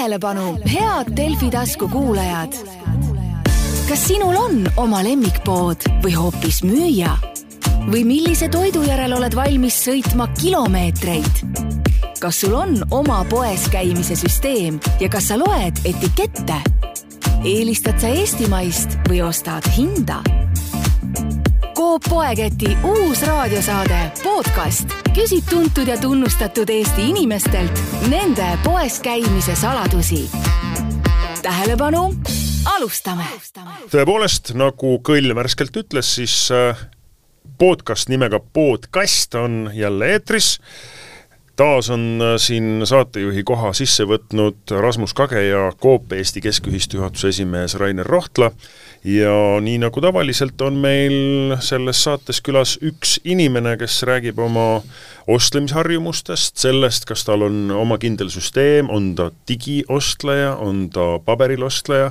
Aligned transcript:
tähelepanu, 0.00 0.58
head 0.64 1.16
Delfi 1.16 1.50
tasku 1.50 1.88
kuulajad. 1.88 2.52
kas 3.88 4.08
sinul 4.08 4.36
on 4.36 4.54
oma 4.76 5.02
lemmikpood 5.04 5.84
või 6.00 6.14
hoopis 6.16 6.62
müüja? 6.64 7.18
või 7.92 8.06
millise 8.08 8.48
toidu 8.48 8.80
järel 8.86 9.12
oled 9.18 9.36
valmis 9.36 9.76
sõitma 9.84 10.30
kilomeetreid? 10.40 11.42
kas 12.20 12.40
sul 12.40 12.56
on 12.56 12.80
oma 12.90 13.18
poes 13.28 13.68
käimise 13.68 14.16
süsteem 14.16 14.80
ja 15.00 15.08
kas 15.12 15.28
sa 15.28 15.36
loed 15.36 15.84
etikette? 15.84 16.62
eelistad 17.44 18.00
sa 18.00 18.08
eestimaist 18.08 18.96
või 19.04 19.20
ostad 19.28 19.68
hinda? 19.76 20.22
Coop 21.76 22.08
Poeketi 22.08 22.72
uus 22.88 23.20
raadiosaade 23.28 24.02
podcast 24.24 24.99
küsib 25.14 25.46
tuntud 25.50 25.88
ja 25.88 25.96
tunnustatud 25.98 26.70
Eesti 26.70 27.08
inimestelt 27.10 27.80
nende 28.10 28.46
poes 28.64 29.00
käimise 29.02 29.56
saladusi. 29.58 30.30
tähelepanu, 31.42 32.14
alustame. 32.76 33.26
tõepoolest, 33.90 34.54
nagu 34.54 34.98
Kõll 35.02 35.34
värskelt 35.34 35.76
ütles, 35.76 36.14
siis 36.14 36.36
äh, 36.54 36.78
podcast 37.58 38.08
nimega 38.08 38.40
Podcast 38.40 39.34
on 39.34 39.70
jälle 39.74 40.12
eetris 40.14 40.58
taas 41.56 41.90
on 41.90 42.20
äh, 42.22 42.36
siin 42.38 42.82
saatejuhi 42.84 43.42
koha 43.44 43.72
sisse 43.72 44.06
võtnud 44.06 44.76
Rasmus 44.80 45.14
Kage 45.14 45.42
ja 45.48 45.72
Coop 45.82 46.12
Eesti 46.12 46.40
Keskühistu 46.40 47.00
juhatuse 47.00 47.34
esimees 47.34 47.74
Rainer 47.74 48.06
Rohtla 48.06 48.52
ja 49.04 49.60
nii 49.60 49.78
nagu 49.80 50.00
tavaliselt 50.04 50.60
on 50.60 50.76
meil 50.82 51.54
selles 51.64 52.02
saates 52.04 52.42
külas 52.44 52.76
üks 52.84 53.16
inimene, 53.24 53.76
kes 53.80 54.02
räägib 54.08 54.38
oma 54.44 54.82
ostlemisharjumustest, 55.30 56.56
sellest, 56.60 57.06
kas 57.08 57.24
tal 57.24 57.44
on 57.46 57.70
oma 57.72 57.96
kindel 58.02 58.30
süsteem, 58.32 58.90
on 58.92 59.12
ta 59.16 59.30
digiostleja, 59.48 60.54
on 60.60 60.88
ta 60.92 61.20
paberil 61.24 61.62
ostleja, 61.66 62.10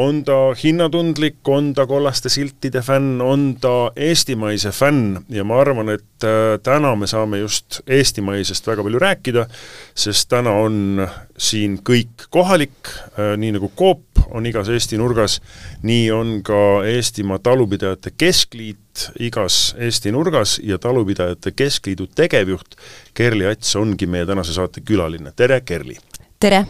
on 0.00 0.22
ta 0.26 0.38
hinnatundlik, 0.58 1.38
on 1.50 1.72
ta 1.76 1.86
kollaste 1.86 2.32
siltide 2.32 2.82
fänn, 2.82 3.20
on 3.22 3.52
ta 3.60 3.92
eestimaise 3.96 4.72
fänn. 4.74 5.20
Ja 5.34 5.44
ma 5.46 5.60
arvan, 5.62 5.92
et 5.94 6.26
äh, 6.26 6.56
täna 6.64 6.94
me 6.98 7.10
saame 7.10 7.42
just 7.44 7.82
eestimaisest 7.86 8.66
väga 8.66 8.86
palju 8.86 9.02
rääkida, 9.02 9.46
sest 9.94 10.28
täna 10.28 10.50
on 10.58 11.06
siin 11.38 11.78
kõik 11.86 12.26
kohalik, 12.34 12.90
äh, 13.18 13.34
nii 13.38 13.54
nagu 13.56 13.70
Coop 13.78 14.24
on 14.34 14.46
igas 14.46 14.68
Eesti 14.72 14.98
nurgas, 14.98 15.38
nii 15.86 16.08
on 16.14 16.40
ka 16.46 16.82
Eestimaa 16.90 17.38
Talupidajate 17.38 18.14
Keskliit 18.18 19.08
igas 19.22 19.74
Eesti 19.78 20.12
nurgas 20.14 20.58
ja 20.62 20.78
Talupidajate 20.78 21.52
Keskliidu 21.56 22.08
tegevjuht 22.14 22.76
Kerli 23.14 23.46
Ats 23.46 23.76
ongi 23.76 24.06
meie 24.10 24.26
tänase 24.26 24.56
saate 24.56 24.82
külaline, 24.84 25.32
tere 25.36 25.60
Kerli! 25.60 25.98
tere! 26.44 26.64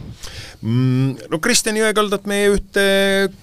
Mm, 0.63 1.17
no 1.33 1.39
Kristjan 1.43 1.77
Jõekaldat, 1.77 2.29
meie 2.31 2.53
ühte 2.55 2.85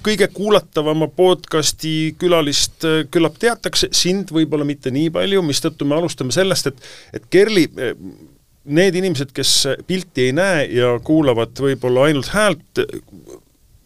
kõige 0.05 0.29
kuulatavama 0.33 1.09
podcasti 1.11 2.13
külalist 2.21 2.85
äh, 2.87 3.02
küllap 3.11 3.35
teatakse, 3.41 3.91
sind 3.95 4.31
võib-olla 4.33 4.65
mitte 4.67 4.93
nii 4.93 5.11
palju, 5.13 5.43
mistõttu 5.45 5.87
me 5.89 5.97
alustame 5.97 6.33
sellest, 6.35 6.71
et 6.71 7.19
et 7.19 7.27
Kerli, 7.33 7.67
need 8.66 8.95
inimesed, 8.95 9.31
kes 9.34 9.54
pilti 9.88 10.30
ei 10.30 10.34
näe 10.38 10.66
ja 10.76 10.94
kuulavad 11.04 11.58
võib-olla 11.58 12.08
ainult 12.09 12.31
häält, 12.36 12.81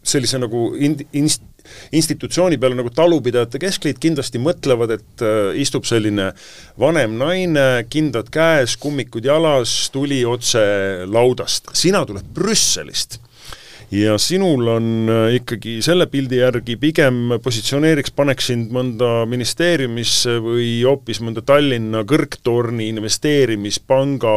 sellise 0.06 0.38
nagu 0.38 0.68
in-, 0.78 1.00
inst-, 1.16 1.46
institutsiooni 1.96 2.58
peale 2.60 2.78
nagu 2.78 2.90
Talupidajate 2.94 3.60
Keskliit 3.62 4.00
kindlasti 4.02 4.40
mõtlevad, 4.42 4.96
et 4.98 5.24
äh, 5.24 5.56
istub 5.62 5.86
selline 5.88 6.30
vanem 6.80 7.16
naine, 7.20 7.66
kindad 7.90 8.30
käes, 8.34 8.76
kummikud 8.80 9.26
jalas, 9.26 9.74
tuli 9.94 10.22
otse 10.28 10.62
laudast. 11.10 11.72
sina 11.74 12.04
tuled 12.06 12.28
Brüsselist 12.36 13.20
ja 13.90 14.16
sinul 14.18 14.66
on 14.68 14.86
äh, 15.10 15.34
ikkagi 15.38 15.78
selle 15.84 16.06
pildi 16.10 16.40
järgi 16.40 16.76
pigem 16.80 17.36
positsioneeriks, 17.42 18.12
paneks 18.16 18.50
sind 18.50 18.72
mõnda 18.74 19.26
ministeeriumisse 19.30 20.38
või 20.42 20.70
hoopis 20.82 21.20
mõnda 21.24 21.44
Tallinna 21.46 22.02
kõrgtorni 22.08 22.88
investeerimispanga 22.90 24.34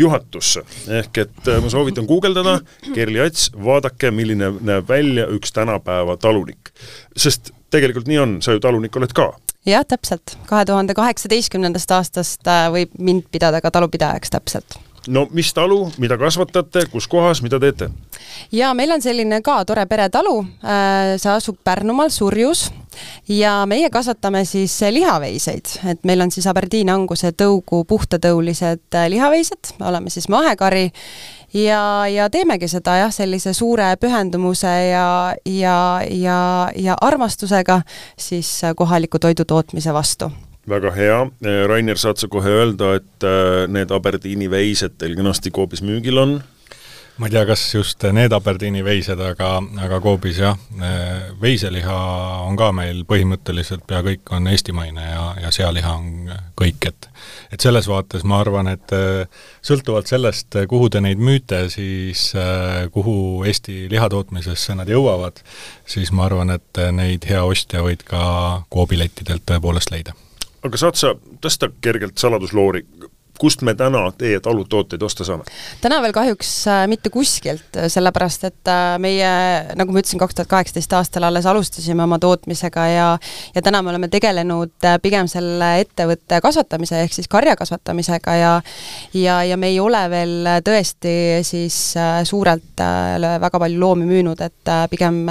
juhatusse. 0.00 0.64
ehk 1.00 1.22
et 1.24 1.48
äh, 1.48 1.62
ma 1.62 1.70
soovitan 1.70 2.08
guugeldada, 2.10 2.58
Kerli 2.94 3.22
Ats, 3.22 3.50
vaadake, 3.54 4.10
milline 4.10 4.52
näeb 4.60 4.88
välja 4.88 5.28
üks 5.30 5.54
tänapäeva 5.54 6.16
talunik. 6.16 6.74
sest 7.16 7.54
tegelikult 7.70 8.10
nii 8.10 8.18
on, 8.18 8.36
sa 8.42 8.56
ju 8.56 8.60
talunik 8.60 8.96
oled 8.96 9.14
ka 9.14 9.30
jah, 9.66 9.84
täpselt. 9.86 10.36
kahe 10.50 10.64
tuhande 10.64 10.94
kaheksateistkümnendast 10.98 11.90
aastast 11.94 12.46
äh, 12.48 12.66
võib 12.74 12.94
mind 12.98 13.30
pidada 13.30 13.60
ka 13.60 13.70
talupidajaks, 13.70 14.34
täpselt 14.34 14.80
no 15.08 15.26
mis 15.30 15.54
talu, 15.54 15.90
mida 15.98 16.18
kasvatate, 16.18 16.86
kus 16.92 17.08
kohas, 17.08 17.42
mida 17.42 17.60
teete? 17.60 17.90
jaa, 18.52 18.74
meil 18.74 18.92
on 18.92 19.02
selline 19.02 19.40
ka 19.44 19.60
tore 19.64 19.86
peretalu, 19.86 20.40
äh, 20.64 21.16
see 21.20 21.32
asub 21.32 21.60
Pärnumaal 21.64 22.10
Surjus. 22.10 22.70
Ja 23.28 23.62
meie 23.70 23.86
kasvatame 23.90 24.42
siis 24.44 24.74
lihaveiseid, 24.90 25.68
et 25.92 26.02
meil 26.04 26.20
on 26.20 26.32
siis 26.34 26.48
Aberdiini 26.50 26.90
Anguse 26.90 27.30
tõugu 27.32 27.84
puhtatõulised 27.88 28.98
äh, 28.98 29.06
lihaveised, 29.14 29.76
oleme 29.86 30.10
siis 30.10 30.28
mahekari. 30.28 30.90
Ja, 31.54 32.06
ja 32.10 32.28
teemegi 32.30 32.68
seda 32.70 32.96
jah, 32.98 33.14
sellise 33.14 33.54
suure 33.54 33.94
pühendumuse 34.02 34.74
ja, 34.90 35.06
ja, 35.46 35.78
ja, 36.10 36.42
ja 36.76 36.98
armastusega 37.00 37.80
siis 38.18 38.60
kohaliku 38.76 39.18
toidu 39.18 39.46
tootmise 39.48 39.94
vastu 39.94 40.30
väga 40.70 40.94
hea, 40.96 41.18
Rainer, 41.68 41.98
saad 42.00 42.20
sa 42.20 42.30
kohe 42.30 42.54
öelda, 42.60 42.94
et 43.00 43.26
äh, 43.26 43.66
need 43.70 43.92
Aberdiini 43.94 44.50
veised 44.50 44.98
teil 45.00 45.18
kenasti 45.18 45.52
Coopis 45.54 45.84
müügil 45.86 46.22
on? 46.22 46.40
ma 47.20 47.28
ei 47.28 47.34
tea, 47.34 47.42
kas 47.44 47.62
just 47.74 48.04
need 48.16 48.32
Aberdiini 48.32 48.80
veised, 48.84 49.20
aga, 49.20 49.50
aga 49.84 49.98
Coopis 50.00 50.38
jah, 50.40 50.56
veiseliha 51.42 51.96
on 52.46 52.56
ka 52.56 52.70
meil 52.72 53.02
põhimõtteliselt 53.08 53.84
pea 53.88 54.00
kõik 54.06 54.32
on 54.32 54.48
eestimaine 54.48 55.04
ja, 55.04 55.26
ja 55.44 55.50
sealiha 55.52 55.92
on 55.98 56.30
kõik, 56.56 56.88
et 56.88 57.10
et 57.52 57.60
selles 57.60 57.90
vaates 57.90 58.24
ma 58.24 58.40
arvan, 58.40 58.70
et 58.72 58.94
äh, 58.96 59.44
sõltuvalt 59.66 60.08
sellest, 60.08 60.56
kuhu 60.70 60.88
te 60.88 61.04
neid 61.04 61.20
müüte, 61.20 61.66
siis 61.72 62.30
äh, 62.38 62.86
kuhu 62.94 63.44
Eesti 63.44 63.90
lihatootmisesse 63.92 64.78
nad 64.80 64.88
jõuavad, 64.88 65.44
siis 65.84 66.14
ma 66.16 66.24
arvan, 66.30 66.56
et 66.56 66.84
neid 66.96 67.28
hea 67.28 67.44
ostja 67.44 67.84
võid 67.84 68.06
ka 68.08 68.24
Coopi 68.72 68.96
lettidelt 69.02 69.44
tõepoolest 69.50 69.92
leida 69.92 70.16
aga 70.66 70.80
saad 70.80 71.00
sa 71.00 71.14
tõsta 71.40 71.70
kergelt 71.80 72.18
saladusloori, 72.20 72.84
kust 73.40 73.62
me 73.64 73.72
täna 73.74 74.02
teie 74.18 74.40
talutooteid 74.44 75.02
osta 75.02 75.24
saame? 75.24 75.46
täna 75.80 76.00
veel 76.04 76.12
kahjuks 76.12 76.50
äh, 76.68 76.82
mitte 76.90 77.12
kuskilt, 77.12 77.78
sellepärast 77.88 78.44
et 78.50 78.70
äh, 78.70 78.98
meie, 79.02 79.30
nagu 79.78 79.94
ma 79.94 80.02
ütlesin, 80.02 80.20
kaks 80.20 80.36
tuhat 80.36 80.50
kaheksateist 80.50 80.92
aastal 80.98 81.28
alles 81.28 81.48
alustasime 81.48 82.04
oma 82.04 82.20
tootmisega 82.20 82.86
ja 82.92 83.08
ja 83.54 83.64
täna 83.64 83.82
me 83.82 83.94
oleme 83.94 84.10
tegelenud 84.12 84.76
äh, 84.84 84.98
pigem 85.02 85.30
selle 85.32 85.72
ettevõtte 85.86 86.42
kasvatamise 86.44 87.00
ehk 87.06 87.16
siis 87.16 87.30
karja 87.32 87.56
kasvatamisega 87.56 88.36
ja 88.36 88.54
ja, 89.16 89.40
ja 89.48 89.56
me 89.56 89.72
ei 89.72 89.80
ole 89.80 90.04
veel 90.12 90.54
tõesti 90.66 91.14
siis 91.46 91.80
suurelt 92.28 92.84
väga 93.40 93.58
palju 93.58 93.80
loomi 93.80 94.08
müünud, 94.08 94.40
et 94.44 94.74
pigem 94.92 95.24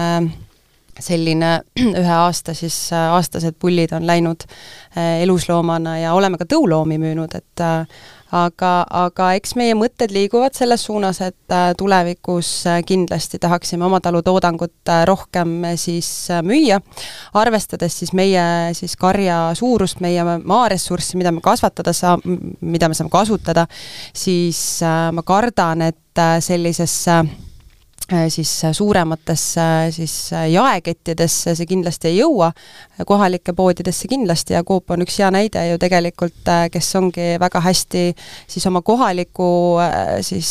selline 1.00 1.60
ühe 2.02 2.14
aasta 2.14 2.54
siis, 2.58 2.78
äh, 2.94 3.10
aastased 3.16 3.58
pullid 3.60 3.94
on 3.96 4.08
läinud 4.08 4.46
äh, 4.46 5.22
elusloomana 5.24 5.98
ja 6.00 6.14
oleme 6.14 6.40
ka 6.40 6.48
tõuloomi 6.50 7.00
müünud, 7.02 7.36
et 7.36 7.64
äh, 7.64 8.06
aga, 8.36 8.72
aga 8.90 9.32
eks 9.40 9.56
meie 9.58 9.74
mõtted 9.78 10.14
liiguvad 10.14 10.54
selles 10.58 10.84
suunas, 10.86 11.22
et 11.26 11.56
tulevikus 11.78 12.52
kindlasti 12.86 13.40
tahaksime 13.42 13.88
oma 13.88 13.98
talu 14.06 14.22
toodangut 14.22 14.92
rohkem 15.09 15.56
siis 15.82 16.28
müüa, 16.46 16.78
arvestades 17.42 17.98
siis 18.04 18.14
meie 18.14 18.44
siis 18.78 18.94
karja 19.02 19.40
suurust, 19.58 20.04
meie 20.06 20.22
maaressurssi, 20.38 21.18
mida 21.18 21.34
me 21.34 21.42
kasvatada 21.42 21.94
saa-, 21.94 22.20
mida 22.62 22.90
me 22.90 22.98
saame 22.98 23.09
kasutada, 23.09 23.66
siis 24.14 24.62
ma 24.86 25.26
kardan, 25.26 25.88
et 25.90 26.26
sellisesse 26.46 27.24
siis 28.29 28.64
äh, 28.66 28.73
suurematesse 28.73 29.61
äh, 29.61 29.91
siis 29.91 30.32
jaekettidesse 30.52 31.56
see 31.56 31.67
kindlasti 31.70 32.09
ei 32.09 32.17
jõua, 32.20 32.52
kohalike 33.08 33.53
poodidesse 33.53 34.09
kindlasti 34.11 34.56
ja 34.56 34.64
Coop 34.64 34.91
on 34.91 35.06
üks 35.06 35.20
hea 35.22 35.29
näide 35.32 35.61
ju 35.70 35.78
tegelikult, 35.82 36.50
kes 36.72 36.90
ongi 37.00 37.28
väga 37.40 37.61
hästi 37.64 38.03
siis 38.47 38.66
oma 38.67 38.82
kohaliku 38.85 39.50
siis 40.26 40.50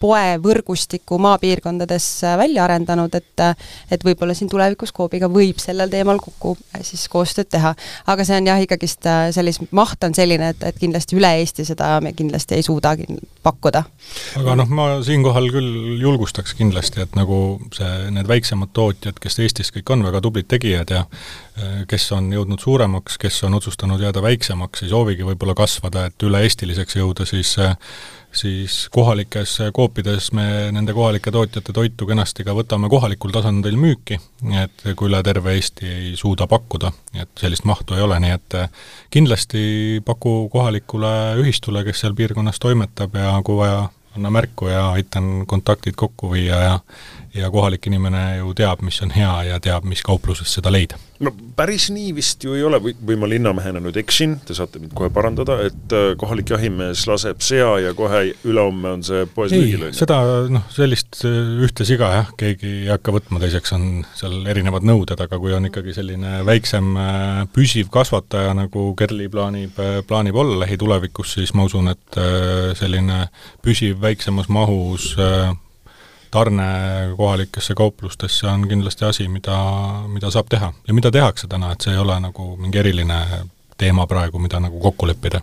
poevõrgustiku 0.00 1.18
maapiirkondades 1.18 2.08
välja 2.38 2.64
arendanud, 2.64 3.14
et 3.14 3.44
et 3.90 4.04
võib-olla 4.04 4.34
siin 4.36 4.50
tulevikus 4.50 4.92
Coopiga 4.92 5.30
võib 5.32 5.58
sellel 5.62 5.90
teemal 5.90 6.20
kokku 6.22 6.56
siis 6.82 7.06
koostööd 7.08 7.48
teha. 7.50 7.74
aga 8.06 8.24
see 8.26 8.38
on 8.38 8.50
jah, 8.52 8.60
ikkagist 8.62 9.08
sellis-, 9.34 9.60
maht 9.70 10.04
on 10.04 10.14
selline, 10.14 10.52
et, 10.54 10.62
et 10.68 10.78
kindlasti 10.78 11.18
üle 11.18 11.32
Eesti 11.40 11.64
seda 11.66 11.96
me 12.04 12.12
kindlasti 12.16 12.58
ei 12.58 12.66
suuda 12.66 12.94
pakkuda. 13.42 13.84
aga 14.40 14.56
noh, 14.62 14.68
ma 14.68 14.88
siinkohal 15.06 15.50
küll 15.52 16.00
julgustaks 16.00 16.54
kindlasti 16.58 16.89
kindlasti, 16.90 17.00
et 17.02 17.16
nagu 17.16 17.60
see, 17.74 18.10
need 18.10 18.28
väiksemad 18.28 18.72
tootjad, 18.74 19.18
kes 19.20 19.38
Eestis 19.40 19.72
kõik 19.72 19.90
on 19.90 20.04
väga 20.04 20.20
tublid 20.20 20.48
tegijad 20.48 20.90
ja 20.90 21.04
eh, 21.56 21.84
kes 21.88 22.12
on 22.12 22.32
jõudnud 22.32 22.60
suuremaks, 22.60 23.18
kes 23.18 23.44
on 23.44 23.54
otsustanud 23.54 24.00
jääda 24.00 24.22
väiksemaks, 24.22 24.82
ei 24.82 24.90
soovigi 24.90 25.24
võib-olla 25.24 25.54
kasvada, 25.54 26.06
et 26.06 26.22
üle-eestiliseks 26.22 26.96
jõuda, 26.96 27.26
siis 27.26 27.56
eh, 27.58 27.76
siis 28.32 28.88
kohalikes 28.94 29.56
koopides 29.74 30.30
me 30.32 30.70
nende 30.70 30.94
kohalike 30.94 31.32
tootjate 31.34 31.72
toitu 31.74 32.06
kenasti 32.06 32.44
ka 32.46 32.54
võtame 32.54 32.86
kohalikul 32.88 33.32
tasandil 33.34 33.74
müüki, 33.74 34.20
et 34.54 34.84
kui 34.94 35.10
üle 35.10 35.18
terve 35.26 35.56
Eesti 35.56 35.88
ei 35.90 36.12
suuda 36.16 36.46
pakkuda, 36.46 36.92
et 37.18 37.30
sellist 37.42 37.66
mahtu 37.66 37.98
ei 37.98 38.04
ole, 38.06 38.20
nii 38.22 38.36
et 38.36 38.58
kindlasti 39.10 39.62
paku 40.06 40.44
kohalikule 40.52 41.40
ühistule, 41.42 41.82
kes 41.82 42.04
seal 42.04 42.14
piirkonnas 42.14 42.62
toimetab 42.62 43.18
ja 43.18 43.34
kui 43.42 43.58
vaja, 43.58 43.88
anna 44.16 44.30
märku 44.30 44.66
ja 44.66 44.90
aitan 44.90 45.46
kontaktid 45.46 45.94
kokku 45.96 46.30
viia 46.32 46.56
ja 46.56 46.80
ja 47.34 47.50
kohalik 47.50 47.86
inimene 47.86 48.40
ju 48.40 48.52
teab, 48.58 48.82
mis 48.82 48.98
on 49.04 49.12
hea 49.14 49.30
ja 49.50 49.60
teab, 49.62 49.86
mis 49.88 50.02
kauplusest 50.06 50.58
seda 50.58 50.72
leida. 50.72 50.98
no 51.20 51.30
päris 51.56 51.90
nii 51.92 52.14
vist 52.16 52.44
ju 52.44 52.54
ei 52.56 52.62
ole 52.64 52.80
või, 52.82 52.94
või 53.06 53.18
ma 53.20 53.28
linnamehena 53.28 53.82
nüüd 53.84 53.98
eksin, 54.00 54.38
te 54.46 54.56
saate 54.56 54.80
mind 54.80 54.94
kohe 54.96 55.10
parandada, 55.14 55.58
et 55.68 55.94
äh, 55.94 56.06
kohalik 56.20 56.50
jahimees 56.50 57.04
laseb 57.10 57.42
sea 57.44 57.74
ja 57.84 57.92
kohe 57.94 58.22
ülehomme 58.48 58.94
on 58.96 59.04
see 59.06 59.26
poes 59.34 59.54
müügil, 59.54 59.84
on 59.84 59.92
ju? 59.92 59.98
seda 60.00 60.18
noh, 60.50 60.66
sellist 60.74 61.20
äh, 61.28 61.38
ühte 61.66 61.86
siga 61.88 62.10
jah, 62.14 62.34
keegi 62.40 62.72
ei 62.86 62.90
hakka 62.90 63.14
võtma, 63.14 63.42
teiseks 63.44 63.76
on 63.76 63.88
seal 64.16 64.40
erinevad 64.50 64.86
nõuded, 64.88 65.20
aga 65.20 65.40
kui 65.42 65.54
on 65.54 65.68
ikkagi 65.70 65.94
selline 65.96 66.40
väiksem 66.48 66.92
äh, 66.98 67.40
püsiv 67.54 67.92
kasvataja, 67.94 68.56
nagu 68.58 68.90
Kerli 68.98 69.28
plaanib, 69.30 69.78
plaanib 70.08 70.36
olla 70.40 70.64
lähitulevikus, 70.64 71.36
siis 71.38 71.54
ma 71.54 71.68
usun, 71.68 71.92
et 71.92 72.18
selline 72.76 73.26
püsiv 73.62 74.00
väiksemas 74.02 74.48
mahus 74.52 75.12
tarne 76.30 76.64
kohalikesse 77.16 77.74
kauplustesse 77.74 78.46
on 78.46 78.68
kindlasti 78.68 79.04
asi, 79.04 79.28
mida, 79.28 79.56
mida 80.08 80.30
saab 80.30 80.50
teha 80.50 80.72
ja 80.88 80.94
mida 80.94 81.10
tehakse 81.10 81.48
täna, 81.50 81.72
et 81.72 81.80
see 81.80 81.94
ei 81.94 82.02
ole 82.02 82.20
nagu 82.20 82.52
mingi 82.56 82.78
eriline 82.78 83.20
teema 83.80 84.06
praegu, 84.06 84.38
mida 84.38 84.60
nagu 84.60 84.80
kokku 84.80 85.08
leppida. 85.08 85.40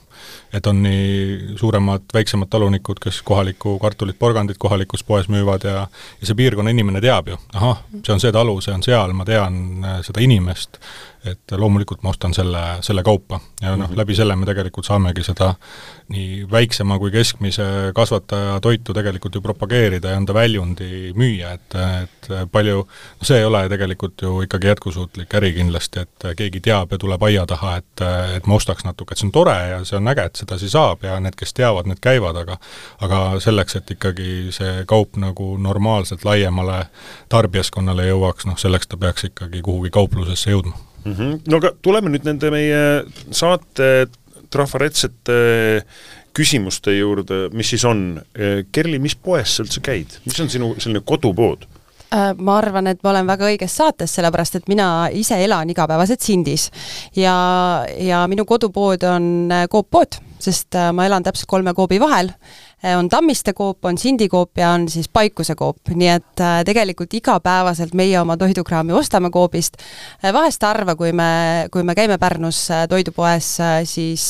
et 0.53 0.67
on 0.67 0.77
nii 0.83 1.55
suuremad, 1.59 2.05
väiksemad 2.13 2.47
talunikud, 2.49 3.01
kes 3.03 3.19
kohalikku 3.21 3.79
kartulit, 3.79 4.15
porgandit 4.19 4.57
kohalikus 4.57 5.03
poes 5.03 5.27
müüvad 5.29 5.65
ja 5.67 5.87
ja 6.21 6.27
see 6.29 6.37
piirkonna 6.39 6.71
inimene 6.71 7.01
teab 7.03 7.27
ju, 7.27 7.37
ahah, 7.53 7.81
see 8.05 8.13
on 8.13 8.23
see 8.23 8.31
talu, 8.31 8.55
see 8.61 8.73
on 8.73 8.83
seal, 8.85 9.13
ma 9.13 9.25
tean 9.27 9.59
äh, 9.83 9.99
seda 10.07 10.23
inimest, 10.23 10.79
et 11.25 11.51
loomulikult 11.57 12.03
ma 12.03 12.11
ostan 12.13 12.33
selle, 12.33 12.63
selle 12.85 13.03
kaupa. 13.03 13.39
Ja 13.61 13.75
noh, 13.75 13.87
mhm. 13.89 13.97
läbi 13.97 14.15
selle 14.15 14.35
me 14.35 14.45
tegelikult 14.45 14.85
saamegi 14.85 15.23
seda 15.25 15.53
nii 16.13 16.45
väiksema 16.51 16.99
kui 16.99 17.11
keskmise 17.11 17.65
kasvataja 17.95 18.59
toitu 18.63 18.93
tegelikult 18.95 19.35
ju 19.35 19.41
propageerida 19.41 20.13
ja 20.13 20.19
anda 20.21 20.33
väljundi 20.33 21.11
müüa, 21.17 21.51
et, 21.57 21.75
et 22.03 22.29
palju, 22.51 22.85
no 22.87 23.27
see 23.27 23.41
ei 23.41 23.47
ole 23.47 23.65
tegelikult 23.69 24.23
ju 24.23 24.41
ikkagi 24.45 24.71
jätkusuutlik 24.71 25.35
äri 25.39 25.51
kindlasti, 25.57 26.05
et 26.05 26.29
keegi 26.39 26.61
teab 26.69 26.95
ja 26.95 27.01
tuleb 27.01 27.27
aia 27.27 27.45
taha, 27.49 27.75
et, 27.81 28.05
et 28.37 28.47
ma 28.47 28.55
ostaks 28.55 28.87
natuke, 28.87 29.13
et 29.13 29.21
see 29.21 29.27
on 29.27 29.35
tore 29.35 29.57
ja 29.73 29.83
see 29.87 29.99
on 29.99 30.13
äge, 30.13 30.29
et 30.29 30.43
sedasi 30.43 30.71
saab 30.71 31.03
ja 31.03 31.19
need, 31.23 31.35
kes 31.39 31.53
teavad, 31.57 31.89
need 31.91 31.99
käivad, 32.03 32.39
aga 32.39 32.59
aga 33.03 33.21
selleks, 33.43 33.75
et 33.81 33.95
ikkagi 33.97 34.53
see 34.55 34.83
kaup 34.87 35.19
nagu 35.19 35.55
normaalselt 35.61 36.23
laiemale 36.27 36.85
tarbijaskonnale 37.29 38.07
jõuaks, 38.11 38.47
noh 38.47 38.59
selleks 38.59 38.87
ta 38.87 38.99
peaks 39.01 39.27
ikkagi 39.31 39.63
kuhugi 39.65 39.91
kauplusesse 39.93 40.55
jõudma 40.55 40.86
mm. 41.03 41.13
-hmm. 41.13 41.39
no 41.47 41.57
aga 41.57 41.73
tuleme 41.81 42.11
nüüd 42.13 42.27
nende 42.27 42.51
meie 42.51 42.83
saate 43.31 44.07
trafaretsete 44.49 45.39
küsimuste 46.37 46.93
juurde, 46.93 47.47
mis 47.51 47.69
siis 47.73 47.83
on. 47.85 48.21
Kerli, 48.71 48.99
mis 49.01 49.15
poes 49.15 49.55
sa 49.57 49.63
üldse 49.65 49.81
käid, 49.81 50.19
mis 50.25 50.39
on 50.39 50.49
sinu 50.49 50.75
selline 50.77 51.01
kodupood? 51.01 51.65
Äh, 52.07 52.31
ma 52.39 52.53
arvan, 52.61 52.87
et 52.87 53.01
ma 53.03 53.11
olen 53.11 53.27
väga 53.27 53.49
õiges 53.49 53.73
saates, 53.81 54.13
sellepärast 54.15 54.61
et 54.61 54.69
mina 54.71 55.09
ise 55.11 55.35
elan 55.43 55.67
igapäevaselt 55.73 56.23
Sindis 56.23 56.69
ja, 57.19 57.33
ja 57.99 58.21
minu 58.31 58.45
kodupood 58.47 59.03
on 59.09 59.25
äh, 59.51 59.65
Coop 59.67 59.89
pood, 59.91 60.15
sest 60.39 60.77
äh, 60.79 60.93
ma 60.95 61.03
elan 61.03 61.25
täpselt 61.25 61.49
kolme 61.51 61.73
Coopi 61.75 61.99
vahel 61.99 62.31
on 62.83 63.09
Tammiste 63.09 63.53
koop, 63.53 63.85
on 63.85 63.97
Sindi 63.97 64.27
koop 64.29 64.57
ja 64.57 64.71
on 64.71 64.89
siis 64.89 65.09
Paikuse 65.09 65.55
koop, 65.55 65.89
nii 65.89 66.09
et 66.13 66.41
äh, 66.41 66.59
tegelikult 66.65 67.13
igapäevaselt 67.17 67.93
meie 67.97 68.19
oma 68.19 68.37
toidukraami 68.37 68.93
ostame 68.93 69.31
Coopist. 69.33 69.79
Äh, 70.23 70.33
vahest 70.33 70.61
harva, 70.63 70.95
kui 70.95 71.11
me, 71.11 71.67
kui 71.73 71.83
me 71.83 71.95
käime 71.97 72.19
Pärnus 72.21 72.67
toidupoes, 72.89 73.49
siis, 73.89 74.25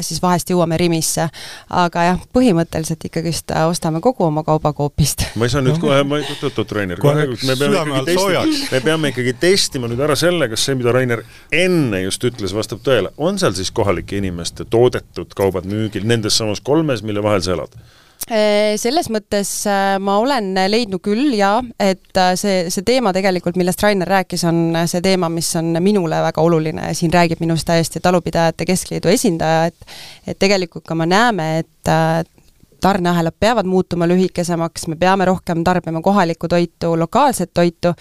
siis 0.00 0.22
vahest 0.22 0.50
jõuame 0.50 0.78
Rimisse. 0.80 1.28
aga 1.70 2.02
jah, 2.08 2.18
põhimõtteliselt 2.34 3.06
ikkagist 3.06 3.54
ostame 3.68 4.00
kogu 4.02 4.26
oma 4.26 4.42
kauba 4.42 4.72
Coopist. 4.72 5.22
ma 5.36 5.46
ei 5.46 5.54
saa 5.54 5.62
nüüd 5.62 5.78
kohe, 5.80 6.02
ma 6.02 6.18
ei, 6.18 6.26
oot-oot, 6.42 6.72
Rainer, 6.72 7.00
kohe, 7.00 7.28
me 7.46 7.56
peame 7.56 7.86
ikkagi 7.86 8.10
testima, 8.10 8.44
me 8.72 8.80
peame 8.88 9.14
ikkagi 9.14 9.36
testima 9.40 9.90
nüüd 9.92 10.02
ära 10.02 10.18
selle, 10.18 10.50
kas 10.50 10.66
see, 10.66 10.74
mida 10.78 10.94
Rainer 10.94 11.22
enne 11.54 12.02
just 12.02 12.24
ütles, 12.26 12.54
vastab 12.56 12.82
tõele. 12.86 13.14
on 13.16 13.38
seal 13.38 13.54
siis 13.54 13.70
kohalike 13.70 14.18
inimeste 14.18 14.66
toodetud 14.70 15.38
kaubad 15.38 15.70
müügil 15.70 16.06
nendes 16.06 16.38
samas 16.42 16.60
kolmes, 16.60 17.06
mille 17.06 17.22
vahel 17.22 17.44
sa 17.46 17.54
elad? 17.54 17.75
Äh, 18.26 18.74
selles 18.74 19.06
mõttes 19.06 19.50
äh, 19.70 20.00
ma 20.02 20.16
olen 20.18 20.48
leidnud 20.66 20.98
küll 21.04 21.30
jaa, 21.38 21.60
et 21.78 22.18
äh, 22.18 22.32
see, 22.34 22.64
see 22.74 22.82
teema 22.82 23.12
tegelikult, 23.14 23.54
millest 23.54 23.84
Rainer 23.84 24.10
rääkis, 24.10 24.42
on 24.50 24.74
see 24.90 25.02
teema, 25.04 25.28
mis 25.30 25.52
on 25.60 25.78
minule 25.78 26.18
väga 26.24 26.42
oluline 26.42 26.88
ja 26.88 26.96
siin 26.98 27.14
räägib 27.14 27.38
minust 27.44 27.68
täiesti 27.70 28.02
Talupidajate 28.02 28.66
Keskliidu 28.66 29.12
esindaja, 29.14 29.70
et 29.70 29.94
et 30.26 30.40
tegelikult 30.42 30.82
ka 30.88 30.98
me 30.98 31.06
näeme, 31.06 31.46
et 31.62 31.92
tarneahelad 32.86 33.34
peavad 33.40 33.66
muutuma 33.66 34.06
lühikesemaks, 34.08 34.86
me 34.90 34.96
peame 35.00 35.26
rohkem 35.28 35.64
tarbima 35.66 36.02
kohalikku 36.04 36.48
toitu, 36.48 36.94
lokaalset 36.98 37.50
toitu. 37.54 37.94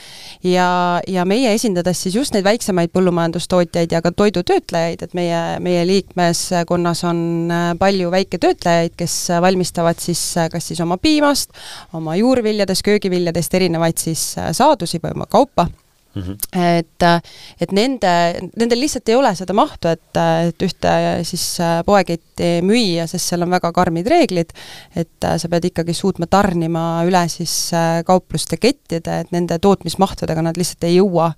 Ja, 0.44 1.02
ja 1.08 1.26
meie 1.26 1.54
esindades 1.58 2.04
siis 2.06 2.16
just 2.16 2.36
neid 2.36 2.46
väiksemaid 2.46 2.94
põllumajandustootjaid 2.96 3.96
ja 3.96 4.02
ka 4.06 4.12
toidutöötlejaid, 4.16 5.06
et 5.06 5.16
meie, 5.18 5.42
meie 5.64 5.86
liikmeskonnas 5.90 7.04
on 7.10 7.24
äh, 7.52 7.70
palju 7.80 8.12
väiketöötlejaid, 8.14 8.94
kes 8.98 9.18
valmistavad 9.42 10.02
siis 10.02 10.22
äh, 10.38 10.50
kas 10.54 10.70
siis 10.72 10.84
oma 10.86 11.00
piimast, 11.02 11.56
oma 11.94 12.18
juurviljadest, 12.20 12.86
köögiviljadest 12.86 13.58
erinevaid 13.58 14.02
siis 14.02 14.36
äh, 14.38 14.54
saadusi 14.54 15.02
või 15.04 15.18
oma 15.18 15.30
kaupa 15.30 15.70
Mm 16.16 16.22
-hmm. 16.22 16.60
et, 16.78 17.26
et 17.62 17.72
nende, 17.72 18.40
nendel 18.56 18.80
lihtsalt 18.80 19.10
ei 19.10 19.16
ole 19.16 19.34
seda 19.36 19.54
mahtu, 19.54 19.88
et, 19.92 20.20
et 20.48 20.64
ühte 20.64 20.92
siis 21.28 21.58
poeketti 21.86 22.62
müüa, 22.64 23.04
sest 23.08 23.34
seal 23.34 23.44
on 23.44 23.52
väga 23.52 23.72
karmid 23.76 24.08
reeglid, 24.08 24.54
et 24.96 25.28
sa 25.38 25.50
pead 25.52 25.68
ikkagi 25.68 25.94
suutma 25.94 26.28
tarnima 26.32 27.04
üle 27.04 27.26
siis 27.28 27.72
kaupluste 28.06 28.58
kettide, 28.58 29.20
et 29.20 29.32
nende 29.36 29.60
tootmismahtudega 29.60 30.42
nad 30.42 30.58
lihtsalt 30.58 30.88
ei 30.88 30.96
jõua 30.96 31.34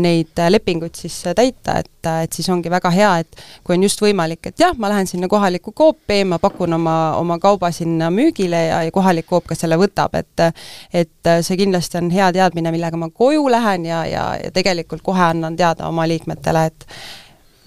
neid 0.00 0.42
lepinguid 0.48 0.98
siis 0.98 1.20
täita, 1.22 1.78
et, 1.78 2.10
et 2.24 2.32
siis 2.32 2.48
ongi 2.48 2.70
väga 2.70 2.90
hea, 2.90 3.12
et 3.22 3.44
kui 3.64 3.76
on 3.76 3.86
just 3.86 4.02
võimalik, 4.02 4.50
et 4.50 4.58
jah, 4.58 4.74
ma 4.78 4.90
lähen 4.90 5.06
sinna 5.06 5.28
kohalikku 5.28 5.72
koopi, 5.72 6.24
ma 6.24 6.40
pakun 6.42 6.74
oma, 6.74 6.96
oma 7.20 7.38
kauba 7.38 7.70
sinna 7.70 8.10
müügile 8.10 8.66
ja, 8.66 8.82
ja 8.82 8.90
kohalik 8.90 9.26
koop 9.30 9.46
ka 9.46 9.54
selle 9.54 9.78
võtab, 9.78 10.18
et 10.18 10.44
et 10.92 11.28
see 11.42 11.56
kindlasti 11.60 11.98
on 11.98 12.10
hea 12.10 12.32
teadmine, 12.32 12.70
millega 12.74 12.96
ma 12.96 13.10
koju 13.14 13.48
lähen 13.50 13.86
ja, 13.86 14.04
ja, 14.12 14.26
ja 14.44 14.52
tegelikult 14.54 15.02
kohe 15.06 15.24
annan 15.30 15.56
teada 15.56 15.88
oma 15.88 16.06
liikmetele, 16.08 16.64
et 16.70 16.86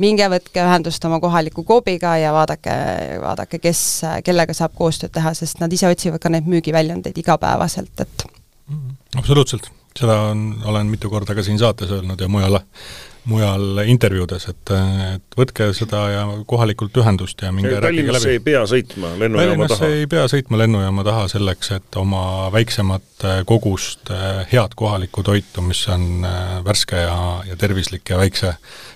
minge 0.02 0.28
võtke 0.32 0.64
ühendust 0.64 1.06
oma 1.06 1.20
kohaliku 1.24 1.64
koobiga 1.68 2.16
ja 2.22 2.34
vaadake, 2.34 2.74
vaadake, 3.22 3.60
kes, 3.64 3.84
kellega 4.26 4.56
saab 4.58 4.74
koostööd 4.78 5.14
teha, 5.16 5.34
sest 5.38 5.62
nad 5.62 5.74
ise 5.74 5.90
otsivad 5.92 6.24
ka 6.24 6.32
neid 6.34 6.50
müügiväljundeid 6.50 7.18
igapäevaselt, 7.22 7.94
et 8.02 8.26
mm, 8.72 8.98
absoluutselt, 9.22 9.70
seda 9.98 10.18
on, 10.32 10.46
olen 10.66 10.92
mitu 10.92 11.12
korda 11.14 11.38
ka 11.38 11.46
siin 11.46 11.60
saates 11.62 11.92
öelnud 11.94 12.22
ja 12.22 12.30
mujal 12.32 12.62
mujal 13.30 13.82
intervjuudes, 13.86 14.48
et, 14.50 14.72
et 15.16 15.38
võtke 15.38 15.68
seda 15.78 16.02
ja 16.10 16.24
kohalikult 16.50 16.96
ühendust 16.98 17.44
ja 17.44 17.52
minge 17.54 17.76
Tallinnasse 17.84 18.34
ei 18.34 18.42
pea 18.44 18.64
sõitma 18.70 19.12
lennujaama 19.20 19.68
taha? 19.70 19.90
ei 19.94 20.08
pea 20.10 20.24
sõitma 20.32 20.60
lennujaama 20.64 21.06
taha 21.06 21.28
selleks, 21.36 21.72
et 21.78 22.00
oma 22.02 22.24
väiksemat 22.54 23.28
kogust 23.50 24.10
eh, 24.16 24.42
head 24.54 24.74
kohalikku 24.80 25.24
toitu, 25.28 25.62
mis 25.66 25.84
on 25.94 26.26
eh, 26.26 26.58
värske 26.66 27.04
ja, 27.04 27.16
ja 27.46 27.58
tervislik 27.62 28.10
ja 28.10 28.18
väikse, 28.22 28.56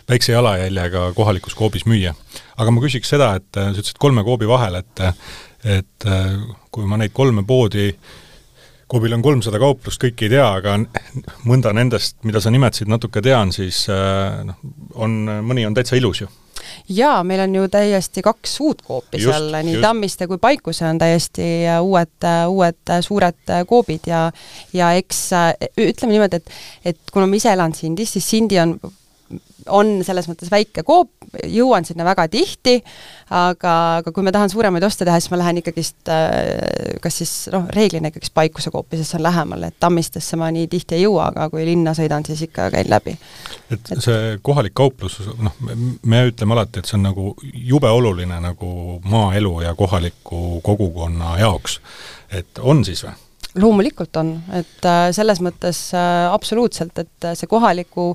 väikse 0.09 0.33
jalajäljega 0.33 1.11
kohalikus 1.17 1.57
koobis 1.57 1.85
müüa. 1.85 2.15
aga 2.57 2.73
ma 2.73 2.83
küsiks 2.83 3.13
seda, 3.13 3.35
et 3.37 3.49
sa 3.53 3.69
ütlesid 3.75 4.01
kolme 4.01 4.25
koobi 4.25 4.49
vahel, 4.49 4.81
et 4.81 5.07
et 5.65 6.05
kui 6.69 6.85
ma 6.85 6.97
neid 7.01 7.09
kolme 7.13 7.41
poodi 7.47 7.87
KOV-il 8.87 9.15
on 9.17 9.23
kolmsada 9.25 9.59
kauplust, 9.61 9.97
kõiki 10.01 10.27
ei 10.27 10.35
tea, 10.35 10.45
aga 10.59 10.75
mõnda 11.49 11.71
nendest, 11.73 12.19
mida 12.27 12.41
sa 12.41 12.51
nimetasid, 12.53 12.89
natuke 12.91 13.23
tean, 13.25 13.53
siis 13.55 13.85
äh, 13.89 14.43
noh, 14.45 14.59
on, 15.01 15.23
mõni 15.45 15.65
on 15.65 15.77
täitsa 15.77 15.97
ilus 15.97 16.21
ju 16.21 16.29
jaa, 16.93 17.23
meil 17.25 17.43
on 17.43 17.55
ju 17.57 17.65
täiesti 17.69 18.21
kaks 18.25 18.53
uut 18.63 18.83
koopi 18.85 19.19
just, 19.21 19.33
seal, 19.33 19.49
nii 19.57 19.75
just. 19.75 19.85
Tammiste 19.85 20.27
kui 20.29 20.37
Paikuse 20.41 20.85
on 20.87 21.01
täiesti 21.01 21.47
äh, 21.65 21.79
uued, 21.81 22.13
äh, 22.25 22.43
uued 22.49 22.93
suured 23.05 23.55
koobid 23.69 24.05
ja 24.09 24.27
ja 24.73 24.91
eks 24.97 25.23
ütleme 25.81 26.13
niimoodi, 26.13 26.41
et 26.41 26.93
et 26.93 27.13
kuna 27.13 27.25
ma 27.29 27.41
ise 27.41 27.53
elan 27.53 27.73
Sindis, 27.73 28.13
siis 28.13 28.29
Sindi 28.35 28.61
on 28.61 28.77
on 29.73 29.99
selles 30.05 30.27
mõttes 30.29 30.51
väike 30.51 30.83
koop, 30.85 31.09
jõuan 31.49 31.85
sinna 31.87 32.05
väga 32.05 32.27
tihti, 32.29 32.75
aga, 33.33 33.73
aga 34.01 34.13
kui 34.13 34.25
ma 34.25 34.33
tahan 34.35 34.51
suuremaid 34.53 34.85
oste 34.85 35.07
teha, 35.07 35.17
siis 35.19 35.33
ma 35.33 35.39
lähen 35.41 35.59
ikkagist 35.61 36.11
äh, 36.13 36.99
kas 37.01 37.17
siis 37.21 37.33
noh, 37.53 37.65
reeglina 37.73 38.11
ikkagist 38.11 38.35
Paikuse 38.37 38.71
koopi, 38.73 38.99
sest 38.99 39.15
see 39.15 39.19
on 39.19 39.25
lähemal, 39.25 39.65
et 39.67 39.77
Tammistesse 39.81 40.37
ma 40.39 40.51
nii 40.53 40.69
tihti 40.71 40.99
ei 40.99 41.05
jõua, 41.05 41.31
aga 41.31 41.49
kui 41.53 41.65
linna 41.67 41.95
sõidan, 41.97 42.25
siis 42.27 42.45
ikka 42.45 42.69
käin 42.75 42.89
läbi. 42.91 43.17
et 43.73 43.93
see 43.97 44.37
kohalik 44.45 44.77
kauplus, 44.77 45.19
noh, 45.41 45.57
me 46.05 46.25
ütleme 46.29 46.57
alati, 46.57 46.81
et 46.81 46.89
see 46.89 46.99
on 46.99 47.07
nagu 47.09 47.33
jube 47.53 47.89
oluline 47.89 48.39
nagu 48.43 48.71
maaelu 49.09 49.59
ja 49.65 49.75
kohaliku 49.75 50.61
kogukonna 50.63 51.37
jaoks. 51.41 51.79
et 52.29 52.61
on 52.61 52.85
siis 52.85 53.05
või? 53.05 53.17
loomulikult 53.55 54.17
on, 54.19 54.33
et 54.53 54.85
äh, 54.87 55.09
selles 55.15 55.39
mõttes 55.43 55.87
äh, 55.95 56.25
absoluutselt, 56.27 56.97
et 56.99 57.27
see 57.39 57.47
kohaliku 57.47 58.11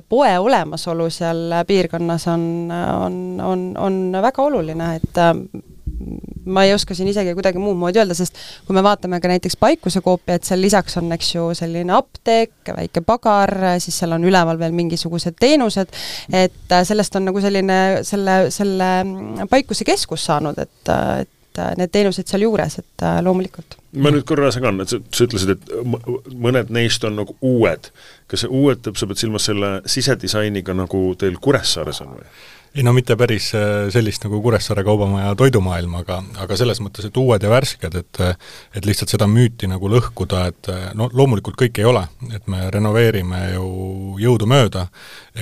poe 0.00 0.38
olemasolu 0.38 1.10
seal 1.10 1.58
piirkonnas 1.66 2.28
on, 2.32 2.44
on, 2.72 3.20
on, 3.44 3.68
on 3.78 4.00
väga 4.22 4.42
oluline, 4.42 4.94
et 4.96 5.20
äh, 5.20 5.34
ma 6.44 6.64
ei 6.64 6.74
oska 6.74 6.94
siin 6.94 7.08
isegi 7.10 7.34
kuidagi 7.36 7.60
muud 7.62 7.76
moodi 7.78 8.00
öelda, 8.00 8.14
sest 8.16 8.38
kui 8.66 8.74
me 8.76 8.82
vaatame 8.84 9.20
ka 9.22 9.30
näiteks 9.30 9.56
Paikuse 9.60 10.00
koopi, 10.04 10.36
et 10.36 10.48
seal 10.48 10.62
lisaks 10.62 10.96
on, 11.00 11.10
eks 11.14 11.34
ju, 11.34 11.44
selline 11.58 11.94
apteek, 11.96 12.54
väike 12.66 13.04
pagar, 13.06 13.52
siis 13.82 13.98
seal 14.02 14.16
on 14.16 14.24
üleval 14.26 14.58
veel 14.60 14.74
mingisugused 14.76 15.36
teenused, 15.40 15.92
et 16.32 16.76
sellest 16.88 17.20
on 17.20 17.28
nagu 17.30 17.44
selline, 17.44 17.78
selle, 18.08 18.38
selle 18.54 18.90
Paikuse 19.50 19.86
keskus 19.88 20.26
saanud, 20.30 20.58
et, 20.62 20.94
et 21.22 21.38
need 21.78 21.92
teenused 21.92 22.28
sealjuures, 22.28 22.78
et 22.82 23.06
loomulikult 23.24 23.78
ma 24.00 24.12
nüüd 24.12 24.24
korra 24.28 24.48
segan, 24.54 24.80
et 24.82 24.92
sa, 24.92 24.98
sa 25.12 25.26
ütlesid, 25.26 25.52
et 25.56 26.32
mõned 26.32 26.72
neist 26.72 27.04
on 27.04 27.18
nagu 27.20 27.36
uued. 27.44 27.92
kas 28.30 28.46
see 28.46 28.48
uued, 28.48 28.88
sa 28.96 29.06
pead 29.08 29.20
silmas 29.20 29.44
selle 29.50 29.74
sisedisainiga, 29.84 30.72
nagu 30.76 31.12
teil 31.20 31.36
Kuressaares 31.42 32.00
on 32.04 32.16
või? 32.16 32.26
ei 32.72 32.80
no 32.80 32.94
mitte 32.96 33.18
päris 33.20 33.50
äh, 33.52 33.90
sellist 33.92 34.22
nagu 34.24 34.38
Kuressaare 34.40 34.80
Kaubamaja 34.86 35.34
toidumaailm, 35.36 35.98
aga, 35.98 36.22
aga 36.40 36.56
selles 36.56 36.80
mõttes, 36.80 37.04
et 37.04 37.18
uued 37.20 37.44
ja 37.44 37.50
värsked, 37.52 37.98
et 38.00 38.20
et 38.72 38.88
lihtsalt 38.88 39.12
seda 39.12 39.28
müüti 39.28 39.68
nagu 39.68 39.90
lõhkuda, 39.92 40.46
et 40.48 40.70
no 40.96 41.10
loomulikult 41.12 41.58
kõik 41.60 41.82
ei 41.82 41.90
ole, 41.90 42.06
et 42.32 42.48
me 42.48 42.70
renoveerime 42.72 43.42
ju 43.58 43.66
jõudumööda, 44.24 44.86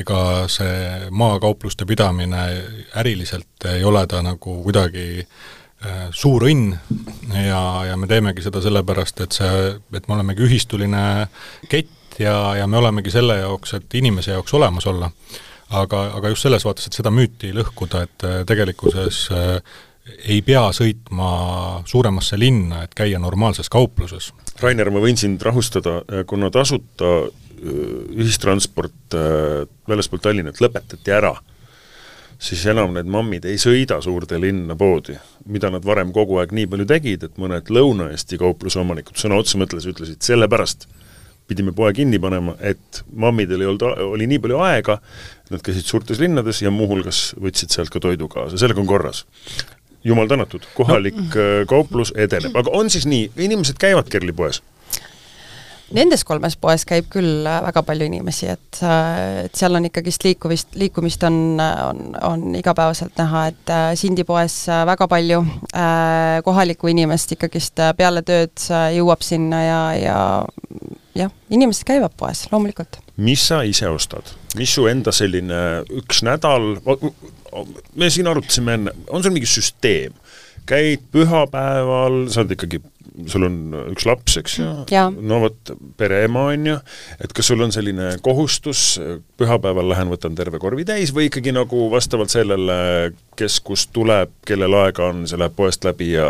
ega 0.03 0.25
see 0.51 1.07
maakaupluste 1.15 1.87
pidamine 1.87 2.43
äriliselt 2.99 3.71
ei 3.77 3.87
ole 3.87 4.03
ta 4.11 4.25
nagu 4.27 4.59
kuidagi 4.67 5.07
äh, 5.21 5.31
Äh, 5.31 5.60
suur 6.13 6.45
õnn 6.45 6.75
ja, 7.33 7.61
ja 7.89 7.97
me 7.97 8.09
teemegi 8.11 8.45
seda 8.45 8.61
sellepärast, 8.61 9.23
et 9.25 9.37
see, 9.37 9.61
et 9.97 10.09
me 10.09 10.17
olemegi 10.17 10.45
ühistuline 10.45 11.05
kett 11.73 12.19
ja, 12.21 12.35
ja 12.59 12.67
me 12.69 12.81
olemegi 12.81 13.13
selle 13.13 13.39
jaoks, 13.41 13.75
et 13.79 13.97
inimese 14.01 14.35
jaoks 14.35 14.55
olemas 14.59 14.87
olla. 14.91 15.11
aga, 15.71 16.03
aga 16.19 16.33
just 16.33 16.43
selles 16.43 16.65
vaates, 16.67 16.89
et 16.89 16.99
seda 16.99 17.13
müüti 17.15 17.53
lõhkuda, 17.55 18.03
et 18.03 18.27
äh, 18.27 18.41
tegelikkuses 18.47 19.23
äh, 19.33 19.79
ei 20.27 20.41
pea 20.43 20.67
sõitma 20.75 21.31
suuremasse 21.87 22.39
linna, 22.39 22.83
et 22.85 22.97
käia 22.99 23.21
normaalses 23.23 23.71
kaupluses. 23.71 24.33
Rainer, 24.61 24.91
ma 24.91 25.01
võin 25.01 25.17
sind 25.17 25.43
rahustada, 25.47 26.01
kuna 26.27 26.51
tasuta 26.51 27.13
ühistransport 27.61 29.15
väljaspool 29.89 30.23
Tallinnat 30.25 30.63
lõpetati 30.65 31.13
ära 31.13 31.35
siis 32.41 32.63
enam 32.73 32.95
need 32.97 33.11
mammid 33.11 33.45
ei 33.49 33.59
sõida 33.61 34.01
suurde 34.05 34.39
linna 34.41 34.77
poodi, 34.79 35.17
mida 35.51 35.71
nad 35.73 35.85
varem 35.87 36.13
kogu 36.17 36.41
aeg 36.41 36.55
nii 36.57 36.69
palju 36.71 36.87
tegid, 36.89 37.27
et 37.27 37.37
mõned 37.41 37.69
Lõuna-Eesti 37.73 38.41
kaupluse 38.41 38.81
omanikud 38.81 39.21
sõna 39.21 39.39
otsa 39.41 39.61
mõtles 39.61 39.87
ütlesid, 39.91 40.23
sellepärast 40.25 40.89
pidime 41.51 41.75
poe 41.77 41.91
kinni 41.97 42.21
panema, 42.23 42.55
et 42.63 43.03
mammidel 43.11 43.65
ei 43.65 43.69
olnud, 43.69 43.85
oli 44.15 44.29
nii 44.31 44.39
palju 44.45 44.63
aega, 44.65 45.01
nad 45.51 45.65
käisid 45.67 45.89
suurtes 45.89 46.23
linnades 46.23 46.63
ja 46.63 46.71
muuhulgas 46.75 47.33
võtsid 47.43 47.75
sealt 47.75 47.93
ka 47.93 48.03
toidu 48.03 48.31
kaasa, 48.31 48.59
sellega 48.61 48.81
on 48.83 48.89
korras. 48.89 49.25
jumal 50.05 50.29
tänatud, 50.31 50.65
kohalik 50.75 51.19
no. 51.19 51.25
Äh, 51.37 51.67
kauplus 51.69 52.15
edeneb, 52.17 52.55
aga 52.57 52.73
on 52.73 52.89
siis 52.91 53.05
nii, 53.11 53.33
inimesed 53.37 53.77
käivad 53.83 54.09
Kerli 54.09 54.33
poes? 54.33 54.63
Nendes 55.91 56.23
kolmes 56.23 56.55
poes 56.61 56.85
käib 56.87 57.09
küll 57.11 57.47
äh, 57.49 57.57
väga 57.65 57.83
palju 57.83 58.07
inimesi, 58.07 58.47
et, 58.53 58.79
äh, 58.87 59.47
et 59.47 59.59
seal 59.59 59.75
on 59.75 59.89
ikkagist 59.89 60.23
liikuvist, 60.23 60.77
liikumist 60.79 61.25
on, 61.27 61.59
on, 61.59 62.03
on 62.29 62.45
igapäevaselt 62.55 63.19
näha, 63.19 63.47
et 63.51 63.73
äh, 63.75 63.87
Sindi 63.99 64.23
poes 64.27 64.63
väga 64.69 65.09
palju 65.11 65.41
kohalikku 66.47 66.91
inimest 66.93 67.35
ikkagist 67.35 67.81
peale 67.99 68.23
tööd 68.27 68.63
jõuab 68.95 69.23
sinna 69.25 69.61
ja, 69.65 69.81
ja 69.99 70.19
jah, 71.19 71.33
inimesed 71.51 71.87
käivad 71.89 72.15
poes, 72.19 72.45
loomulikult. 72.53 73.01
mis 73.19 73.43
sa 73.51 73.63
ise 73.67 73.91
ostad, 73.91 74.31
mis 74.59 74.71
su 74.75 74.87
enda 74.91 75.13
selline 75.15 75.83
üks 76.03 76.23
nädal, 76.27 76.77
me 77.99 78.11
siin 78.11 78.31
arutasime 78.31 78.79
enne, 78.79 78.95
on 79.11 79.25
sul 79.25 79.35
mingi 79.35 79.51
süsteem? 79.51 80.15
käid 80.71 81.03
pühapäeval, 81.11 82.29
sa 82.31 82.45
oled 82.45 82.55
ikkagi 82.55 82.79
sul 83.31 83.47
on 83.49 83.59
üks 83.91 84.07
laps, 84.09 84.37
eks 84.41 84.59
ju, 84.61 84.69
no 85.21 85.41
vot, 85.45 85.73
pereema 86.01 86.47
on 86.55 86.69
ju, 86.73 86.77
et 87.21 87.35
kas 87.37 87.51
sul 87.51 87.61
on 87.65 87.75
selline 87.75 88.15
kohustus, 88.25 88.95
pühapäeval 89.41 89.91
lähen 89.93 90.11
võtan 90.13 90.37
terve 90.39 90.61
korvi 90.63 90.87
täis 90.89 91.13
või 91.17 91.29
ikkagi 91.29 91.55
nagu 91.57 91.89
vastavalt 91.93 92.33
sellele, 92.33 92.79
kes 93.41 93.61
kust 93.65 93.93
tuleb, 93.97 94.33
kellel 94.47 94.75
aega 94.83 95.11
on, 95.11 95.25
see 95.29 95.41
läheb 95.41 95.55
poest 95.57 95.85
läbi 95.87 96.13
ja 96.15 96.29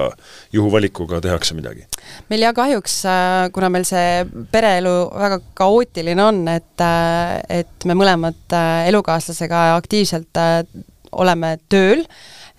juhuvalikuga 0.54 1.20
tehakse 1.24 1.56
midagi? 1.58 1.86
meil 2.30 2.44
jah, 2.44 2.54
kahjuks, 2.56 2.96
äh, 3.08 3.46
kuna 3.54 3.70
meil 3.72 3.86
see 3.88 4.24
pereelu 4.52 4.94
väga 5.14 5.40
kaootiline 5.58 6.24
on, 6.24 6.42
et, 6.52 6.84
äh, 6.84 7.38
et 7.60 7.88
me 7.88 7.96
mõlemad 7.98 8.56
äh, 8.56 8.88
elukaaslasega 8.90 9.70
aktiivselt 9.78 10.40
oleme 11.10 11.56
tööl, 11.72 12.04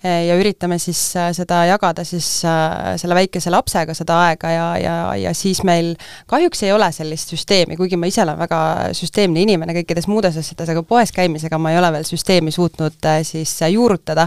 ja 0.02 0.34
üritame 0.34 0.78
siis 0.82 1.00
äh, 1.16 1.30
seda 1.36 1.62
jagada 1.68 2.04
siis 2.04 2.26
äh, 2.48 2.94
selle 2.98 3.14
väikese 3.14 3.52
lapsega 3.54 3.94
seda 3.94 4.18
aega 4.26 4.50
ja, 4.50 4.66
ja, 4.80 4.94
ja 5.28 5.32
siis 5.36 5.62
meil 5.66 5.92
kahjuks 6.30 6.64
ei 6.66 6.72
ole 6.74 6.88
sellist 6.94 7.30
süsteemi, 7.30 7.76
kuigi 7.78 7.98
ma 8.00 8.10
ise 8.10 8.24
olen 8.24 8.40
väga 8.40 8.60
süsteemne 8.98 9.44
inimene 9.44 9.76
kõikides 9.76 10.08
muudes 10.10 10.38
asjades, 10.40 10.72
aga 10.74 10.82
poes 10.86 11.14
käimisega 11.14 11.58
ma 11.62 11.70
ei 11.72 11.78
ole 11.78 11.92
veel 11.94 12.06
süsteemi 12.08 12.54
suutnud 12.54 12.98
äh, 13.06 13.20
siis 13.26 13.54
juurutada, 13.70 14.26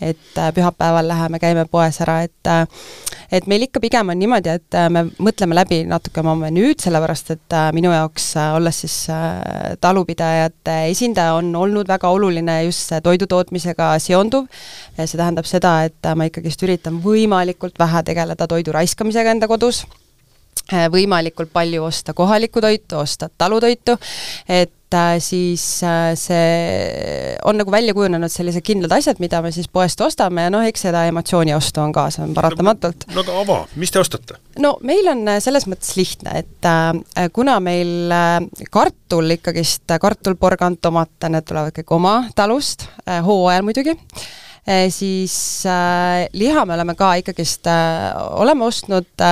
et 0.00 0.38
pühapäeval 0.54 1.08
läheme, 1.10 1.42
käime 1.42 1.66
poes 1.70 2.00
ära, 2.04 2.20
et 2.22 2.34
et 3.34 3.48
meil 3.50 3.64
ikka 3.66 3.80
pigem 3.82 4.12
on 4.12 4.18
niimoodi, 4.20 4.52
et 4.54 4.76
me 4.94 5.02
mõtleme 5.18 5.56
läbi 5.58 5.80
natuke 5.88 6.22
oma 6.22 6.36
menüüd, 6.44 6.78
sellepärast 6.84 7.32
et 7.34 7.56
minu 7.74 7.90
jaoks, 7.90 8.28
olles 8.54 8.78
siis 8.84 8.94
talupidajate 9.82 10.76
esindaja, 10.92 11.34
on 11.40 11.50
olnud 11.58 11.90
väga 11.90 12.12
oluline 12.14 12.60
just 12.68 12.92
see 12.92 13.02
toidutootmisega 13.02 13.88
seonduv, 14.02 14.46
see 14.94 15.15
tähendab 15.18 15.48
seda, 15.48 15.78
et 15.88 16.10
ma 16.16 16.28
ikkagist 16.28 16.62
üritan 16.66 17.00
võimalikult 17.04 17.78
vähe 17.78 18.02
tegeleda 18.06 18.48
toidu 18.50 18.74
raiskamisega 18.76 19.34
enda 19.36 19.48
kodus, 19.50 19.84
äh, 20.72 20.86
võimalikult 20.92 21.52
palju 21.54 21.84
osta 21.86 22.14
kohalikku 22.16 22.62
toitu, 22.62 22.98
osta 23.02 23.28
talutoitu, 23.38 23.96
et 24.48 24.94
äh, 24.94 25.16
siis 25.22 25.64
äh, 25.86 26.12
see 26.18 27.36
on 27.44 27.58
nagu 27.60 27.72
välja 27.72 27.94
kujunenud 27.94 28.32
sellised 28.32 28.64
kindlad 28.66 28.96
asjad, 28.98 29.20
mida 29.22 29.40
me 29.44 29.52
siis 29.54 29.68
poest 29.72 30.00
ostame 30.04 30.46
ja 30.46 30.52
noh, 30.52 30.64
eks 30.66 30.86
seda 30.88 31.04
emotsiooniostu 31.10 31.82
on 31.82 31.94
ka, 31.96 32.08
see 32.14 32.24
on 32.26 32.34
paratamatult. 32.36 33.08
no 33.14 33.24
aga 33.24 33.40
ava, 33.42 33.58
mis 33.80 33.94
te 33.94 34.02
ostate? 34.02 34.40
no 34.62 34.76
meil 34.86 35.10
on 35.12 35.36
selles 35.42 35.68
mõttes 35.70 35.94
lihtne, 35.98 36.40
et 36.42 36.70
äh, 36.70 37.28
kuna 37.34 37.58
meil 37.62 38.14
äh, 38.14 38.40
kartul 38.70 39.36
ikkagist, 39.38 39.86
kartul, 40.02 40.38
porgand, 40.40 40.82
tomat, 40.82 41.14
need 41.30 41.46
tulevad 41.46 41.76
kõik 41.76 41.94
oma 41.98 42.16
talust 42.38 42.88
äh,, 43.06 43.22
hooajal 43.26 43.66
muidugi 43.66 43.94
äh,, 43.94 44.26
siis 44.90 45.62
äh, 45.66 46.26
liha 46.34 46.64
me 46.66 46.74
oleme 46.74 46.96
ka 46.98 47.14
ikkagist 47.20 47.66
äh,, 47.70 48.12
oleme 48.40 48.66
ostnud 48.66 49.24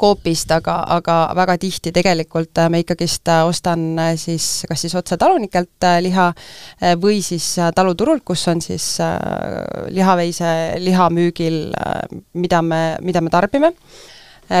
koopist, 0.00 0.50
aga, 0.50 0.78
aga 0.96 1.16
väga 1.36 1.58
tihti 1.60 1.92
tegelikult 1.92 2.58
me 2.72 2.80
ikkagist 2.80 3.28
ostan 3.44 3.82
siis 4.16 4.64
kas 4.68 4.80
siis 4.86 4.94
otse 4.98 5.18
talunikelt 5.20 5.86
liha 6.00 6.30
või 7.02 7.20
siis 7.22 7.44
taluturult, 7.76 8.24
kus 8.24 8.46
on 8.48 8.62
siis 8.64 8.86
lihaveise 9.92 10.52
liha 10.80 11.10
müügil, 11.12 11.58
mida 12.32 12.62
me, 12.64 12.80
mida 13.04 13.20
me 13.20 13.30
tarbime 13.30 13.74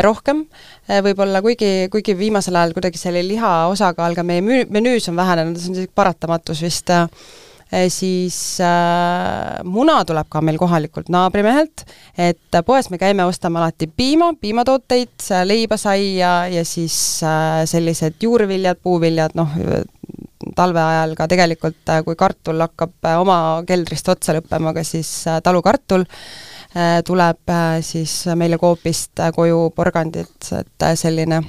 rohkem, 0.04 0.44
võib-olla 1.08 1.40
kuigi, 1.42 1.88
kuigi 1.90 2.14
viimasel 2.18 2.60
ajal 2.60 2.76
kuidagi 2.76 3.00
selle 3.00 3.24
liha 3.26 3.54
osakaal 3.72 4.14
ka 4.14 4.22
meie 4.26 4.44
müü-, 4.44 4.68
menüüs 4.70 5.08
on 5.10 5.16
vähenenud, 5.16 5.58
see 5.58 5.72
on 5.72 5.90
paratamatus 5.96 6.62
vist 6.62 6.92
äh, 6.92 7.08
Eh, 7.08 7.51
siis 7.88 8.36
äh, 8.60 9.62
muna 9.64 10.02
tuleb 10.04 10.28
ka 10.28 10.42
meil 10.44 10.58
kohalikult 10.60 11.08
naabrimehelt, 11.12 11.86
et 12.20 12.60
poes 12.66 12.90
me 12.92 12.98
käime, 13.00 13.24
ostame 13.24 13.62
alati 13.62 13.88
piima, 13.88 14.32
piimatooteid, 14.40 15.14
leiba, 15.48 15.78
saia 15.80 16.34
ja 16.52 16.64
siis 16.68 16.96
äh, 17.24 17.62
sellised 17.70 18.20
juurviljad, 18.20 18.82
puuviljad, 18.82 19.36
noh, 19.38 19.56
talve 20.56 20.82
ajal 20.82 21.14
ka 21.18 21.28
tegelikult, 21.30 21.80
äh, 21.88 22.02
kui 22.06 22.16
kartul 22.18 22.60
hakkab 22.64 23.08
äh, 23.08 23.18
oma 23.20 23.36
keldrist 23.68 24.08
otsa 24.12 24.36
lõppema, 24.36 24.74
ka 24.76 24.84
siis 24.86 25.10
äh, 25.30 25.40
talukartul 25.44 26.04
äh, 26.04 27.00
tuleb 27.06 27.52
äh, 27.52 27.78
siis 27.86 28.24
meile 28.38 28.58
Coopist 28.60 29.22
koju 29.36 29.70
porgandit, 29.76 30.52
et 30.58 30.88
selline 30.98 31.42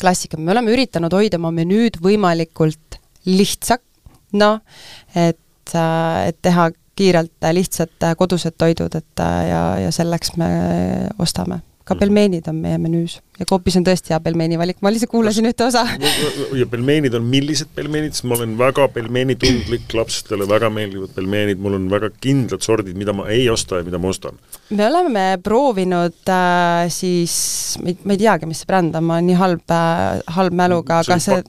klassika, 0.00 0.40
me 0.40 0.54
oleme 0.54 0.72
üritanud 0.74 1.12
hoida 1.14 1.38
oma 1.40 1.52
menüüd 1.54 2.00
võimalikult 2.02 2.98
lihtsaks, 3.28 3.84
noh, 4.32 4.62
et, 5.14 5.41
et 6.26 6.38
teha 6.42 6.70
kiirelt 6.96 7.50
lihtsad 7.52 8.08
kodused 8.18 8.56
toidud, 8.58 8.94
et 8.94 9.22
ja, 9.48 9.62
ja 9.80 9.92
selleks 9.94 10.36
me 10.36 10.48
ostame. 11.22 11.62
Ka 11.82 11.96
pelmeenid 11.98 12.46
on 12.46 12.60
meie 12.62 12.78
menüüs. 12.78 13.16
Ja 13.40 13.46
Coopis 13.48 13.74
on 13.74 13.82
tõesti 13.86 14.12
hea 14.14 14.20
pelmeeni 14.22 14.58
valik, 14.60 14.78
ma 14.84 14.92
lihtsalt 14.92 15.10
kuulasin 15.10 15.48
ühte 15.50 15.66
osa. 15.66 15.82
ja 16.60 16.66
pelmeenid 16.70 17.14
on 17.18 17.26
millised 17.26 17.72
pelmeenid, 17.74 18.14
sest 18.14 18.28
ma 18.30 18.36
olen 18.36 18.54
väga 18.60 18.86
pelmeenitundlik, 18.94 19.88
lapsele 19.98 20.46
väga 20.48 20.70
meeldivad 20.70 21.10
pelmeenid, 21.16 21.58
mul 21.62 21.80
on 21.80 21.88
väga 21.90 22.12
kindlad 22.22 22.62
sordid, 22.62 22.94
mida 22.98 23.14
ma 23.16 23.26
ei 23.34 23.48
osta 23.50 23.80
ja 23.80 23.88
mida 23.88 23.98
ma 23.98 24.12
ostan. 24.14 24.38
Me 24.72 24.86
oleme 24.86 25.38
proovinud 25.42 26.28
äh, 26.28 26.88
siis, 26.92 27.34
ma 27.82 28.14
ei 28.14 28.20
teagi, 28.20 28.48
mis 28.48 28.62
see 28.62 28.68
bränd 28.68 28.96
on, 28.98 29.06
ma 29.06 29.18
olen 29.18 29.28
nii 29.30 29.36
halb 29.38 29.74
äh,, 29.74 30.22
halb 30.36 30.56
mäluga, 30.56 31.00
aga 31.02 31.18
see, 31.22 31.40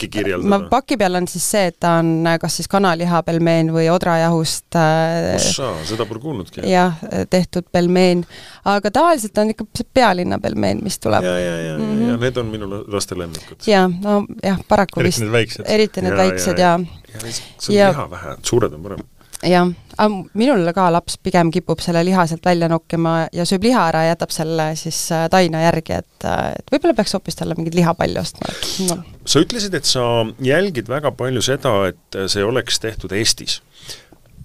ma 0.50 0.60
paki 0.72 0.98
peal 1.00 1.20
on 1.20 1.28
siis 1.32 1.46
see, 1.56 1.70
et 1.72 1.78
ta 1.84 1.98
on 2.02 2.12
äh, 2.28 2.38
kas 2.42 2.60
siis 2.60 2.70
kanaliha 2.72 3.24
pelmeen 3.28 3.72
või 3.76 3.88
odrajahust 3.94 4.78
äh, 4.80 5.38
seda 5.40 6.08
pole 6.10 6.22
kuulnudki. 6.24 6.66
jah, 6.70 7.00
tehtud 7.32 7.70
pelmeen, 7.72 8.26
aga 8.70 8.92
tavaliselt 8.94 9.38
on 9.44 9.54
ikka 9.56 9.68
pealinna 9.94 10.40
pelmeen, 10.44 10.84
mis 10.84 11.00
tuleb. 11.04 11.26
ja, 11.26 11.38
ja, 11.40 11.56
ja 11.70 11.78
mm, 11.78 11.90
-hmm. 11.90 12.12
ja 12.12 12.20
need 12.26 12.38
on 12.38 12.52
minu 12.52 12.84
laste 12.88 13.18
lemmikud. 13.18 13.64
jaa, 13.68 13.88
no 13.88 14.24
jah, 14.44 14.60
paraku 14.68 15.00
eriti 15.00 15.24
vist. 15.24 15.24
eriti 15.24 15.28
need 15.28 15.40
väiksed. 15.40 15.66
eriti 15.68 16.06
need 16.06 16.14
ja, 16.14 16.18
väiksed 16.24 16.58
ja, 16.58 16.80
ja, 16.80 17.26
ja. 17.26 17.32
see 17.32 17.74
on 17.74 17.80
ja, 17.80 17.92
liha 17.94 18.10
vähe, 18.12 18.38
suured 18.44 18.74
on 18.74 18.84
parem. 18.84 19.10
Jah, 19.48 19.70
aga 19.98 20.22
minul 20.38 20.70
ka 20.76 20.88
laps 20.94 21.18
pigem 21.24 21.52
kipub 21.54 21.82
selle 21.84 22.04
liha 22.06 22.26
sealt 22.30 22.46
välja 22.46 22.70
nokkima 22.72 23.16
ja 23.36 23.46
sööb 23.48 23.68
liha 23.68 23.88
ära 23.92 24.06
ja 24.06 24.14
jätab 24.14 24.34
selle 24.36 24.70
siis 24.80 25.00
äh, 25.16 25.26
taina 25.34 25.64
järgi, 25.66 26.00
et, 26.04 26.28
äh, 26.28 26.54
et 26.60 26.74
võib-olla 26.74 26.98
peaks 26.98 27.16
hoopis 27.18 27.40
talle 27.40 27.58
mingit 27.60 27.78
lihapalli 27.78 28.20
ostma 28.22 28.54
no.. 28.90 29.00
sa 29.26 29.44
ütlesid, 29.44 29.76
et 29.78 29.90
sa 29.90 30.06
jälgid 30.44 30.92
väga 30.92 31.14
palju 31.18 31.44
seda, 31.46 31.76
et 31.92 32.22
see 32.32 32.46
oleks 32.46 32.82
tehtud 32.84 33.14
Eestis. 33.18 33.62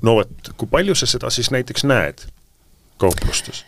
no 0.02 0.18
vot, 0.20 0.52
kui 0.56 0.70
palju 0.70 0.98
sa 0.98 1.08
seda 1.10 1.32
siis 1.34 1.52
näiteks 1.54 1.86
näed 1.88 2.28
kauplustes? 2.98 3.64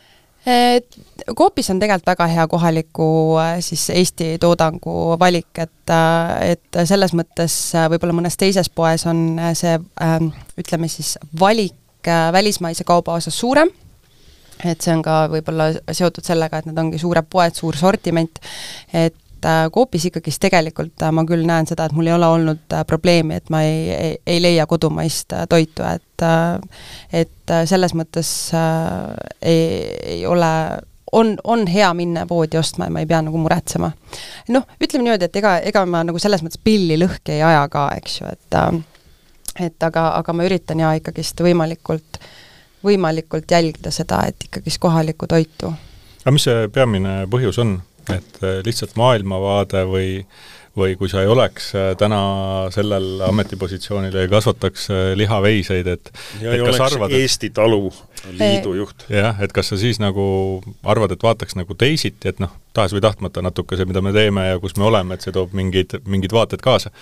Coopis 1.36 1.68
on 1.70 1.80
tegelikult 1.80 2.06
väga 2.06 2.26
hea 2.32 2.46
kohaliku 2.48 3.08
äh, 3.40 3.58
siis 3.60 3.90
Eesti 3.90 4.38
toodangu 4.40 5.16
valik, 5.20 5.50
et, 5.58 5.92
äh, 5.92 6.54
et 6.54 6.80
selles 6.88 7.12
mõttes 7.16 7.56
äh, 7.76 7.88
võib-olla 7.92 8.16
mõnes 8.16 8.40
teises 8.40 8.70
poes 8.72 9.04
on 9.10 9.40
see 9.58 9.76
ähm, 9.76 10.30
ütleme 10.58 10.88
siis 10.88 11.18
valik 11.40 11.76
välismaise 12.32 12.86
kauba 12.88 13.18
osas 13.20 13.36
suurem, 13.36 13.68
et 14.64 14.80
see 14.80 14.94
on 14.94 15.02
ka 15.04 15.26
võib-olla 15.28 15.66
seotud 15.92 16.24
sellega, 16.24 16.62
et 16.62 16.70
need 16.70 16.78
ongi 16.80 17.00
suured 17.02 17.28
poed, 17.28 17.52
suur 17.52 17.76
sortiment, 17.76 18.40
et 18.96 19.16
et 19.40 19.48
äh, 19.48 19.70
Coopis 19.72 20.04
ikkagist 20.10 20.40
tegelikult 20.42 21.02
äh, 21.02 21.12
ma 21.12 21.24
küll 21.28 21.46
näen 21.48 21.68
seda, 21.68 21.86
et 21.86 21.96
mul 21.96 22.10
ei 22.10 22.14
ole 22.14 22.28
olnud 22.28 22.76
äh, 22.76 22.84
probleemi, 22.86 23.38
et 23.40 23.50
ma 23.50 23.62
ei, 23.64 23.88
ei, 23.94 24.14
ei 24.26 24.42
leia 24.42 24.66
kodumaist 24.68 25.32
toitu, 25.48 25.84
et 25.88 26.06
et 27.16 27.52
selles 27.64 27.94
mõttes 27.96 28.28
ei, 28.52 29.62
ei 30.04 30.26
ole 30.28 30.50
on, 31.16 31.30
on 31.48 31.64
hea 31.66 31.88
minna 31.96 32.26
poodi 32.28 32.58
ostma 32.60 32.90
ja 32.90 32.92
ma 32.92 33.00
ei 33.00 33.08
pea 33.08 33.22
nagu 33.24 33.40
muretsema. 33.40 33.88
noh, 34.52 34.66
ütleme 34.76 35.06
niimoodi, 35.06 35.30
et 35.30 35.38
ega, 35.40 35.54
ega 35.64 35.86
ma 35.88 36.02
nagu 36.04 36.20
selles 36.20 36.44
mõttes 36.44 36.60
pilli 36.60 36.98
lõhki 37.00 37.38
ei 37.38 37.42
aja 37.46 37.64
ka, 37.72 37.88
eks 37.96 38.20
ju, 38.20 38.28
et 38.28 38.60
et 39.64 39.88
aga, 39.88 40.10
aga 40.20 40.36
ma 40.36 40.44
üritan 40.44 40.84
jaa 40.84 40.92
ikkagist 41.00 41.40
võimalikult, 41.40 42.20
võimalikult 42.84 43.48
jälgida 43.48 43.90
seda, 43.90 44.26
et 44.28 44.44
ikkagist 44.44 44.80
kohalikku 44.80 45.26
toitu. 45.26 45.72
aga 46.20 46.36
mis 46.36 46.44
see 46.44 46.68
peamine 46.68 47.22
põhjus 47.32 47.64
on? 47.64 47.78
Et 48.18 48.40
äh, 48.42 48.60
lihtsalt 48.66 48.96
maailmavaade 49.00 49.84
või 49.90 50.08
või 50.80 50.94
kui 50.98 51.10
sa 51.10 51.24
ei 51.24 51.30
oleks 51.30 51.72
äh, 51.74 51.90
täna 51.98 52.20
sellel 52.74 53.24
ametipositsioonil 53.26 54.14
ja 54.14 54.24
ei 54.24 54.30
kasvataks 54.30 54.86
äh, 54.90 55.00
lihaveiseid, 55.18 55.88
et 55.90 56.12
ja 56.40 56.52
et 56.52 56.58
ei 56.58 56.64
oleks 56.64 56.82
arvad, 56.84 57.14
Eesti 57.16 57.50
Taluliidu 57.54 58.74
juht. 58.78 59.06
jah, 59.10 59.40
et 59.42 59.52
kas 59.56 59.72
sa 59.72 59.78
siis 59.80 59.98
nagu 60.02 60.24
arvad, 60.82 61.16
et 61.16 61.26
vaataks 61.26 61.58
nagu 61.58 61.74
teisiti, 61.74 62.30
et 62.30 62.38
noh, 62.42 62.54
tahes 62.76 62.94
või 62.94 63.02
tahtmata 63.04 63.42
natuke 63.42 63.78
see, 63.78 63.88
mida 63.90 64.02
me 64.04 64.14
teeme 64.16 64.46
ja 64.52 64.62
kus 64.62 64.78
me 64.78 64.86
oleme, 64.86 65.18
et 65.18 65.26
see 65.26 65.34
toob 65.34 65.56
mingid, 65.58 65.98
mingid 66.06 66.34
vaated 66.36 66.62
kaasa 66.64 66.94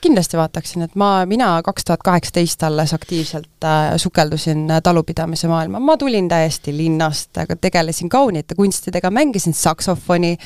kindlasti 0.00 0.38
vaataksin, 0.38 0.84
et 0.86 0.94
ma, 0.98 1.26
mina 1.26 1.50
kaks 1.66 1.86
tuhat 1.88 2.02
kaheksateist 2.06 2.62
alles 2.66 2.92
aktiivselt 2.94 3.64
äh, 3.66 3.94
sukeldusin 4.00 4.66
äh, 4.70 4.82
talupidamise 4.84 5.48
maailma, 5.50 5.80
ma 5.80 5.96
tulin 6.00 6.28
täiesti 6.30 6.74
linnast, 6.76 7.30
aga 7.38 7.56
tegelesin 7.56 8.10
kaunite 8.12 8.54
kunstidega, 8.58 9.10
mängisin 9.10 9.54
saksofoni. 9.54 10.36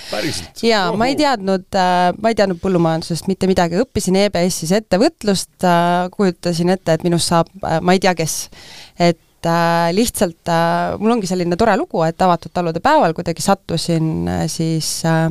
ja 0.62 0.86
Ohu. 0.88 0.96
ma 1.00 1.10
ei 1.10 1.16
teadnud 1.16 1.68
äh,, 1.74 2.12
ma 2.18 2.32
ei 2.32 2.38
teadnud 2.38 2.60
põllumajandusest 2.62 3.28
mitte 3.30 3.50
midagi, 3.50 3.80
õppisin 3.82 4.16
EBS-is 4.24 4.72
ettevõtlust 4.80 5.68
äh,, 5.68 6.08
kujutasin 6.14 6.72
ette, 6.76 6.96
et 6.96 7.04
minust 7.06 7.32
saab 7.32 7.52
äh, 7.64 7.80
ma 7.80 7.96
ei 7.96 8.02
tea 8.02 8.14
kes. 8.18 8.38
et 8.98 9.48
äh, 9.48 9.92
lihtsalt 9.92 10.48
äh, 10.48 10.96
mul 10.98 11.18
ongi 11.18 11.28
selline 11.30 11.58
tore 11.60 11.76
lugu, 11.80 12.02
et 12.06 12.20
avatud 12.22 12.54
talude 12.54 12.80
päeval 12.80 13.14
kuidagi 13.16 13.44
sattusin 13.44 14.28
äh, 14.28 14.46
siis 14.50 15.02
äh, 15.08 15.28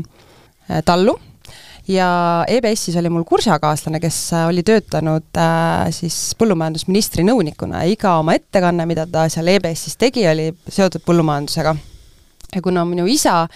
tallu 0.85 1.17
ja 1.91 2.09
EBS-is 2.47 2.95
oli 2.99 3.11
mul 3.11 3.25
kursakaaslane, 3.27 3.99
kes 4.03 4.17
äh, 4.33 4.47
oli 4.49 4.63
töötanud 4.63 5.37
äh, 5.37 5.87
siis 5.95 6.17
põllumajandusministri 6.39 7.25
nõunikuna 7.27 7.83
ja 7.83 7.93
iga 7.93 8.17
oma 8.21 8.35
ettekanne, 8.39 8.87
mida 8.89 9.07
ta 9.09 9.27
seal 9.31 9.51
EBS-is 9.55 9.99
tegi, 10.01 10.27
oli 10.31 10.51
seotud 10.69 11.03
põllumajandusega. 11.07 11.75
Ja 12.55 12.61
kuna 12.61 12.85
minu 12.85 13.07
isa 13.07 13.47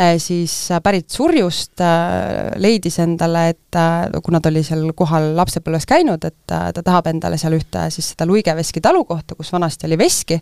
Äh, 0.00 0.18
siis 0.18 0.70
äh, 0.70 0.80
pärit 0.84 1.08
Surjust, 1.10 1.80
äh, 1.80 2.50
leidis 2.60 2.98
endale, 3.00 3.46
et 3.48 3.78
kuna 4.24 4.42
ta 4.44 4.50
oli 4.52 4.60
seal 4.64 4.90
kohal 4.96 5.30
lapsepõlves 5.36 5.86
käinud, 5.88 6.22
et 6.24 6.36
ta 6.48 6.82
tahab 6.84 7.08
endale 7.08 7.36
seal 7.40 7.56
ühte 7.56 7.86
siis 7.92 8.10
seda 8.12 8.26
Luigeveski 8.28 8.80
talukohta, 8.84 9.34
kus 9.36 9.52
vanasti 9.52 9.88
oli 9.88 9.98
veski, 10.00 10.38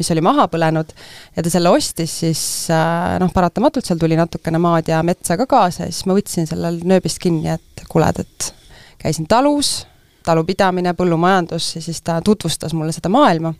mis 0.00 0.10
oli 0.12 0.24
maha 0.24 0.46
põlenud, 0.52 0.92
ja 1.36 1.44
ta 1.44 1.52
selle 1.52 1.72
ostis, 1.72 2.12
siis 2.24 2.42
noh, 3.20 3.32
paratamatult 3.32 3.88
seal 3.88 4.00
tuli 4.00 4.16
natukene 4.20 4.60
maad 4.60 4.88
ja 4.92 5.00
metsa 5.04 5.38
ka 5.40 5.48
kaasa 5.48 5.88
ja 5.88 5.92
siis 5.92 6.04
ma 6.08 6.16
võtsin 6.16 6.48
sellel 6.48 6.80
nööbist 6.84 7.20
kinni, 7.24 7.56
et 7.56 7.84
kuule, 7.88 8.12
et 8.12 8.50
käisin 9.00 9.28
talus, 9.28 9.78
talupidamine, 10.24 10.92
põllumajandus 10.96 11.74
ja 11.78 11.84
siis 11.88 12.04
ta 12.04 12.20
tutvustas 12.24 12.76
mulle 12.76 12.92
seda 12.92 13.12
maailma 13.12 13.52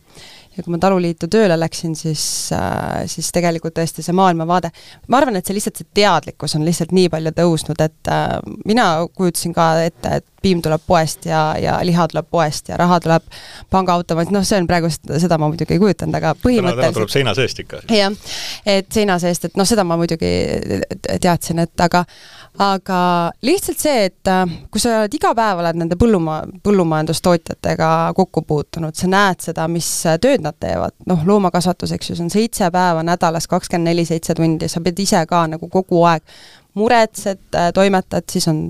ja 0.57 0.63
kui 0.63 0.75
ma 0.75 0.79
taluliitu 0.83 1.29
tööle 1.31 1.57
läksin, 1.59 1.95
siis, 1.99 2.25
äh, 2.55 3.05
siis 3.11 3.31
tegelikult 3.35 3.75
tõesti 3.79 4.05
see 4.05 4.15
maailmavaade, 4.17 4.71
ma 5.09 5.19
arvan, 5.21 5.39
et 5.39 5.47
see 5.47 5.57
lihtsalt, 5.57 5.81
see 5.81 5.97
teadlikkus 6.01 6.55
on 6.59 6.67
lihtsalt 6.67 6.95
nii 6.95 7.11
palju 7.13 7.35
tõusnud, 7.39 7.83
et 7.85 8.13
äh, 8.13 8.37
mina 8.69 8.87
kujutasin 9.17 9.55
ka 9.57 9.69
ette, 9.85 10.21
et 10.21 10.29
piim 10.45 10.61
tuleb 10.65 10.83
poest 10.87 11.27
ja, 11.29 11.43
ja 11.61 11.79
liha 11.87 12.07
tuleb 12.13 12.29
poest 12.31 12.69
ja 12.69 12.79
raha 12.81 13.01
tuleb 13.01 13.27
pangaautomaat, 13.73 14.33
noh, 14.35 14.45
see 14.47 14.61
on 14.61 14.69
praegu, 14.69 14.91
seda 14.93 15.39
ma 15.41 15.49
muidugi 15.49 15.77
ei 15.77 15.83
kujutanud, 15.83 16.19
aga 16.21 16.35
põhimõtteliselt 16.39 16.85
täna 16.85 16.99
tuleb 17.01 17.15
seina 17.17 17.35
seest 17.39 17.65
ikka. 17.65 17.83
jah, 17.89 18.35
et 18.77 18.91
seina 18.95 19.19
seest, 19.23 19.49
et 19.49 19.61
noh, 19.61 19.69
seda 19.69 19.87
ma 19.89 19.99
muidugi 20.01 20.33
teadsin, 21.21 21.65
et 21.65 21.87
aga 21.87 22.05
aga 22.59 22.99
lihtsalt 23.43 23.81
see, 23.83 24.09
et 24.09 24.31
äh, 24.31 24.45
kui 24.71 24.83
sa 24.83 25.01
oled 25.01 25.15
iga 25.17 25.33
päev 25.35 25.63
oled 25.63 25.79
nende 25.81 25.99
põllumaa, 25.99 26.45
põllumajandustootjatega 26.65 27.89
kokku 28.17 28.45
puutunud, 28.47 28.95
sa 28.99 29.11
näed 29.11 29.43
seda, 29.49 29.67
mis 29.71 29.89
tööd 30.23 30.45
nad 30.45 30.59
teevad, 30.63 30.95
noh, 31.11 31.25
loomakasvatus, 31.27 31.95
eks 31.97 32.11
ju, 32.11 32.19
see 32.19 32.27
on 32.27 32.35
seitse 32.35 32.71
päeva 32.75 33.03
nädalas, 33.07 33.49
kakskümmend 33.51 33.91
neli, 33.91 34.07
seitse 34.09 34.37
tundi, 34.39 34.71
sa 34.71 34.83
pead 34.85 35.03
ise 35.03 35.25
ka 35.31 35.47
nagu 35.51 35.71
kogu 35.73 36.05
aeg 36.11 36.23
muretsed, 36.79 37.41
äh, 37.55 37.71
toimetad, 37.75 38.27
siis 38.31 38.49
on, 38.51 38.67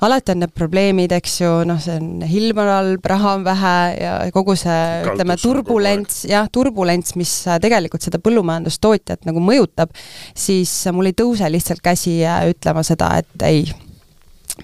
alati 0.00 0.32
on 0.32 0.42
need 0.42 0.54
probleemid, 0.56 1.12
eks 1.12 1.38
ju, 1.42 1.50
noh, 1.68 1.80
see 1.82 1.96
on 2.00 2.24
ilm 2.24 2.62
on 2.62 2.70
halb, 2.72 3.08
raha 3.12 3.34
on 3.36 3.46
vähe 3.46 3.74
ja 4.00 4.12
kogu 4.34 4.56
see, 4.58 4.78
ütleme, 5.04 5.36
turbulents, 5.40 6.22
jah, 6.30 6.48
turbulents, 6.52 7.16
mis 7.20 7.34
äh, 7.48 7.60
tegelikult 7.62 8.04
seda 8.04 8.20
põllumajandustootjat 8.24 9.28
nagu 9.28 9.42
mõjutab, 9.44 9.92
siis 10.34 10.72
mul 10.92 11.12
ei 11.12 11.16
tõuse 11.18 11.50
lihtsalt 11.52 11.84
käsi 11.84 12.20
ütlema 12.48 12.84
seda, 12.86 13.12
et 13.20 13.46
ei, 13.48 13.66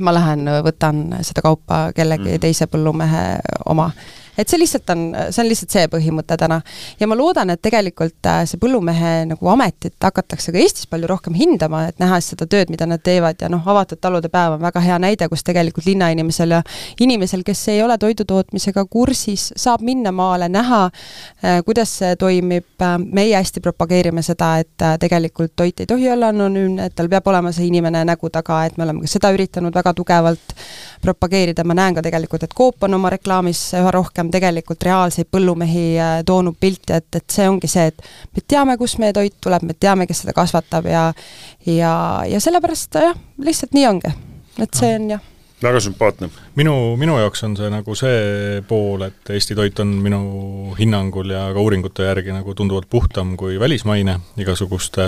ma 0.04 0.14
lähen 0.14 0.48
võtan 0.64 1.04
seda 1.26 1.44
kaupa 1.44 1.88
kellegi 1.96 2.34
mm. 2.36 2.42
teise 2.44 2.68
põllumehe 2.70 3.24
oma 3.68 3.90
et 4.38 4.48
see 4.48 4.60
lihtsalt 4.60 4.90
on, 4.94 5.04
see 5.34 5.42
on 5.42 5.48
lihtsalt 5.50 5.74
see 5.74 5.88
põhimõte 5.90 6.36
täna. 6.38 6.60
ja 7.00 7.08
ma 7.10 7.16
loodan, 7.18 7.50
et 7.50 7.62
tegelikult 7.62 8.26
äh, 8.30 8.44
see 8.48 8.60
põllumehe 8.62 9.12
nagu 9.32 9.50
ametit 9.50 9.96
hakatakse 10.02 10.54
ka 10.54 10.60
Eestis 10.62 10.86
palju 10.90 11.10
rohkem 11.10 11.34
hindama, 11.38 11.86
et 11.90 11.98
nähes 11.98 12.30
seda 12.32 12.46
tööd, 12.46 12.70
mida 12.70 12.86
nad 12.86 13.02
teevad. 13.04 13.40
Ja 13.42 13.50
noh, 13.52 13.64
avatud 13.66 14.00
talude 14.00 14.30
päev 14.32 14.56
on 14.56 14.62
väga 14.62 14.82
hea 14.84 14.98
näide, 15.02 15.28
kus 15.30 15.42
tegelikult 15.46 15.88
linnainimesel 15.88 16.54
ja 16.56 16.62
inimesel, 17.00 17.42
kes 17.46 17.64
ei 17.74 17.82
ole 17.82 17.98
toidutootmisega 17.98 18.84
kursis, 18.90 19.50
saab 19.58 19.82
minna 19.86 20.12
maale, 20.14 20.48
näha, 20.52 20.84
äh, 21.42 21.58
kuidas 21.66 21.98
see 22.00 22.14
toimib, 22.20 22.70
äh, 22.82 22.96
meie 23.02 23.36
hästi 23.36 23.62
propageerime 23.64 24.22
seda, 24.22 24.54
et 24.62 24.86
tegelikult 25.00 25.56
toit 25.58 25.80
ei 25.82 25.90
tohi 25.90 26.10
olla 26.12 26.30
anonüümne, 26.32 26.88
et 26.88 26.94
tal 26.94 27.10
peab 27.10 27.26
olema 27.26 27.52
see 27.54 27.66
inimene 27.66 28.04
nägu 28.06 28.30
taga, 28.30 28.62
et 28.66 28.78
me 28.78 28.86
oleme 28.86 29.02
ka 29.02 29.10
seda 29.10 29.32
üritanud 29.34 29.74
väga 29.74 29.94
tugevalt 29.98 30.54
propageerida, 31.02 31.64
ma 31.66 31.74
näen 31.78 31.98
ka 31.98 32.02
tegelikult, 32.04 32.46
et 32.46 32.54
Coop 32.54 32.86
on 32.86 32.94
oma 32.94 33.10
reklaamis 33.12 33.60
üha 33.78 33.90
rohkem 33.94 34.27
tegelikult 34.34 34.82
reaalseid 34.86 35.30
põllumehi 35.32 35.86
äh, 35.96 36.18
toonud 36.26 36.58
pilti, 36.60 36.96
et, 36.98 37.08
et 37.16 37.26
see 37.32 37.48
ongi 37.48 37.70
see, 37.70 37.88
et 37.92 38.36
me 38.36 38.44
teame, 38.46 38.76
kust 38.80 39.00
meie 39.02 39.14
toit 39.16 39.34
tuleb, 39.40 39.64
me 39.68 39.76
teame, 39.78 40.06
kes 40.08 40.24
seda 40.24 40.36
kasvatab 40.36 40.86
ja 40.90 41.08
ja, 41.66 41.94
ja 42.28 42.40
sellepärast 42.42 43.00
jah, 43.00 43.18
lihtsalt 43.42 43.76
nii 43.76 43.88
ongi. 43.88 44.14
et 44.58 44.74
see 44.74 44.94
on 44.98 45.10
jah 45.16 45.26
väga 45.62 45.80
sümpaatne. 45.82 46.28
minu, 46.56 46.96
minu 46.96 47.18
jaoks 47.18 47.42
on 47.44 47.56
see 47.58 47.70
nagu 47.72 47.94
see 47.98 48.62
pool, 48.68 49.02
et 49.08 49.32
Eesti 49.34 49.56
toit 49.58 49.80
on 49.82 49.96
minu 50.02 50.20
hinnangul 50.78 51.34
ja 51.34 51.48
ka 51.54 51.62
uuringute 51.62 52.06
järgi 52.06 52.34
nagu 52.34 52.54
tunduvalt 52.54 52.88
puhtam 52.90 53.36
kui 53.36 53.58
välismaine 53.60 54.20
igasuguste 54.38 55.06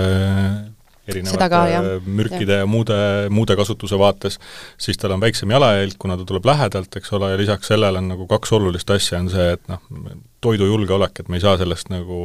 erinevate 1.07 1.99
mürkide 2.05 2.61
ja 2.61 2.67
muude, 2.69 2.97
muude 3.33 3.55
kasutuse 3.57 3.97
vaates, 3.99 4.37
siis 4.81 4.99
tal 5.01 5.15
on 5.15 5.23
väiksem 5.23 5.51
jalajälg, 5.51 5.97
kuna 5.99 6.17
ta 6.19 6.27
tuleb 6.29 6.45
lähedalt, 6.45 6.95
eks 6.97 7.13
ole, 7.17 7.31
ja 7.33 7.39
lisaks 7.41 7.71
sellele 7.73 8.01
on 8.03 8.11
nagu 8.13 8.27
kaks 8.29 8.53
olulist 8.57 8.93
asja, 8.93 9.19
on 9.23 9.31
see, 9.33 9.47
et 9.57 9.65
noh, 9.71 9.81
toidujulgeolek, 10.41 11.21
et 11.21 11.29
me 11.29 11.37
ei 11.37 11.43
saa 11.43 11.57
sellest 11.59 11.91
nagu 11.93 12.21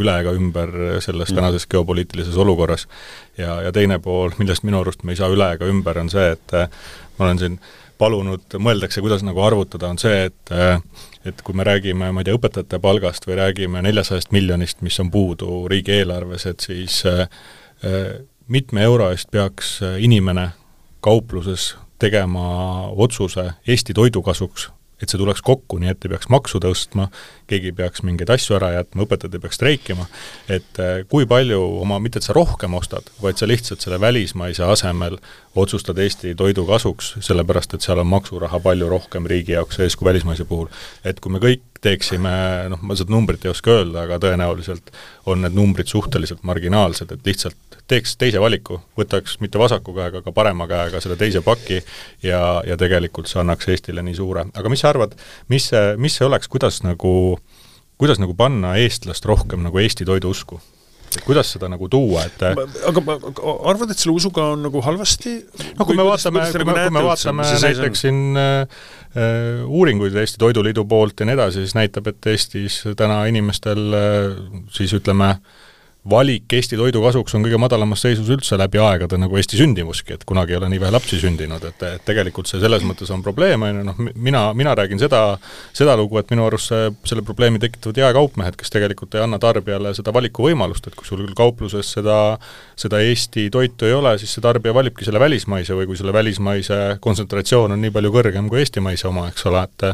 üle 0.00 0.16
ega 0.20 0.34
ümber 0.36 0.74
selles 1.04 1.30
mm. 1.30 1.38
tänases 1.38 1.68
geopoliitilises 1.70 2.36
olukorras. 2.40 2.88
ja, 3.38 3.60
ja 3.64 3.72
teine 3.72 3.98
pool, 3.98 4.34
millest 4.38 4.64
minu 4.64 4.80
arust 4.80 5.04
me 5.04 5.12
ei 5.12 5.20
saa 5.20 5.32
üle 5.32 5.54
ega 5.56 5.68
ümber, 5.68 6.00
on 6.00 6.12
see, 6.12 6.34
et 6.36 6.58
ma 7.18 7.28
olen 7.28 7.40
siin 7.40 7.58
palunud, 7.98 8.56
mõeldakse, 8.58 9.02
kuidas 9.04 9.22
nagu 9.24 9.42
arvutada, 9.44 9.88
on 9.92 10.00
see, 10.00 10.28
et 10.30 10.54
et 11.24 11.40
kui 11.40 11.56
me 11.56 11.64
räägime, 11.64 12.10
ma 12.12 12.20
ei 12.20 12.26
tea, 12.28 12.36
õpetajate 12.36 12.78
palgast 12.84 13.24
või 13.24 13.38
räägime 13.38 13.80
neljasajast 13.86 14.32
miljonist, 14.34 14.82
mis 14.84 14.98
on 15.00 15.08
puudu 15.14 15.62
riigieelarves, 15.72 16.44
et 16.50 16.66
siis 16.66 16.98
äh, 17.08 17.24
mitme 18.48 18.82
euro 18.82 19.10
eest 19.12 19.30
peaks 19.30 19.78
inimene 19.98 20.50
kaupluses 21.04 21.74
tegema 21.98 22.46
otsuse 22.96 23.50
Eesti 23.68 23.94
toidu 23.94 24.22
kasuks, 24.22 24.68
et 25.02 25.10
see 25.10 25.18
tuleks 25.20 25.42
kokku, 25.44 25.78
nii 25.80 25.90
et 25.92 26.04
ei 26.06 26.12
peaks 26.12 26.28
maksu 26.32 26.60
tõstma, 26.62 27.08
keegi 27.50 27.72
ei 27.72 27.76
peaks 27.76 28.04
mingeid 28.06 28.30
asju 28.34 28.56
ära 28.58 28.70
jätma, 28.76 29.04
õpetajad 29.04 29.36
ei 29.36 29.42
peaks 29.42 29.58
streikima, 29.58 30.06
et 30.52 30.80
äh, 30.82 31.02
kui 31.10 31.26
palju 31.28 31.60
oma, 31.82 31.98
mitte 32.02 32.20
et 32.20 32.26
sa 32.26 32.36
rohkem 32.36 32.76
ostad, 32.78 33.10
vaid 33.22 33.40
sa 33.40 33.48
lihtsalt 33.50 33.84
selle 33.84 33.98
välismaise 34.00 34.64
asemel 34.64 35.18
otsustad 35.60 35.98
Eesti 36.02 36.34
toidu 36.38 36.66
kasuks, 36.68 37.14
sellepärast 37.24 37.76
et 37.76 37.86
seal 37.86 38.02
on 38.02 38.10
maksuraha 38.12 38.60
palju 38.64 38.90
rohkem 38.90 39.28
riigi 39.30 39.56
jaoks 39.56 39.80
sees 39.80 39.98
kui 39.98 40.08
välismaise 40.08 40.46
puhul. 40.48 40.70
et 41.04 41.20
kui 41.20 41.32
me 41.32 41.42
kõik 41.42 41.73
teeksime, 41.84 42.32
noh, 42.72 42.80
ma 42.82 42.96
seda 42.98 43.12
numbrit 43.14 43.44
ei 43.44 43.52
oska 43.52 43.78
öelda, 43.78 44.06
aga 44.06 44.18
tõenäoliselt 44.22 44.90
on 45.30 45.44
need 45.44 45.56
numbrid 45.56 45.90
suhteliselt 45.90 46.44
marginaalsed, 46.46 47.12
et 47.12 47.28
lihtsalt 47.28 47.78
teeks 47.90 48.16
teise 48.20 48.40
valiku, 48.40 48.78
võtaks 48.98 49.38
mitte 49.44 49.60
vasaku 49.60 49.94
käega, 49.96 50.22
aga 50.22 50.32
parema 50.34 50.66
käega 50.70 51.00
selle 51.04 51.18
teise 51.20 51.44
paki 51.44 51.80
ja, 52.24 52.40
ja 52.66 52.78
tegelikult 52.80 53.28
see 53.30 53.42
annaks 53.42 53.68
Eestile 53.72 54.04
nii 54.04 54.16
suure, 54.16 54.46
aga 54.56 54.72
mis 54.72 54.84
sa 54.84 54.92
arvad, 54.94 55.16
mis 55.52 55.68
see, 55.72 55.92
mis 56.00 56.16
see 56.16 56.28
oleks, 56.28 56.48
kuidas 56.52 56.80
nagu, 56.86 57.14
kuidas 58.00 58.22
nagu 58.22 58.36
panna 58.38 58.76
eestlast 58.80 59.28
rohkem 59.28 59.64
nagu 59.66 59.82
Eesti 59.82 60.08
toidu 60.08 60.32
usku? 60.32 60.60
Kuidas 61.24 61.52
seda 61.54 61.70
nagu 61.72 61.88
tuua, 61.92 62.24
et 62.28 62.44
aga 62.44 63.04
ma 63.04 63.18
arvad, 63.70 63.94
et 63.94 64.00
selle 64.00 64.16
usuga 64.16 64.50
on 64.54 64.64
nagu 64.66 64.82
halvasti? 64.84 65.34
no 65.78 65.86
kui 65.88 65.98
me 65.98 66.06
vaatame, 66.06 66.46
kui 66.50 66.68
me, 66.68 66.78
kui 66.86 66.96
me 66.98 67.04
vaatame 67.08 67.48
näiteks 67.66 68.06
siin 68.06 68.22
äh, 68.40 68.86
uuringuid 69.66 70.16
Eesti 70.22 70.40
Toiduliidu 70.42 70.86
poolt 70.90 71.20
ja 71.20 71.28
nii 71.28 71.38
edasi, 71.38 71.64
siis 71.64 71.76
näitab, 71.78 72.10
et 72.12 72.32
Eestis 72.32 72.82
täna 72.98 73.24
inimestel 73.30 74.00
äh, 74.00 74.40
siis 74.74 74.96
ütleme 74.98 75.36
äh, 75.36 75.62
valik 76.10 76.52
Eesti 76.52 76.76
toidu 76.76 77.00
kasuks 77.04 77.34
on 77.36 77.44
kõige 77.46 77.58
madalamas 77.60 78.02
seisus 78.04 78.28
üldse 78.32 78.58
läbi 78.60 78.80
aegade, 78.82 79.16
nagu 79.20 79.38
Eesti 79.40 79.56
sündimuski, 79.56 80.18
et 80.18 80.26
kunagi 80.28 80.52
ei 80.52 80.58
ole 80.58 80.68
nii 80.72 80.82
vähe 80.82 80.92
lapsi 80.92 81.18
sündinud, 81.20 81.64
et, 81.64 81.84
et 81.88 82.04
tegelikult 82.04 82.50
see 82.50 82.60
selles 82.60 82.84
mõttes 82.84 83.10
on 83.14 83.24
probleem, 83.24 83.64
on 83.64 83.80
ju, 83.80 83.86
noh, 83.88 84.02
mina, 84.12 84.44
mina 84.56 84.74
räägin 84.76 85.00
seda, 85.00 85.22
seda 85.76 85.96
lugu, 85.96 86.18
et 86.20 86.30
minu 86.34 86.44
arust 86.44 86.72
see, 86.72 86.92
selle 87.08 87.24
probleemi 87.24 87.62
tekitavad 87.62 88.02
jaekaupmehed, 88.04 88.58
kes 88.60 88.74
tegelikult 88.74 89.16
ei 89.16 89.24
anna 89.24 89.40
tarbijale 89.40 89.94
seda 89.96 90.12
valikuvõimalust, 90.14 90.90
et 90.90 90.98
kui 90.98 91.08
sul 91.08 91.24
kaupluses 91.36 91.94
seda, 91.96 92.18
seda 92.80 93.00
Eesti 93.04 93.48
toitu 93.54 93.88
ei 93.88 93.96
ole, 93.96 94.16
siis 94.20 94.36
see 94.36 94.44
tarbija 94.44 94.76
valibki 94.76 95.08
selle 95.08 95.22
välismaise 95.22 95.76
või 95.78 95.88
kui 95.88 96.00
selle 96.00 96.12
välismaise 96.12 96.82
kontsentratsioon 97.04 97.78
on 97.78 97.80
nii 97.80 97.94
palju 97.94 98.12
kõrgem 98.12 98.52
kui 98.52 98.60
eestimaise 98.60 99.08
oma, 99.08 99.30
eks 99.32 99.48
ole, 99.48 99.64
et 99.64 99.90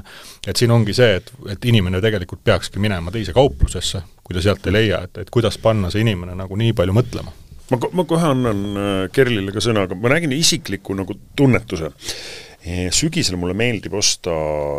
et 0.51 0.57
siin 0.57 0.73
ongi 0.75 0.94
see, 0.96 1.20
et, 1.20 1.31
et 1.53 1.70
inimene 1.70 2.01
tegelikult 2.03 2.42
peakski 2.44 2.83
minema 2.83 3.12
teise 3.14 3.35
kauplusesse, 3.37 4.03
kui 4.31 4.38
ta 4.38 4.45
sealt 4.45 4.66
ei 4.71 4.75
leia, 4.77 5.01
et, 5.09 5.25
et 5.25 5.31
kuidas 5.35 5.57
panna 5.59 5.88
see 5.90 6.05
inimene 6.05 6.37
nagu 6.38 6.55
nii 6.55 6.71
palju 6.79 6.95
mõtlema 6.95 7.33
ma, 7.73 7.79
ma 7.99 8.05
kohe 8.07 8.29
annan 8.31 8.61
äh, 8.79 9.01
Kerlile 9.11 9.51
ka 9.51 9.62
sõna, 9.64 9.88
aga 9.88 9.99
ma 9.99 10.12
räägin 10.12 10.37
isikliku 10.37 10.95
nagu 10.95 11.16
tunnetuse. 11.35 11.90
sügisel 12.95 13.38
mulle 13.40 13.55
meeldib 13.57 13.95
osta 13.97 14.31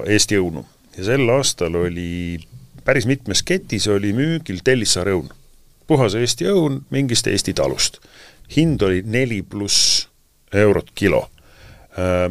Eesti 0.08 0.38
õunu 0.40 0.64
ja 0.96 1.04
sel 1.10 1.28
aastal 1.34 1.76
oli 1.82 2.40
päris 2.86 3.08
mitmes 3.10 3.44
ketis 3.44 3.90
oli 3.92 4.14
müügil 4.16 4.62
Tellissaare 4.64 5.18
õun. 5.18 5.28
puhas 5.88 6.16
Eesti 6.16 6.48
õun 6.48 6.86
mingist 6.90 7.28
Eesti 7.28 7.54
talust. 7.54 8.00
hind 8.56 8.82
oli 8.88 9.04
neli 9.04 9.42
pluss 9.42 10.08
eurot 10.54 10.96
kilo 10.96 11.28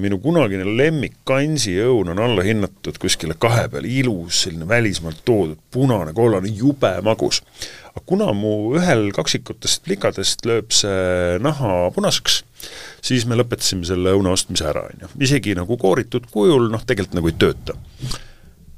minu 0.01 0.17
kunagine 0.25 0.65
lemmik 0.65 1.19
Kansi 1.29 1.75
õun 1.85 2.09
on 2.15 2.21
alla 2.25 2.45
hinnatud 2.45 2.97
kuskile 3.01 3.35
kahe 3.39 3.67
peale, 3.69 3.89
ilus, 3.93 4.47
selline 4.47 4.69
välismaalt 4.69 5.21
toodud, 5.25 5.59
punane, 5.71 6.15
kollane, 6.17 6.49
jube 6.49 6.95
magus. 7.05 7.43
aga 7.91 8.01
kuna 8.07 8.33
mu 8.33 8.73
ühel 8.79 9.11
kaksikutest 9.13 9.83
plikadest 9.85 10.47
lööb 10.49 10.73
see 10.73 11.37
naha 11.45 11.91
punaseks, 11.93 12.41
siis 13.05 13.27
me 13.27 13.37
lõpetasime 13.37 13.85
selle 13.85 14.15
õuna 14.17 14.33
ostmise 14.33 14.65
ära, 14.65 14.87
on 14.89 15.05
ju. 15.05 15.13
isegi 15.29 15.55
nagu 15.59 15.77
kooritud 15.77 16.31
kujul, 16.33 16.71
noh, 16.73 16.87
tegelikult 16.87 17.19
nagu 17.19 17.29
ei 17.29 17.39
tööta. 17.45 17.77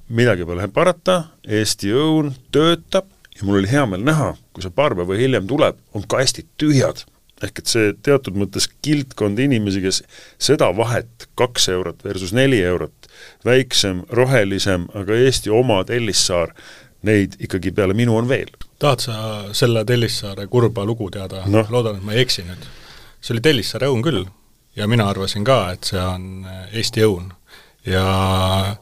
midagi 0.08 0.44
pole 0.44 0.66
parata, 0.68 1.28
Eesti 1.46 1.94
õun 1.94 2.34
töötab 2.50 3.06
ja 3.38 3.46
mul 3.46 3.62
oli 3.62 3.70
hea 3.70 3.86
meel 3.86 4.02
näha, 4.02 4.32
kui 4.52 4.66
see 4.66 4.74
paar 4.74 4.98
päeva 4.98 5.14
hiljem 5.14 5.46
tuleb, 5.46 5.78
on 5.94 6.02
kastid 6.10 6.50
tühjad 6.58 7.06
ehk 7.46 7.62
et 7.62 7.70
see 7.70 7.92
teatud 8.06 8.36
mõttes 8.38 8.68
kildkond 8.84 9.40
inimesi, 9.42 9.82
kes 9.84 10.02
seda 10.42 10.70
vahet, 10.76 11.28
kaks 11.38 11.68
eurot 11.72 12.04
versus 12.04 12.34
neli 12.36 12.60
eurot, 12.62 13.08
väiksem, 13.46 14.04
rohelisem, 14.10 14.86
aga 14.98 15.18
Eesti 15.26 15.52
oma 15.54 15.82
Tellissaar, 15.88 16.54
neid 17.02 17.34
ikkagi 17.42 17.72
peale 17.74 17.96
minu 17.98 18.16
on 18.16 18.28
veel. 18.30 18.50
tahad 18.78 19.02
sa 19.02 19.16
selle 19.54 19.84
Tellissaare 19.84 20.46
kurba 20.46 20.84
lugu 20.86 21.10
teada 21.10 21.44
no.? 21.46 21.66
loodan, 21.70 21.98
et 21.98 22.06
ma 22.06 22.14
ei 22.14 22.22
eksi 22.22 22.46
nüüd. 22.46 22.70
see 23.20 23.34
oli 23.34 23.44
Tellissaare 23.44 23.90
õun 23.90 24.02
küll 24.02 24.24
ja 24.76 24.86
mina 24.88 25.08
arvasin 25.10 25.44
ka, 25.44 25.72
et 25.74 25.84
see 25.84 26.00
on 26.00 26.46
Eesti 26.72 27.04
õun. 27.06 27.32
ja 27.86 28.76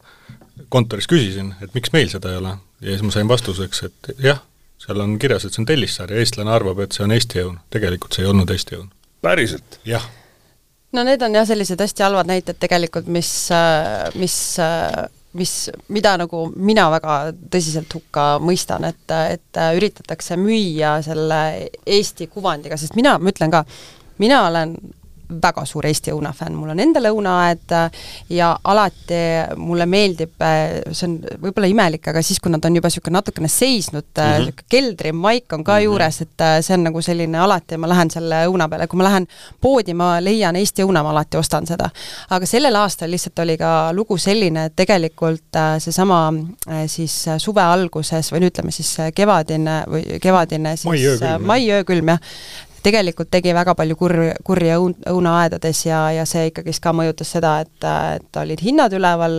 kontoris 0.68 1.08
küsisin, 1.08 1.54
et 1.62 1.74
miks 1.74 1.92
meil 1.92 2.08
seda 2.12 2.30
ei 2.32 2.40
ole 2.40 2.56
ja 2.80 2.92
siis 2.92 3.02
ma 3.04 3.12
sain 3.14 3.28
vastuseks, 3.28 3.82
et 3.88 4.12
jah, 4.24 4.40
seal 4.80 5.04
on 5.04 5.18
kirjas, 5.20 5.44
et 5.44 5.54
see 5.54 5.62
on 5.62 5.68
Tellissaar 5.68 6.12
ja 6.12 6.22
eestlane 6.22 6.52
arvab, 6.54 6.80
et 6.84 6.96
see 6.96 7.04
on 7.04 7.14
Eesti 7.14 7.44
õun. 7.44 7.60
tegelikult 7.70 8.16
see 8.16 8.24
ei 8.24 8.32
olnud 8.32 8.50
Eesti 8.50 8.78
õun. 8.78 8.90
päriselt? 9.22 9.80
jah. 9.88 10.06
no 10.96 11.04
need 11.06 11.22
on 11.22 11.36
jah, 11.36 11.48
sellised 11.48 11.80
hästi 11.80 12.06
halvad 12.06 12.30
näited 12.30 12.60
tegelikult, 12.60 13.10
mis, 13.12 13.32
mis 14.20 14.36
mis, 15.32 15.70
mida 15.94 16.16
nagu 16.18 16.44
mina 16.56 16.88
väga 16.90 17.16
tõsiselt 17.52 17.92
hukka 17.94 18.24
mõistan, 18.42 18.86
et, 18.88 19.14
et 19.30 19.60
üritatakse 19.78 20.38
müüa 20.40 20.96
selle 21.06 21.42
Eesti 21.86 22.26
kuvandiga, 22.32 22.78
sest 22.80 22.96
mina, 22.98 23.16
ma 23.18 23.30
ütlen 23.30 23.52
ka, 23.52 23.62
mina 24.22 24.42
olen 24.48 24.74
väga 25.42 25.64
suur 25.68 25.86
Eesti 25.86 26.12
õunafänn, 26.14 26.56
mul 26.56 26.72
on 26.74 26.80
endal 26.82 27.10
õunaaed 27.10 27.74
äh, 27.76 28.06
ja 28.36 28.50
alati 28.64 29.20
mulle 29.60 29.86
meeldib, 29.90 30.34
äh, 30.44 30.80
see 30.92 31.08
on 31.08 31.16
võib-olla 31.42 31.70
imelik, 31.70 32.08
aga 32.12 32.22
siis, 32.24 32.40
kui 32.42 32.52
nad 32.52 32.64
on 32.64 32.76
juba 32.78 32.90
niisugune 32.90 33.18
natukene 33.18 33.48
seisnud 33.48 34.06
mm, 34.08 34.22
-hmm. 34.22 34.46
niisugune 34.46 34.68
keldrimaik 34.68 35.52
on 35.52 35.64
ka 35.64 35.72
mm 35.72 35.78
-hmm. 35.78 35.84
juures, 35.84 36.20
et 36.20 36.46
see 36.60 36.74
on 36.74 36.84
nagu 36.84 37.02
selline 37.02 37.38
alati, 37.38 37.76
ma 37.76 37.88
lähen 37.88 38.10
selle 38.10 38.44
õuna 38.46 38.68
peale, 38.68 38.86
kui 38.86 38.98
ma 38.98 39.04
lähen 39.04 39.26
poodi, 39.60 39.94
ma 39.94 40.10
leian 40.20 40.56
Eesti 40.56 40.82
õuna, 40.82 41.02
ma 41.02 41.10
alati 41.10 41.36
ostan 41.36 41.66
seda. 41.66 41.90
aga 42.30 42.46
sellel 42.46 42.76
aastal 42.76 43.10
lihtsalt 43.10 43.38
oli 43.38 43.56
ka 43.58 43.92
lugu 43.92 44.18
selline, 44.18 44.64
et 44.64 44.76
tegelikult 44.76 45.58
seesama 45.78 46.32
siis 46.86 47.24
suve 47.38 47.62
alguses 47.62 48.32
või 48.32 48.40
no 48.40 48.46
ütleme 48.46 48.70
siis 48.70 48.96
kevadine 49.14 49.84
või 49.86 50.18
kevadine 50.20 50.76
siis 50.76 50.84
mai 50.84 51.06
öökülm, 51.06 51.46
mai 51.46 51.70
öökülm 51.70 52.08
jah, 52.08 52.20
tegelikult 52.82 53.30
tegi 53.32 53.52
väga 53.56 53.74
palju 53.78 53.96
kur-, 53.98 54.18
kurja 54.46 54.78
õun-, 54.80 54.96
õunaaedades 55.10 55.82
ja, 55.86 56.00
ja 56.14 56.26
see 56.28 56.48
ikkagist 56.50 56.82
ka 56.84 56.92
mõjutas 56.96 57.32
seda, 57.36 57.56
et, 57.64 57.88
et 58.16 58.40
olid 58.42 58.62
hinnad 58.64 58.94
üleval, 58.96 59.36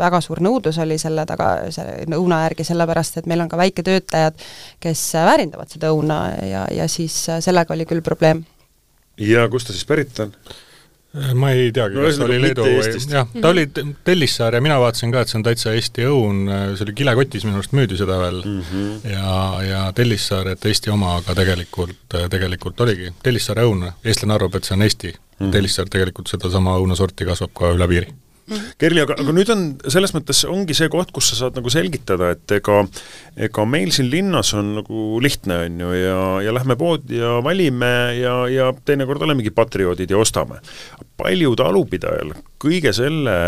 väga 0.00 0.20
suur 0.24 0.42
nõudlus 0.44 0.78
oli 0.82 0.98
selle 1.00 1.26
taga, 1.28 1.70
selle 1.74 2.18
õuna 2.18 2.42
järgi, 2.46 2.66
sellepärast 2.70 3.20
et 3.20 3.30
meil 3.30 3.44
on 3.44 3.52
ka 3.52 3.60
väiketöötajad, 3.60 4.44
kes 4.82 5.06
väärindavad 5.30 5.72
seda 5.72 5.92
õuna 5.94 6.20
ja, 6.48 6.66
ja 6.74 6.88
siis 6.90 7.16
sellega 7.44 7.74
oli 7.74 7.88
küll 7.88 8.04
probleem. 8.04 8.44
ja 9.18 9.48
kust 9.48 9.70
ta 9.70 9.76
siis 9.76 9.88
pärit 9.88 10.20
on? 10.24 10.34
Ma 11.38 11.50
ei 11.54 11.70
teagi 11.74 11.94
no,, 11.98 12.06
kas 12.08 12.18
ta 12.18 12.26
oli 12.26 12.40
Leedu 12.42 12.64
või 12.66 13.02
jah, 13.12 13.28
ta 13.40 13.52
oli 13.52 13.66
Tellissaar 14.06 14.56
ja 14.58 14.62
mina 14.64 14.80
vaatasin 14.82 15.12
ka, 15.14 15.22
et 15.22 15.30
see 15.30 15.38
on 15.38 15.46
täitsa 15.46 15.74
Eesti 15.76 16.08
õun, 16.10 16.40
see 16.74 16.86
oli 16.86 16.96
kilekotis 16.98 17.46
minu 17.46 17.60
arust 17.60 17.76
müüdi 17.76 17.98
seda 18.00 18.18
veel 18.22 18.40
mm, 18.42 18.64
-hmm. 18.70 19.12
ja, 19.12 19.36
ja 19.68 19.84
Tellissaar, 19.94 20.50
et 20.54 20.66
Eesti 20.66 20.90
oma, 20.94 21.16
aga 21.20 21.36
tegelikult, 21.38 22.18
tegelikult 22.30 22.82
oligi 22.86 23.12
Tellissaare 23.22 23.68
õun, 23.68 23.86
eestlane 24.04 24.34
arvab, 24.34 24.58
et 24.58 24.66
see 24.66 24.74
on 24.74 24.82
Eesti 24.88 25.14
mm. 25.14 25.22
-hmm. 25.38 25.54
Tellissaar 25.54 25.90
tegelikult 25.92 26.34
sedasama 26.34 26.78
õunasorti 26.82 27.30
kasvab 27.30 27.54
ka 27.54 27.74
üle 27.78 27.88
piiri 27.94 28.10
Kerli, 28.80 29.00
aga, 29.00 29.16
aga 29.22 29.32
nüüd 29.32 29.50
on, 29.54 29.62
selles 29.88 30.12
mõttes 30.12 30.42
ongi 30.48 30.76
see 30.76 30.90
koht, 30.92 31.12
kus 31.16 31.30
sa 31.30 31.38
saad 31.38 31.56
nagu 31.56 31.70
selgitada, 31.72 32.34
et 32.34 32.56
ega 32.58 32.82
ega 33.46 33.64
meil 33.68 33.92
siin 33.94 34.10
linnas 34.12 34.52
on 34.58 34.74
nagu 34.80 35.04
lihtne, 35.24 35.62
on 35.68 35.80
ju, 35.80 35.92
ja, 35.96 36.18
ja 36.44 36.52
lähme 36.52 36.76
poodi 36.80 37.22
ja 37.22 37.38
valime 37.44 37.94
ja, 38.18 38.34
ja 38.52 38.68
teinekord 38.84 39.24
olemegi 39.24 39.54
patrioodid 39.54 40.12
ja 40.12 40.20
ostame. 40.20 40.60
palju 41.16 41.54
talupidajal 41.56 42.34
kõige 42.60 42.92
selle 42.92 43.38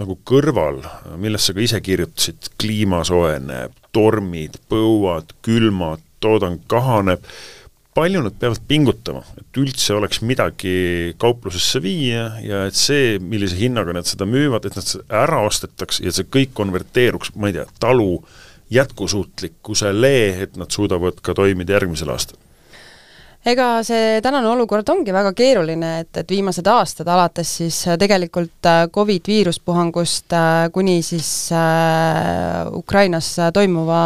nagu 0.00 0.16
kõrval, 0.24 0.80
millest 1.20 1.50
sa 1.50 1.54
ka 1.54 1.62
ise 1.62 1.80
kirjutasid, 1.84 2.54
kliima 2.60 3.02
soojeneb, 3.04 3.74
tormid, 3.92 4.56
põuad, 4.72 5.34
külmad, 5.44 6.00
toodang 6.22 6.62
kahaneb, 6.70 7.24
palju 7.94 8.22
nad 8.24 8.36
peavad 8.40 8.62
pingutama, 8.68 9.22
et 9.36 9.58
üldse 9.60 9.96
oleks 9.96 10.22
midagi 10.24 11.12
kauplusesse 11.20 11.82
viia 11.84 12.28
ja 12.40 12.62
et 12.68 12.78
see, 12.78 13.18
millise 13.20 13.58
hinnaga 13.58 13.94
nad 13.96 14.08
seda 14.08 14.28
müüvad, 14.28 14.66
et 14.68 14.78
nad 14.78 14.94
ära 15.22 15.42
ostetaks 15.46 16.00
ja 16.04 16.14
see 16.14 16.28
kõik 16.32 16.54
konverteeruks, 16.56 17.34
ma 17.36 17.50
ei 17.50 17.58
tea, 17.58 17.66
talu 17.82 18.22
jätkusuutlikkusele, 18.72 20.16
et 20.46 20.56
nad 20.56 20.72
suudavad 20.72 21.20
ka 21.20 21.36
toimida 21.36 21.76
järgmisel 21.76 22.14
aastal 22.14 22.40
ega 23.42 23.66
see 23.82 24.20
tänane 24.22 24.46
olukord 24.52 24.86
ongi 24.92 25.12
väga 25.14 25.32
keeruline, 25.34 25.90
et, 26.04 26.10
et 26.20 26.30
viimased 26.30 26.66
aastad, 26.70 27.08
alates 27.10 27.56
siis 27.58 27.80
äh, 27.90 27.98
tegelikult 27.98 28.68
äh, 28.70 28.84
Covid 28.94 29.26
viiruspuhangust 29.26 30.36
äh, 30.38 30.68
kuni 30.72 31.00
siis 31.02 31.50
Ukrainas 32.78 33.32
toimuva 33.54 34.02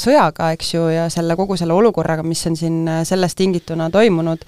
sõjaga, 0.00 0.50
eks 0.56 0.74
ju, 0.74 0.88
ja 0.90 1.06
selle, 1.12 1.36
kogu 1.38 1.56
selle 1.60 1.76
olukorraga, 1.76 2.24
mis 2.26 2.42
on 2.50 2.58
siin 2.58 2.80
sellest 3.06 3.38
tingituna 3.38 3.88
toimunud, 3.94 4.42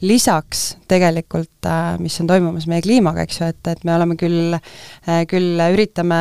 lisaks 0.00 0.76
tegelikult, 0.88 1.66
äh, 1.66 1.96
mis 1.98 2.14
on 2.22 2.28
toimumas 2.30 2.68
meie 2.70 2.82
kliimaga, 2.84 3.24
eks 3.26 3.40
ju, 3.40 3.48
et, 3.50 3.60
et 3.72 3.82
me 3.84 3.94
oleme 3.96 4.14
küll, 4.18 4.54
äh, 4.54 5.24
küll 5.28 5.58
üritame 5.74 6.18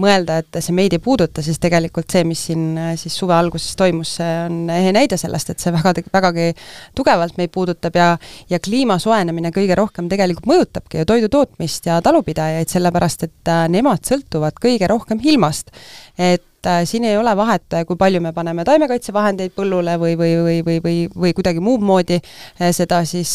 mõelda, 0.00 0.40
et 0.42 0.58
see 0.58 0.74
meid 0.76 0.96
ei 0.96 1.02
puuduta, 1.02 1.44
siis 1.44 1.60
tegelikult 1.62 2.10
see, 2.10 2.24
mis 2.28 2.42
siin 2.50 2.74
äh, 2.80 2.90
siis 3.00 3.14
suve 3.16 3.36
alguses 3.36 3.78
toimus, 3.78 4.16
see 4.18 4.34
on 4.48 4.58
ehe 4.74 4.92
näide 4.96 5.20
sellest, 5.20 5.54
et 5.54 5.62
see 5.62 5.72
väga, 5.74 5.94
vägagi 6.12 6.50
tugevalt 6.98 7.38
meid 7.40 7.54
puudutab 7.54 7.96
ja 7.96 8.10
ja 8.50 8.58
kliima 8.62 8.98
soojenemine 9.00 9.52
kõige 9.54 9.78
rohkem 9.78 10.10
tegelikult 10.10 10.48
mõjutabki 10.50 11.00
ju 11.00 11.08
toidu 11.08 11.30
tootmist 11.32 11.86
ja 11.86 12.00
talupidajaid, 12.04 12.68
sellepärast 12.72 13.26
et 13.28 13.54
nemad 13.70 14.02
sõltuvad 14.06 14.58
kõige 14.60 14.90
rohkem 14.90 15.22
ilmast. 15.22 15.70
et 16.18 16.44
et 16.60 16.68
äh, 16.68 16.82
siin 16.84 17.04
ei 17.08 17.16
ole 17.16 17.32
vahet, 17.36 17.64
äh, 17.72 17.86
kui 17.88 17.96
palju 17.96 18.20
me 18.20 18.34
paneme 18.36 18.64
taimekaitsevahendeid 18.68 19.54
põllule 19.56 19.96
või, 20.00 20.12
või, 20.20 20.34
või, 20.44 20.58
või, 20.66 20.78
või, 20.84 20.96
või 21.24 21.32
kuidagi 21.36 21.62
muud 21.64 21.80
moodi 21.80 22.18
äh, 22.20 22.68
seda 22.76 23.00
siis, 23.08 23.32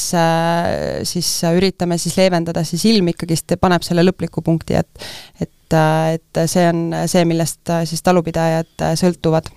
siis 1.09 1.31
üritame 1.49 1.97
siis 1.97 2.17
leevendada, 2.19 2.63
siis 2.63 2.85
ilm 2.85 3.09
ikkagist 3.15 3.57
paneb 3.61 3.85
selle 3.85 4.05
lõpliku 4.05 4.45
punkti, 4.45 4.77
et 4.77 5.05
et, 5.41 5.73
et 6.13 6.41
see 6.45 6.67
on 6.69 6.91
see, 7.09 7.25
millest 7.25 7.73
siis 7.89 8.03
talupidajad 8.05 8.85
sõltuvad 9.01 9.49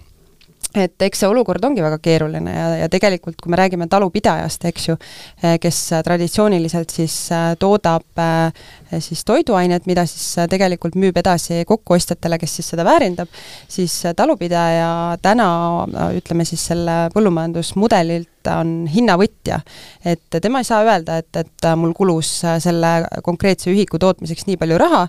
et 0.76 1.02
eks 1.02 1.22
see 1.22 1.28
olukord 1.30 1.64
ongi 1.64 1.80
väga 1.80 1.96
keeruline 2.02 2.52
ja, 2.52 2.66
ja 2.82 2.88
tegelikult, 2.92 3.38
kui 3.40 3.52
me 3.52 3.58
räägime 3.60 3.88
talupidajast, 3.88 4.66
eks 4.68 4.88
ju, 4.90 4.96
kes 5.62 5.78
traditsiooniliselt 6.04 6.92
siis 6.92 7.16
toodab 7.58 8.22
siis 9.00 9.24
toiduained, 9.28 9.88
mida 9.88 10.04
siis 10.08 10.48
tegelikult 10.50 10.98
müüb 11.00 11.16
edasi 11.20 11.62
kokkuostjatele, 11.68 12.38
kes 12.40 12.58
siis 12.60 12.72
seda 12.74 12.84
väärindab, 12.88 13.32
siis 13.68 13.96
talupidaja 14.16 14.90
täna 15.24 15.48
ütleme 16.16 16.44
siis 16.48 16.68
selle 16.72 17.06
põllumajandusmudelilt 17.16 18.28
ta 18.48 18.58
on 18.62 18.72
hinnavõtja. 18.88 19.60
et 20.08 20.38
tema 20.42 20.62
ei 20.62 20.68
saa 20.68 20.82
öelda, 20.86 21.18
et, 21.20 21.30
et 21.36 21.68
mul 21.76 21.92
kulus 21.96 22.30
selle 22.62 22.92
konkreetse 23.24 23.70
ühiku 23.72 24.00
tootmiseks 24.00 24.46
nii 24.48 24.58
palju 24.60 24.78
raha 24.80 25.04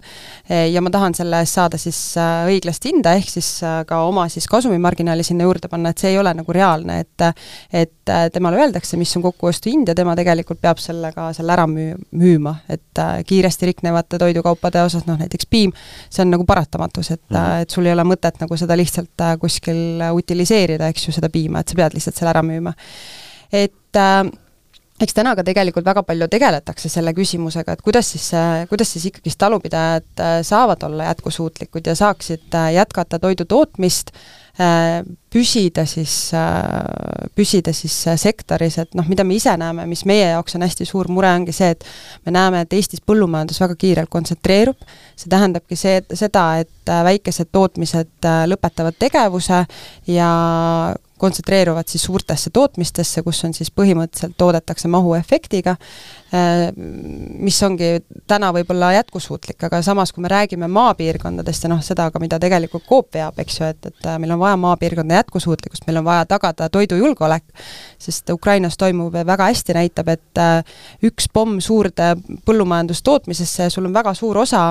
ja 0.74 0.82
ma 0.84 0.92
tahan 0.92 1.16
selle 1.18 1.42
eest 1.44 1.56
saada 1.56 1.80
siis 1.80 2.00
õiglast 2.20 2.86
hinda, 2.90 3.14
ehk 3.20 3.30
siis 3.32 3.50
ka 3.88 4.02
oma 4.08 4.28
siis 4.32 4.48
kasumimarginaali 4.52 5.24
sinna 5.26 5.48
juurde 5.48 5.70
panna, 5.72 5.94
et 5.94 6.02
see 6.02 6.14
ei 6.14 6.20
ole 6.20 6.34
nagu 6.36 6.56
reaalne, 6.56 7.00
et 7.06 7.28
et 7.74 8.12
temale 8.34 8.58
öeldakse, 8.64 8.98
mis 8.98 9.12
on 9.18 9.24
kokkuostuhind 9.28 9.92
ja 9.92 9.96
tema 9.96 10.16
tegelikult 10.18 10.62
peab 10.62 10.82
selle 10.82 11.12
ka 11.16 11.30
selle 11.38 11.54
ära 11.54 11.68
müü-, 11.70 11.98
müüma, 12.18 12.56
et 12.70 13.04
kiiresti 13.30 13.70
riknevate 13.70 14.20
toidukaupade 14.22 14.82
osas, 14.84 15.06
noh 15.08 15.20
näiteks 15.20 15.48
piim, 15.50 15.74
see 16.10 16.26
on 16.26 16.34
nagu 16.34 16.48
paratamatus, 16.50 17.12
et 17.12 17.22
mm, 17.30 17.38
-hmm. 17.38 17.62
et 17.62 17.70
sul 17.70 17.86
ei 17.86 17.94
ole 17.94 18.08
mõtet 18.08 18.42
nagu 18.42 18.58
seda 18.58 18.78
lihtsalt 18.78 19.28
kuskil 19.40 20.02
utiliseerida, 20.14 20.90
eks 20.90 21.08
ju, 21.08 21.16
seda 21.16 21.30
piima, 21.30 21.60
et 21.60 21.70
sa 21.70 21.80
pead 21.80 21.98
lihtsalt 21.98 22.16
selle 22.16 22.34
ära 22.34 22.44
müüma 22.46 22.74
et 23.52 23.98
äh, 23.98 24.30
eks 25.04 25.16
täna 25.16 25.34
ka 25.38 25.46
tegelikult 25.48 25.88
väga 25.88 26.04
palju 26.08 26.28
tegeletakse 26.32 26.92
selle 26.92 27.14
küsimusega, 27.16 27.76
et 27.76 27.86
kuidas 27.86 28.12
siis, 28.16 28.28
kuidas 28.72 28.92
siis 28.96 29.08
ikkagist 29.10 29.40
talupidajad 29.40 30.26
äh, 30.26 30.36
saavad 30.46 30.84
olla 30.88 31.10
jätkusuutlikud 31.12 31.88
ja 31.88 31.96
saaksid 31.96 32.56
äh, 32.56 32.74
jätkata 32.76 33.20
toidu 33.20 33.46
tootmist, 33.48 34.12
äh, 34.60 35.00
püsida 35.32 35.86
siis, 35.88 36.32
püsida 37.38 37.74
siis 37.76 37.96
sektoris, 38.18 38.80
et 38.82 38.96
noh, 38.98 39.08
mida 39.08 39.24
me 39.24 39.38
ise 39.38 39.54
näeme, 39.62 39.86
mis 39.88 40.04
meie 40.10 40.32
jaoks 40.34 40.58
on 40.58 40.66
hästi 40.66 40.88
suur 40.90 41.08
mure, 41.14 41.30
ongi 41.38 41.54
see, 41.56 41.70
et 41.76 41.86
me 42.26 42.34
näeme, 42.36 42.64
et 42.66 42.74
Eestis 42.74 43.04
põllumajandus 43.06 43.62
väga 43.62 43.78
kiirelt 43.80 44.12
kontsentreerub, 44.12 44.90
see 45.16 45.30
tähendabki 45.32 45.78
see, 45.80 46.02
seda, 46.18 46.48
et 46.66 46.96
väikesed 47.06 47.54
tootmised 47.54 48.32
lõpetavad 48.50 48.98
tegevuse 49.00 49.62
ja 50.10 50.32
kontsentreeruvad 51.20 51.88
siis 51.88 52.04
suurtesse 52.08 52.50
tootmistesse, 52.54 53.24
kus 53.26 53.44
on 53.46 53.54
siis 53.54 53.72
põhimõtteliselt, 53.76 54.36
toodetakse 54.40 54.88
mahuefektiga, 54.92 55.76
äh, 56.34 56.64
mis 57.40 57.60
ongi 57.64 57.92
täna 58.28 58.52
võib-olla 58.56 58.94
jätkusuutlik, 58.98 59.60
aga 59.68 59.82
samas, 59.86 60.14
kui 60.16 60.24
me 60.24 60.32
räägime 60.32 60.70
maapiirkondadest 60.72 61.68
ja 61.68 61.72
noh, 61.74 61.84
seda 61.86 62.10
ka, 62.12 62.22
mida 62.24 62.40
tegelikult 62.42 62.88
Coop 62.90 63.14
veab, 63.16 63.40
eks 63.44 63.60
ju, 63.60 63.70
et, 63.74 63.92
et 63.92 64.10
äh, 64.10 64.20
meil 64.22 64.34
on 64.36 64.42
vaja 64.42 64.60
maapiirkonda 64.64 65.20
jätkusuutlikkust, 65.20 65.88
meil 65.90 66.02
on 66.02 66.08
vaja 66.08 66.26
tagada 66.30 66.70
toidujulgeolek, 66.74 67.46
sest 68.00 68.32
Ukrainas 68.34 68.80
toimuv 68.80 69.20
väga 69.26 69.50
hästi 69.52 69.76
näitab, 69.78 70.14
et 70.16 70.42
äh, 70.42 70.80
üks 71.12 71.28
pomm 71.34 71.60
suurde 71.64 72.14
põllumajandustootmisesse 72.48 73.68
ja 73.68 73.74
sul 73.74 73.90
on 73.90 73.94
väga 73.94 74.14
suur 74.18 74.38
osa 74.40 74.70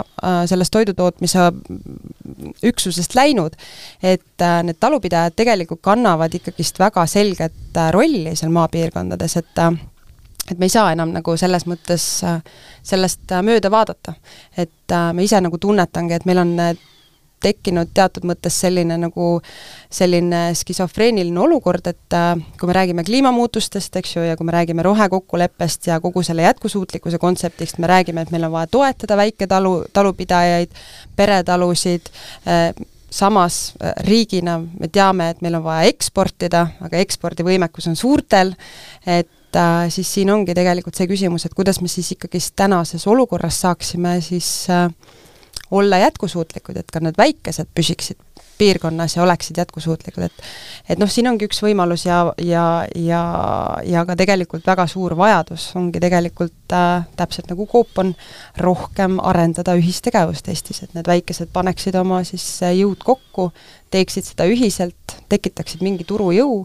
sellest 0.49 0.73
toidutootmise 0.73 1.51
üksusest 2.67 3.15
läinud, 3.17 3.55
et 4.03 4.45
need 4.65 4.79
talupidajad 4.81 5.37
tegelikult 5.39 5.81
kannavad 5.85 6.35
ikkagist 6.39 6.79
väga 6.81 7.07
selget 7.11 7.77
äh, 7.77 7.93
rolli 7.95 8.35
seal 8.37 8.53
maapiirkondades, 8.55 9.39
et 9.41 9.65
äh, 9.65 9.73
et 10.49 10.59
me 10.59 10.65
ei 10.65 10.73
saa 10.73 10.93
enam 10.95 11.11
nagu 11.13 11.35
selles 11.37 11.67
mõttes 11.69 12.05
äh, 12.25 12.39
sellest 12.83 13.35
mööda 13.45 13.71
vaadata. 13.71 14.15
et 14.57 14.95
ma 15.13 15.21
ise 15.23 15.41
nagu 15.45 15.59
tunnetangi, 15.59 16.15
et 16.15 16.25
meil 16.25 16.39
on 16.41 16.55
tekkinud 17.39 17.93
teatud 17.95 18.25
mõttes 18.27 18.57
selline 18.65 18.97
nagu 18.99 19.27
selline 19.95 20.55
skisofreeniline 20.59 21.39
olukord, 21.39 21.87
et 21.87 22.17
kui 22.59 22.67
me 22.67 22.75
räägime 22.75 23.05
kliimamuutustest, 23.07 23.95
eks 24.01 24.17
ju, 24.17 24.25
ja 24.27 24.35
kui 24.37 24.49
me 24.49 24.57
räägime 24.57 24.83
rohekokkuleppest 24.83 25.87
ja 25.87 26.01
kogu 26.01 26.25
selle 26.27 26.43
jätkusuutlikkuse 26.49 27.21
kontseptist, 27.23 27.79
me 27.79 27.87
räägime, 27.87 28.25
et 28.25 28.35
meil 28.35 28.49
on 28.49 28.57
vaja 28.57 28.73
toetada 28.73 29.21
väiketalu, 29.21 29.75
talupidajaid, 29.93 30.75
peretalusid, 31.17 32.11
samas 33.11 33.75
äh, 33.83 33.93
riigina 34.07 34.59
me 34.59 34.89
teame, 34.93 35.31
et 35.31 35.43
meil 35.43 35.59
on 35.59 35.65
vaja 35.65 35.89
eksportida, 35.89 36.67
aga 36.85 37.01
ekspordivõimekus 37.01 37.89
on 37.91 37.97
suurtel, 37.97 38.53
et 39.07 39.57
äh, 39.57 39.87
siis 39.93 40.13
siin 40.19 40.31
ongi 40.35 40.57
tegelikult 40.57 40.99
see 40.99 41.09
küsimus, 41.11 41.47
et 41.47 41.57
kuidas 41.57 41.81
me 41.81 41.89
siis 41.89 42.13
ikkagist 42.17 42.57
tänases 42.57 43.07
olukorras 43.09 43.61
saaksime 43.65 44.19
siis 44.25 44.51
äh, 44.71 44.89
olla 45.71 46.05
jätkusuutlikud, 46.05 46.77
et 46.81 46.93
ka 46.93 47.01
need 47.05 47.19
väikesed 47.19 47.73
püsiksid 47.75 48.21
piirkonnas 48.59 49.17
ja 49.17 49.23
oleksid 49.23 49.59
jätkusuutlikud, 49.61 50.27
et 50.29 50.45
et 50.89 51.01
noh, 51.01 51.11
siin 51.11 51.29
ongi 51.31 51.49
üks 51.49 51.61
võimalus 51.63 52.07
ja, 52.07 52.21
ja, 52.43 52.65
ja, 52.97 53.23
ja 53.85 54.05
ka 54.09 54.17
tegelikult 54.19 54.67
väga 54.67 54.87
suur 54.91 55.15
vajadus 55.19 55.69
ongi 55.79 56.01
tegelikult 56.03 56.77
äh, 56.77 57.05
täpselt 57.19 57.51
nagu 57.53 57.67
Coop 57.71 58.01
on, 58.03 58.15
rohkem 58.59 59.19
arendada 59.21 59.77
ühistegevust 59.79 60.49
Eestis, 60.49 60.83
et 60.85 60.97
need 60.97 61.09
väikesed 61.09 61.53
paneksid 61.53 61.99
oma 62.01 62.23
siis 62.29 62.47
äh, 62.67 62.75
jõud 62.81 63.05
kokku, 63.05 63.51
teeksid 63.95 64.33
seda 64.33 64.49
ühiselt, 64.51 65.19
tekitaksid 65.29 65.85
mingi 65.85 66.09
turujõu 66.09 66.65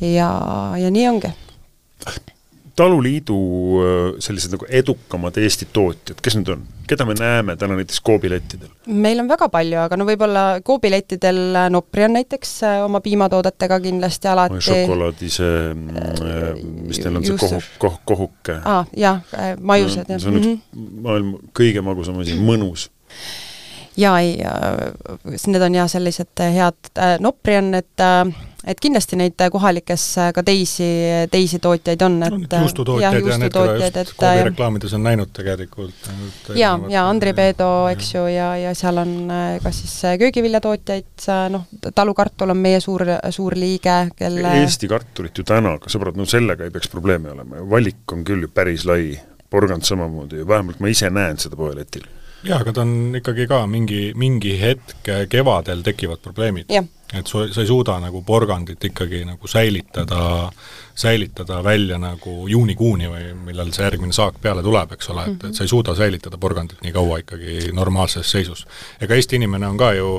ja, 0.00 0.30
ja 0.78 0.92
nii 0.92 1.08
ongi 1.14 1.32
taluliidu 2.76 3.36
äh, 3.80 4.14
sellised 4.18 4.54
nagu 4.54 4.66
edukamad 4.68 5.36
Eesti 5.36 5.68
tootjad, 5.72 6.20
kes 6.22 6.36
need 6.38 6.48
on? 6.54 6.64
keda 6.88 7.04
me 7.08 7.14
näeme 7.16 7.54
täna 7.56 7.76
näiteks 7.76 8.00
koobilettidel? 8.04 8.70
meil 8.86 9.20
on 9.20 9.28
väga 9.28 9.48
palju, 9.52 9.78
aga 9.84 9.98
no 10.00 10.06
võib-olla 10.08 10.44
koobilettidel 10.64 11.40
äh, 11.58 11.68
Nopri 11.72 12.06
on 12.06 12.16
näiteks 12.16 12.54
äh, 12.68 12.80
oma 12.84 13.00
piimatoodetega 13.04 13.80
kindlasti 13.84 14.30
alati 14.32 14.60
šokolaadi 14.64 15.30
see, 15.32 15.62
mis 15.76 17.00
teil 17.02 17.20
on, 17.20 17.26
see 17.28 17.38
kohu, 17.40 17.62
koh-, 17.82 18.00
kohuke? 18.08 18.58
aa, 18.64 18.84
jah, 18.96 19.22
maiused 19.60 20.06
no,, 20.06 20.16
jah. 20.16 20.22
see 20.22 20.32
on 20.32 20.40
üks 20.40 20.50
mm 20.50 20.60
-hmm. 20.60 21.00
maailma 21.08 21.42
kõige 21.60 21.84
magusam 21.84 22.20
asi, 22.24 22.38
mõnus 22.40 22.88
jaa, 23.96 24.16
ei, 24.20 24.38
need 25.46 25.68
on 25.68 25.76
jah, 25.82 25.90
sellised 25.92 26.46
head, 26.56 26.94
Nopri 27.20 27.60
on, 27.60 27.74
et 27.76 28.08
et 28.66 28.80
kindlasti 28.82 29.18
neid 29.18 29.42
kohalikes 29.52 30.04
ka 30.34 30.44
teisi, 30.46 30.88
teisi 31.30 31.58
tootjaid 31.62 32.04
on, 32.06 32.18
et 32.26 32.36
no, 32.36 32.60
juustutootjaid 32.64 33.26
ja 33.28 33.38
need, 33.40 33.56
keda 33.56 34.04
just 34.04 34.14
Coopi 34.20 34.44
reklaamides 34.48 34.94
on 34.98 35.04
näinud 35.06 35.32
tegelikult. 35.34 36.10
ja, 36.58 36.72
ja 36.92 37.04
Andri 37.08 37.34
Peedo, 37.36 37.70
eks 37.92 38.14
ju, 38.14 38.26
ja, 38.30 38.52
ja 38.60 38.74
seal 38.78 39.02
on 39.02 39.14
ka 39.62 39.74
siis 39.74 39.96
köögiviljatootjaid, 40.22 41.26
noh, 41.54 41.66
talukartul 41.94 42.54
on 42.54 42.62
meie 42.62 42.80
suur, 42.84 43.06
suur 43.34 43.58
liige, 43.58 43.98
kelle 44.16 44.56
Eesti 44.62 44.90
kartulit 44.90 45.38
ju 45.38 45.46
täna, 45.48 45.76
aga 45.80 45.92
sõbrad, 45.92 46.18
no 46.18 46.28
sellega 46.28 46.66
ei 46.66 46.74
peaks 46.74 46.90
probleemi 46.92 47.32
olema, 47.34 47.62
valik 47.70 48.14
on 48.14 48.24
küll 48.26 48.46
ju 48.46 48.52
päris 48.54 48.86
lai, 48.88 49.12
porgand 49.52 49.84
samamoodi, 49.84 50.46
vähemalt 50.48 50.80
ma 50.80 50.92
ise 50.92 51.10
näen 51.12 51.40
seda 51.40 51.58
poeletil 51.58 52.06
jaa, 52.46 52.58
aga 52.60 52.72
ta 52.74 52.84
on 52.84 53.16
ikkagi 53.18 53.46
ka 53.50 53.62
mingi, 53.70 54.00
mingi 54.18 54.54
hetk 54.60 55.10
kevadel 55.30 55.82
tekivad 55.86 56.22
probleemid. 56.22 56.70
et 57.12 57.26
su, 57.28 57.44
sa 57.52 57.60
ei 57.60 57.68
suuda 57.68 57.98
nagu 58.00 58.22
porgandit 58.24 58.84
ikkagi 58.88 59.24
nagu 59.28 59.48
säilitada, 59.48 60.50
säilitada 60.94 61.60
välja 61.64 61.98
nagu 62.00 62.46
juunikuuni 62.48 63.10
või 63.10 63.26
millal 63.50 63.72
see 63.72 63.84
järgmine 63.84 64.16
saak 64.16 64.40
peale 64.40 64.62
tuleb, 64.64 64.94
eks 64.96 65.12
ole, 65.12 65.26
et, 65.26 65.36
et 65.36 65.50
mhm. 65.50 65.58
sa 65.58 65.66
ei 65.66 65.74
suuda 65.74 65.94
säilitada 65.98 66.40
porgandit 66.40 66.80
nii 66.82 66.94
kaua 66.94 67.20
ikkagi 67.22 67.74
normaalses 67.76 68.30
seisus. 68.30 68.66
ega 69.00 69.14
Eesti 69.14 69.36
inimene 69.36 69.68
on 69.68 69.78
ka 69.80 69.92
ju 69.98 70.16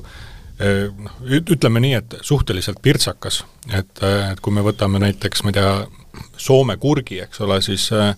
noh, 1.03 1.17
ütleme 1.33 1.81
nii, 1.81 1.93
et 1.97 2.15
suhteliselt 2.21 2.77
pirtsakas, 2.81 3.41
et, 3.73 4.03
et 4.05 4.39
kui 4.39 4.53
me 4.53 4.61
võtame 4.63 5.01
näiteks, 5.01 5.43
ma 5.43 5.53
ei 5.53 5.59
tea, 5.59 5.75
Soome 6.37 6.75
kurgi, 6.77 7.17
eks 7.23 7.39
ole, 7.41 7.55
siis 7.65 7.87
Äh, 7.89 8.11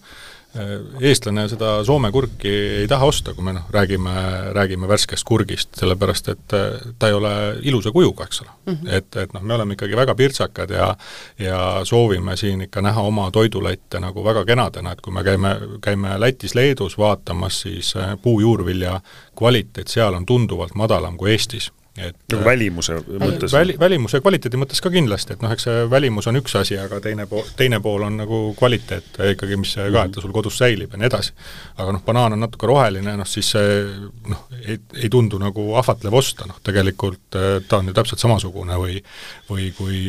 eestlane 1.01 1.45
seda 1.51 1.77
Soome 1.83 2.11
kurki 2.11 2.51
ei 2.81 2.87
taha 2.87 3.07
osta, 3.09 3.33
kui 3.35 3.43
me 3.43 3.53
noh, 3.55 3.65
räägime, 3.73 4.13
räägime 4.55 4.87
värskest 4.87 5.25
kurgist, 5.27 5.73
sellepärast 5.79 6.29
et 6.31 6.55
äh, 6.55 6.85
ta 6.99 7.09
ei 7.11 7.17
ole 7.17 7.31
ilusa 7.67 7.91
kujuga, 7.91 8.27
eks 8.27 8.41
ole 8.41 8.49
mm. 8.65 8.73
-hmm. 8.73 8.93
et, 8.97 9.15
et 9.15 9.33
noh, 9.33 9.43
me 9.43 9.53
oleme 9.53 9.73
ikkagi 9.73 9.95
väga 9.95 10.15
pirtsakad 10.15 10.69
ja 10.69 10.95
ja 11.39 11.81
soovime 11.83 12.37
siin 12.37 12.61
ikka 12.61 12.81
näha 12.81 13.01
oma 13.01 13.31
toidulatte 13.31 13.99
nagu 13.99 14.23
väga 14.23 14.45
kenadena, 14.45 14.91
et 14.91 15.01
kui 15.01 15.13
me 15.13 15.23
käime, 15.23 15.55
käime 15.81 16.17
Lätis-Leedus 16.19 16.97
vaatamas, 16.97 17.61
siis 17.61 17.95
äh, 17.95 18.17
puujuurvilja 18.21 19.01
kvaliteet 19.37 19.87
seal 19.87 20.13
on 20.13 20.25
tunduvalt 20.25 20.75
madalam 20.75 21.17
kui 21.17 21.31
Eestis 21.31 21.71
et 21.97 22.17
nagu 22.31 22.43
välimuse 22.43 22.97
mõttes? 23.07 23.53
Väli, 23.55 23.75
välimuse 23.79 24.19
kvaliteedi 24.23 24.59
mõttes 24.59 24.81
ka 24.83 24.91
kindlasti, 24.91 25.35
et 25.35 25.43
noh, 25.45 25.53
eks 25.55 25.67
see 25.67 25.85
välimus 25.91 26.27
on 26.31 26.39
üks 26.41 26.55
asi, 26.59 26.77
aga 26.79 26.99
teine 27.03 27.27
pool, 27.31 27.45
teine 27.59 27.79
pool 27.83 28.03
on 28.07 28.19
nagu 28.19 28.39
kvaliteet 28.59 29.21
ikkagi, 29.31 29.59
mis 29.61 29.75
ka, 29.77 30.03
et 30.03 30.15
ta 30.15 30.23
sul 30.23 30.35
kodus 30.35 30.59
säilib 30.59 30.95
ja 30.95 30.99
nii 30.99 31.09
edasi. 31.09 31.35
aga 31.77 31.95
noh, 31.95 32.03
banaan 32.05 32.35
on 32.35 32.43
natuke 32.43 32.67
roheline, 32.69 33.15
noh 33.19 33.29
siis 33.29 33.53
see 33.55 33.79
noh, 34.31 34.45
ei, 34.61 34.79
ei 34.99 35.11
tundu 35.11 35.39
nagu 35.41 35.69
ahvatlev 35.79 36.19
osta, 36.19 36.49
noh 36.49 36.59
tegelikult 36.65 37.39
äh, 37.39 37.57
ta 37.67 37.79
on 37.79 37.91
ju 37.91 37.95
täpselt 37.95 38.23
samasugune 38.23 38.79
või 38.81 38.99
või 39.49 39.71
kui 39.77 40.01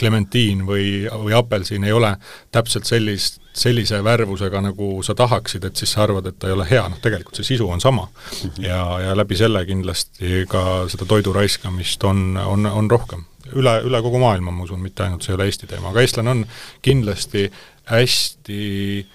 klementiin 0.00 0.64
või, 0.66 1.04
või 1.12 1.36
apelsin 1.36 1.84
ei 1.84 1.92
ole 1.92 2.14
täpselt 2.52 2.88
sellist 2.88 3.40
sellise 3.60 3.98
värvusega, 4.04 4.60
nagu 4.62 5.02
sa 5.02 5.14
tahaksid, 5.18 5.64
et 5.66 5.76
siis 5.76 5.92
sa 5.94 6.04
arvad, 6.04 6.28
et 6.30 6.38
ta 6.38 6.48
ei 6.48 6.54
ole 6.54 6.66
hea, 6.70 6.84
noh 6.88 7.00
tegelikult 7.02 7.40
see 7.40 7.52
sisu 7.52 7.68
on 7.70 7.80
sama. 7.80 8.06
-hmm. 8.06 8.64
ja, 8.64 9.00
ja 9.00 9.16
läbi 9.16 9.36
selle 9.36 9.64
kindlasti 9.66 10.44
ka 10.48 10.86
seda 10.88 11.06
toidu 11.06 11.32
raiskamist 11.32 12.04
on, 12.04 12.36
on, 12.36 12.66
on 12.66 12.90
rohkem. 12.90 13.24
üle, 13.54 13.80
üle 13.82 14.02
kogu 14.02 14.18
maailma, 14.18 14.50
ma 14.50 14.62
usun, 14.62 14.80
mitte 14.80 15.02
ainult 15.02 15.22
see 15.22 15.32
ei 15.32 15.34
ole 15.34 15.48
Eesti 15.50 15.66
teema, 15.66 15.90
aga 15.90 16.00
eestlane 16.00 16.30
on 16.30 16.44
kindlasti 16.82 17.48
hästi 17.90 19.06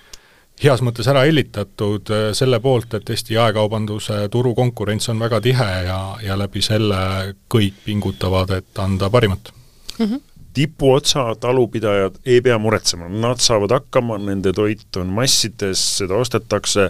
heas 0.64 0.82
mõttes 0.84 1.08
ära 1.08 1.24
hellitatud 1.24 2.12
äh, 2.12 2.28
selle 2.36 2.60
poolt, 2.60 2.94
et 2.94 3.10
Eesti 3.10 3.38
jaekaubanduse 3.38 4.28
turukonkurents 4.32 5.10
on 5.14 5.24
väga 5.24 5.42
tihe 5.42 5.72
ja, 5.88 6.00
ja 6.24 6.38
läbi 6.38 6.62
selle 6.62 7.36
kõik 7.52 7.80
pingutavad, 7.86 8.52
et 8.60 8.80
anda 8.80 9.10
parimat 9.10 9.54
mm. 10.00 10.06
-hmm 10.06 10.35
tipuotsa 10.56 11.28
talupidajad 11.40 12.22
ei 12.26 12.42
pea 12.42 12.58
muretsema, 12.62 13.10
nad 13.10 13.44
saavad 13.44 13.76
hakkama, 13.76 14.18
nende 14.24 14.54
toit 14.56 15.00
on 15.02 15.12
massides, 15.14 15.84
seda 16.00 16.18
ostetakse, 16.18 16.90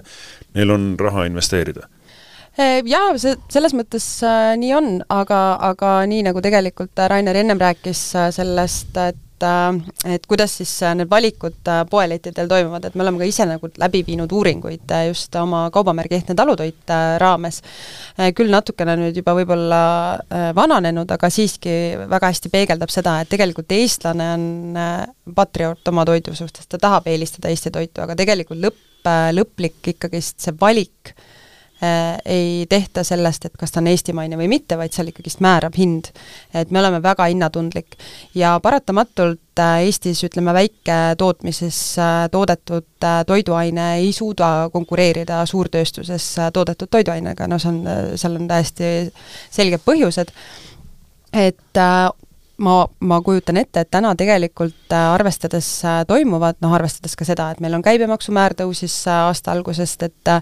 neil 0.56 0.74
on 0.76 0.94
raha 1.00 1.26
investeerida. 1.30 1.90
Äh, 2.56 2.80
jaa, 2.88 3.10
see, 3.20 3.36
selles 3.52 3.74
mõttes 3.76 4.06
äh, 4.24 4.54
nii 4.60 4.72
on, 4.78 4.90
aga, 5.12 5.40
aga 5.74 5.98
nii, 6.08 6.22
nagu 6.30 6.40
tegelikult 6.44 7.04
Rainer 7.12 7.36
ennem 7.42 7.60
rääkis 7.60 8.04
äh, 8.16 8.30
sellest, 8.32 8.96
et 8.96 9.20
et, 9.36 9.44
äh, 9.44 10.16
et 10.16 10.26
kuidas 10.28 10.58
siis 10.58 10.72
äh, 10.84 10.96
need 10.96 11.10
valikud 11.10 11.68
äh, 11.68 11.84
poelettidel 11.90 12.48
toimuvad, 12.48 12.86
et 12.86 12.96
me 12.96 13.04
oleme 13.04 13.20
ka 13.20 13.28
ise 13.28 13.46
nagu 13.46 13.70
läbi 13.78 14.04
viinud 14.08 14.32
uuringuid 14.32 14.92
just 15.08 15.36
oma 15.36 15.70
kaubamärgi 15.72 16.16
Ehtne 16.16 16.36
talutoit 16.36 16.92
raames. 17.20 17.62
küll 18.36 18.50
natukene 18.50 18.96
nüüd 18.96 19.18
juba 19.18 19.34
võib-olla 19.36 19.80
vananenud, 20.56 21.10
aga 21.12 21.30
siiski 21.30 21.70
väga 22.10 22.32
hästi 22.32 22.50
peegeldab 22.54 22.92
seda, 22.94 23.20
et 23.22 23.30
tegelikult 23.30 23.72
eestlane 23.76 24.28
on 24.36 24.46
patrioot 25.36 25.88
oma 25.92 26.06
toidu 26.06 26.36
suhtes, 26.36 26.68
ta 26.68 26.80
tahab 26.80 27.08
eelistada 27.12 27.52
Eesti 27.52 27.72
toitu, 27.76 28.02
aga 28.02 28.16
tegelikult 28.16 28.62
lõpp, 28.62 29.10
lõplik 29.36 29.92
ikkagist 29.96 30.40
see 30.46 30.56
valik 30.62 31.16
ei 32.26 32.66
tehta 32.70 33.04
sellest, 33.04 33.46
et 33.46 33.58
kas 33.60 33.74
ta 33.74 33.82
on 33.82 33.90
eestimaine 33.92 34.38
või 34.40 34.48
mitte, 34.48 34.78
vaid 34.80 34.94
seal 34.96 35.10
ikkagist 35.12 35.42
määrab 35.44 35.76
hind. 35.78 36.08
et 36.54 36.72
me 36.72 36.80
oleme 36.80 37.02
väga 37.04 37.26
hinnatundlik. 37.28 37.98
Ja 38.36 38.60
paratamatult 38.64 39.60
äh, 39.60 39.84
Eestis 39.86 40.24
ütleme, 40.24 40.54
väiketootmises 40.54 41.80
äh, 42.00 42.14
toodetud 42.32 42.88
toiduaine 43.28 43.96
ei 43.96 44.12
suuda 44.14 44.70
konkureerida 44.74 45.46
suurtööstuses 45.46 46.36
toodetud 46.54 46.90
toiduainega, 46.92 47.48
no 47.48 47.60
see 47.60 47.74
on, 47.74 47.82
seal 48.16 48.40
on 48.40 48.48
täiesti 48.48 48.92
selged 49.52 49.84
põhjused, 49.86 50.32
et 51.34 51.84
ma, 52.58 52.88
ma 53.00 53.20
kujutan 53.22 53.58
ette, 53.58 53.84
et 53.84 53.92
täna 53.92 54.14
tegelikult 54.18 54.94
äh, 54.94 55.08
arvestades 55.14 55.68
äh, 55.86 56.02
toimuvat, 56.08 56.60
noh 56.64 56.74
arvestades 56.76 57.16
ka 57.18 57.28
seda, 57.28 57.50
et 57.52 57.62
meil 57.64 57.76
on 57.78 57.84
käibemaksumäär 57.86 58.56
tõusis 58.62 58.96
äh, 59.10 59.26
aasta 59.28 59.54
algusest, 59.56 60.08
et 60.08 60.34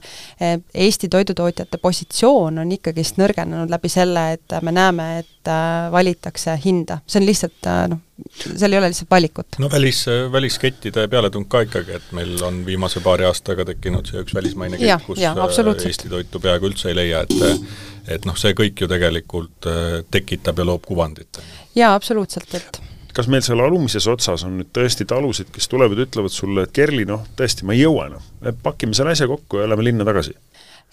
Eesti 0.74 1.10
toidutootjate 1.12 1.78
positsioon 1.82 2.62
on 2.64 2.72
ikkagist 2.76 3.20
nõrgenenud 3.22 3.72
läbi 3.72 3.92
selle, 3.92 4.32
et 4.38 4.56
me 4.62 4.72
näeme, 4.76 5.08
et 5.24 5.52
valitakse 5.92 6.56
hinda, 6.64 7.02
see 7.08 7.20
on 7.20 7.28
lihtsalt 7.28 7.70
noh, 7.92 8.00
seal 8.44 8.74
ei 8.74 8.80
ole 8.80 8.92
lihtsalt 8.92 9.12
valikut. 9.12 9.60
no 9.60 9.70
välis, 9.72 10.04
väliskettide 10.32 11.08
pealetung 11.12 11.48
ka 11.50 11.64
ikkagi, 11.68 11.98
et 12.00 12.14
meil 12.16 12.36
on 12.46 12.62
viimase 12.66 13.02
paari 13.06 13.28
aastaga 13.30 13.66
tekkinud 13.72 14.10
see 14.10 14.22
üks 14.24 14.36
välismaine 14.38 14.80
kett, 14.82 15.08
kus 15.08 15.22
ja, 15.24 15.34
Eesti 15.74 16.12
toitu 16.12 16.42
peaaegu 16.44 16.70
üldse 16.72 16.92
ei 16.92 17.00
leia, 17.02 17.26
et 17.26 18.16
et 18.18 18.26
noh, 18.28 18.38
see 18.40 18.56
kõik 18.58 18.84
ju 18.84 18.90
tegelikult 18.92 19.70
tekitab 20.12 20.60
ja 20.60 20.68
loob 20.72 20.86
kuvandit 20.88 21.42
jaa, 21.76 21.94
absoluutselt, 21.96 22.54
et 22.60 22.82
kas 23.14 23.30
meil 23.30 23.44
seal 23.46 23.62
alumises 23.62 24.08
otsas 24.10 24.44
on 24.48 24.58
nüüd 24.60 24.72
tõesti 24.74 25.06
talusid, 25.10 25.52
kes 25.54 25.70
tulevad 25.72 26.00
ja 26.00 26.08
ütlevad 26.08 26.34
sulle, 26.34 26.66
et 26.66 26.74
Kerli, 26.76 27.06
noh, 27.10 27.26
tõesti, 27.38 27.66
ma 27.68 27.76
ei 27.76 27.84
jõua 27.84 28.08
enam, 28.10 28.56
pakime 28.66 28.98
selle 28.98 29.14
asja 29.14 29.30
kokku 29.30 29.62
ja 29.62 29.70
lähme 29.70 29.86
linna 29.86 30.08
tagasi? 30.08 30.34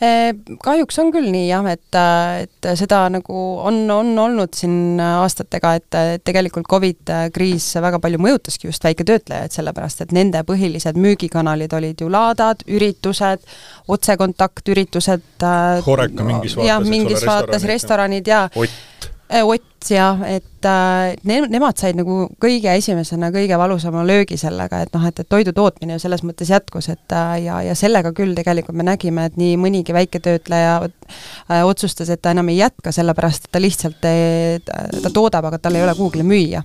Kahjuks 0.00 0.96
on 1.02 1.10
küll 1.12 1.28
nii 1.28 1.48
jah, 1.50 1.66
et, 1.68 1.98
et 2.44 2.68
seda 2.80 3.02
nagu 3.12 3.40
on, 3.68 3.82
on 3.92 4.12
olnud 4.22 4.56
siin 4.56 5.00
aastatega, 5.04 5.74
et 5.76 5.98
tegelikult 6.24 6.68
Covid 6.70 7.12
kriis 7.34 7.66
väga 7.84 8.00
palju 8.00 8.20
mõjutaski 8.22 8.70
just 8.70 8.84
väiketöötlejaid, 8.86 9.52
sellepärast 9.52 10.00
et 10.06 10.14
nende 10.16 10.40
põhilised 10.48 10.96
müügikanalid 10.96 11.76
olid 11.76 12.00
ju 12.00 12.08
laadad, 12.12 12.64
üritused, 12.68 13.44
otsekontaktüritused. 13.92 15.44
Horeka 15.84 16.24
mingis 16.24 16.56
vaates, 16.56 16.70
jah, 16.72 16.80
mingis 16.96 17.26
vaates 17.28 17.68
restoranid 17.68 18.32
ja 18.32 18.46
Ott 18.56 18.72
Äh, 19.00 19.19
Ott 19.30 19.86
jah, 19.90 20.18
et 20.26 20.66
äh, 20.66 21.14
ne-, 21.22 21.46
nemad 21.46 21.78
said 21.78 21.94
nagu 21.94 22.24
kõige 22.42 22.72
esimesena 22.74 23.28
kõige 23.30 23.54
valusama 23.60 24.02
löögi 24.02 24.34
sellega, 24.40 24.80
et 24.82 24.90
noh, 24.96 25.04
et, 25.06 25.22
et 25.22 25.28
toidu 25.30 25.54
tootmine 25.54 25.94
ju 25.94 26.02
selles 26.02 26.24
mõttes 26.26 26.50
jätkus, 26.50 26.88
et 26.90 27.14
äh, 27.14 27.36
ja, 27.44 27.60
ja 27.62 27.76
sellega 27.78 28.10
küll 28.16 28.34
tegelikult 28.34 28.76
me 28.80 28.88
nägime, 28.88 29.28
et 29.30 29.38
nii 29.40 29.54
mõnigi 29.62 29.94
väiketöötleja 29.94 30.74
äh, 30.82 31.62
otsustas, 31.62 32.10
et 32.10 32.22
ta 32.22 32.34
enam 32.34 32.50
ei 32.50 32.58
jätka, 32.58 32.90
sellepärast 32.92 33.46
et 33.46 33.54
ta 33.54 33.62
lihtsalt, 33.62 34.02
ta 34.02 35.14
toodab, 35.14 35.46
aga 35.52 35.62
tal 35.62 35.78
ei 35.78 35.86
ole 35.86 35.94
kuhugile 35.94 36.26
müüa. 36.26 36.64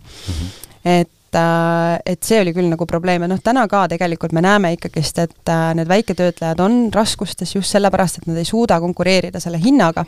Et 0.81 1.37
äh, 1.37 2.01
et 2.05 2.25
see 2.25 2.41
oli 2.41 2.57
küll 2.57 2.73
nagu 2.73 2.89
probleem 2.89 3.27
ja 3.27 3.29
noh, 3.29 3.45
täna 3.45 3.69
ka 3.69 3.85
tegelikult 3.93 4.33
me 4.33 4.41
näeme 4.41 4.73
ikkagist, 4.75 5.21
et 5.21 5.53
äh, 5.53 5.71
need 5.77 5.89
väiketöötlejad 5.91 6.65
on 6.65 6.87
raskustes 6.93 7.55
just 7.55 7.77
sellepärast, 7.77 8.23
et 8.23 8.31
nad 8.33 8.41
ei 8.41 8.47
suuda 8.49 8.81
konkureerida 8.81 9.43
selle 9.43 9.61
hinnaga 9.61 10.05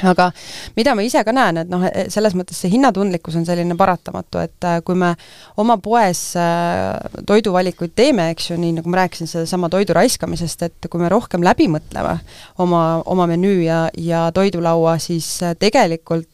aga 0.00 0.30
mida 0.76 0.94
ma 0.96 1.04
ise 1.04 1.22
ka 1.24 1.34
näen, 1.34 1.62
et 1.62 1.70
noh, 1.70 1.84
selles 2.12 2.34
mõttes 2.38 2.58
see 2.62 2.72
hinnatundlikkus 2.72 3.36
on 3.38 3.46
selline 3.48 3.76
paratamatu, 3.78 4.40
et 4.42 4.66
äh, 4.68 4.80
kui 4.86 4.96
me 4.98 5.12
oma 5.60 5.76
poes 5.82 6.20
äh, 6.40 6.96
toiduvalikuid 7.28 7.94
teeme, 7.98 8.30
eks 8.32 8.50
ju, 8.50 8.58
nii 8.60 8.78
nagu 8.78 8.92
ma 8.92 9.02
rääkisin, 9.02 9.30
sedasama 9.30 9.70
toidu 9.72 9.96
raiskamisest, 9.96 10.66
et 10.68 10.90
kui 10.90 11.02
me 11.02 11.10
rohkem 11.12 11.44
läbi 11.44 11.68
mõtleme 11.72 12.16
oma, 12.62 12.82
oma 13.06 13.28
menüü 13.30 13.62
ja, 13.66 13.84
ja 13.98 14.24
toidulaua, 14.34 14.96
siis 15.02 15.28
äh, 15.44 15.56
tegelikult 15.58 16.28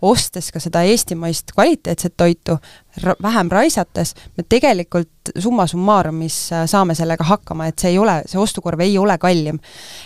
ostes 0.00 0.48
ka 0.52 0.60
seda 0.62 0.80
eestimaist 0.88 1.52
kvaliteetset 1.52 2.14
toitu, 2.16 2.56
ra-, 3.02 3.16
vähem 3.22 3.50
raisates, 3.50 4.14
me 4.36 4.44
tegelikult 4.48 5.32
summa 5.38 5.66
summarumis 5.66 6.36
äh, 6.52 6.64
saame 6.66 6.94
sellega 6.94 7.24
hakkama, 7.24 7.68
et 7.70 7.78
see 7.78 7.94
ei 7.94 7.98
ole, 7.98 8.20
see 8.26 8.40
ostukorv 8.40 8.80
ei 8.84 8.98
ole 8.98 9.18
kallim. 9.18 9.60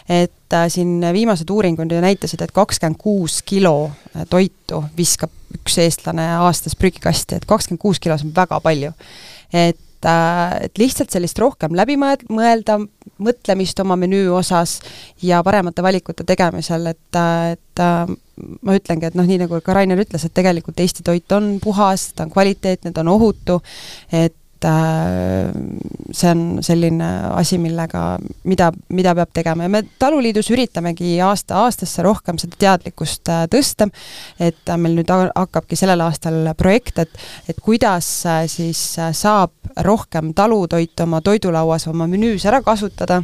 et 0.08 0.52
äh, 0.52 0.68
siin 0.72 1.00
viimased 1.12 1.50
uuringud 1.50 1.92
ju 1.92 2.00
näitasid, 2.00 2.42
et 2.42 2.52
kakskümmend 2.52 3.00
kuus 3.00 3.42
kilo 3.42 3.90
äh, 4.16 4.26
toitu 4.30 4.84
viskab 4.96 5.32
üks 5.56 5.78
eestlane 5.78 6.28
aastas 6.36 6.76
prügikasti, 6.76 7.36
et 7.36 7.48
kakskümmend 7.48 7.82
kuus 7.82 8.00
kilo, 8.00 8.18
see 8.18 8.28
on 8.28 8.36
väga 8.36 8.60
palju. 8.60 8.92
et 9.52 9.80
et 10.04 10.78
lihtsalt 10.78 11.14
sellist 11.14 11.38
rohkem 11.40 11.76
läbimõelda, 11.78 12.78
mõtlemist 13.22 13.80
oma 13.80 13.96
menüü 13.96 14.28
osas 14.36 14.80
ja 15.22 15.42
paremate 15.46 15.84
valikute 15.84 16.26
tegemisel, 16.28 16.90
et, 16.92 17.20
et 17.52 17.84
ma 18.62 18.76
ütlengi, 18.76 19.08
et 19.08 19.16
noh, 19.16 19.26
nii 19.26 19.40
nagu 19.46 19.60
ka 19.64 19.76
Rainer 19.76 20.00
ütles, 20.02 20.26
et 20.26 20.34
tegelikult 20.36 20.80
Eesti 20.82 21.06
toit 21.06 21.32
on 21.36 21.56
puhas, 21.62 22.10
ta 22.16 22.26
on 22.26 22.34
kvaliteetne, 22.34 22.92
ta 22.92 23.04
on 23.04 23.14
ohutu, 23.16 23.60
et 24.12 24.34
äh, 24.34 24.45
see 24.64 26.30
on 26.30 26.62
selline 26.64 27.08
asi, 27.36 27.58
millega, 27.60 28.16
mida, 28.48 28.70
mida 28.88 29.14
peab 29.18 29.32
tegema. 29.36 29.66
Ja 29.66 29.72
me 29.72 29.82
Taluliidus 29.98 30.50
üritamegi 30.54 31.16
aasta 31.24 31.60
aastasse 31.64 32.04
rohkem 32.06 32.40
seda 32.40 32.58
teadlikkust 32.64 33.28
äh, 33.32 33.44
tõsta, 33.52 33.88
et 34.40 34.74
meil 34.80 34.96
nüüd 34.98 35.12
hakkabki 35.12 35.78
sellel 35.78 36.04
aastal 36.06 36.52
projekt, 36.58 36.98
et 37.04 37.22
et 37.48 37.60
kuidas 37.62 38.08
äh, 38.26 38.44
siis 38.50 38.82
saab 38.96 39.52
rohkem 39.84 40.32
talutoitu 40.34 41.04
oma 41.06 41.20
toidulauas, 41.20 41.88
oma 41.90 42.08
menüüs 42.10 42.46
ära 42.48 42.62
kasutada 42.64 43.22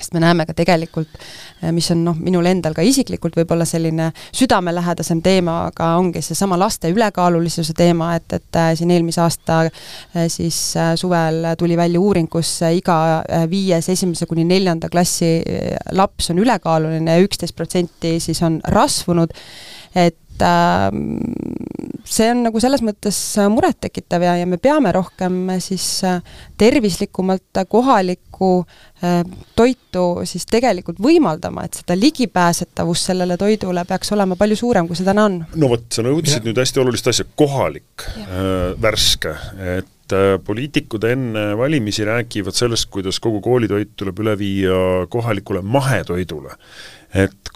sest 0.00 0.14
me 0.14 0.22
näeme 0.22 0.46
ka 0.46 0.54
tegelikult, 0.56 1.10
eh, 1.62 1.70
mis 1.72 1.90
on 1.94 2.04
noh, 2.04 2.16
minul 2.18 2.46
endal 2.50 2.74
ka 2.76 2.82
isiklikult 2.84 3.36
võib-olla 3.38 3.66
selline 3.68 4.10
südamelähedasem 4.34 5.20
teema, 5.24 5.58
aga 5.70 5.94
ongi 6.00 6.22
seesama 6.24 6.58
laste 6.60 6.90
ülekaalulisuse 6.92 7.76
teema, 7.76 8.14
et, 8.18 8.26
et 8.32 8.60
eh, 8.60 8.72
siin 8.78 8.92
eelmise 8.94 9.22
aasta 9.24 9.60
eh, 9.66 10.26
siis 10.32 10.58
suvel 11.00 11.52
tuli 11.58 11.76
välja 11.78 12.00
uuring, 12.00 12.28
kus 12.30 12.56
iga 12.74 12.96
viies 13.50 13.88
esimese 13.92 14.26
kuni 14.30 14.44
neljanda 14.48 14.88
klassi 14.92 15.36
laps 15.92 16.30
on 16.32 16.40
ülekaaluline 16.42 17.16
ja 17.16 17.24
üksteist 17.24 17.56
protsenti 17.56 18.18
siis 18.22 18.42
on 18.42 18.60
rasvunud, 18.74 19.32
et 19.94 20.18
äh, 20.42 20.90
see 22.04 22.28
on 22.30 22.44
nagu 22.46 22.60
selles 22.62 22.82
mõttes 22.84 23.18
murettekitav 23.52 24.24
ja, 24.24 24.34
ja 24.40 24.48
me 24.48 24.58
peame 24.62 24.92
rohkem 24.94 25.48
siis 25.62 25.86
äh, 26.06 26.20
tervislikumalt 26.60 27.62
kohalikku 27.70 28.50
äh, 28.60 29.22
toitu 29.56 30.04
siis 30.28 30.46
tegelikult 30.50 31.00
võimaldama, 31.02 31.64
et 31.64 31.80
seda 31.80 31.96
ligipääsetavus 31.98 33.06
sellele 33.10 33.38
toidule 33.40 33.86
peaks 33.88 34.12
olema 34.16 34.36
palju 34.40 34.60
suurem, 34.60 34.88
kui 34.88 34.98
see 34.98 35.08
täna 35.08 35.26
on. 35.30 35.40
no 35.56 35.72
vot, 35.72 35.88
sa 35.94 36.04
nõudsid 36.04 36.46
nüüd 36.46 36.60
hästi 36.60 36.84
olulist 36.84 37.08
asja, 37.12 37.26
kohalik, 37.36 38.06
äh, 38.26 38.74
värske, 38.80 39.36
et 39.78 39.90
poliitikud 40.44 41.00
enne 41.08 41.54
valimisi 41.56 42.04
räägivad 42.04 42.52
sellest, 42.52 42.90
kuidas 42.92 43.16
kogu 43.24 43.40
koolitoit 43.42 43.94
tuleb 43.96 44.18
üle 44.20 44.34
viia 44.36 44.76
kohalikule 45.10 45.62
mahetoidule. 45.64 46.52
et 47.14 47.52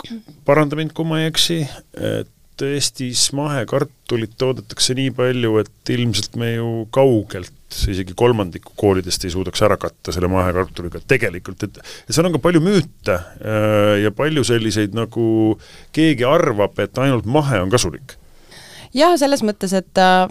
paranda 0.49 0.79
mind, 0.79 0.95
kui 0.97 1.05
ma 1.05 1.21
ei 1.21 1.29
eksi, 1.29 1.61
et 1.93 2.33
et 2.33 2.38
Eestis 2.67 3.29
mahekartulit 3.37 4.35
toodetakse 4.41 4.97
nii 4.99 5.13
palju, 5.15 5.57
et 5.63 5.93
ilmselt 5.95 6.37
me 6.41 6.55
ju 6.55 6.71
kaugelt 6.95 7.53
isegi 7.69 8.15
kolmandiku 8.17 8.73
koolidest 8.81 9.27
ei 9.27 9.33
suudaks 9.33 9.61
ära 9.67 9.77
katta 9.81 10.13
selle 10.15 10.31
mahekartuliga. 10.33 11.03
Tegelikult, 11.09 11.67
et 11.67 11.77
et 11.81 12.15
seal 12.15 12.29
on 12.29 12.37
ka 12.37 12.41
palju 12.43 12.63
müüte 12.65 13.19
äh, 13.19 13.99
ja 14.05 14.13
palju 14.15 14.45
selliseid, 14.49 14.97
nagu 14.97 15.59
keegi 15.97 16.27
arvab, 16.29 16.79
et 16.81 16.99
ainult 17.03 17.29
mahe 17.29 17.61
on 17.61 17.73
kasulik. 17.73 18.17
Jah, 18.97 19.13
selles 19.21 19.43
mõttes, 19.45 19.75
et, 19.77 20.01
äh, 20.01 20.25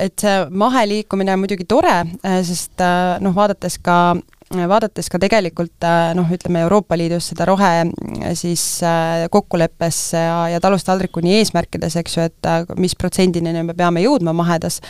et 0.00 0.16
see 0.16 0.36
maheliikumine 0.48 1.36
on 1.36 1.44
muidugi 1.44 1.68
tore, 1.68 2.00
äh, 2.24 2.40
sest 2.46 2.80
noh, 3.20 3.36
vaadates 3.36 3.76
ka 3.84 4.16
vaadates 4.50 5.10
ka 5.12 5.18
tegelikult 5.20 5.84
äh, 5.84 6.14
noh, 6.16 6.28
ütleme 6.32 6.62
Euroopa 6.64 6.96
Liidus 6.96 7.30
seda 7.32 7.44
rohe 7.48 7.68
äh, 7.84 8.34
siis 8.38 8.80
äh, 8.82 9.26
kokkuleppesse 9.30 10.16
ja, 10.16 10.38
ja 10.54 10.60
talust 10.60 10.88
taldrikuni 10.88 11.36
eesmärkides, 11.38 11.96
eks 12.00 12.16
ju, 12.16 12.24
et 12.28 12.48
mis 12.80 12.96
protsendini 12.96 13.52
me 13.62 13.76
peame 13.76 14.02
jõudma 14.04 14.32
mahedas, 14.36 14.80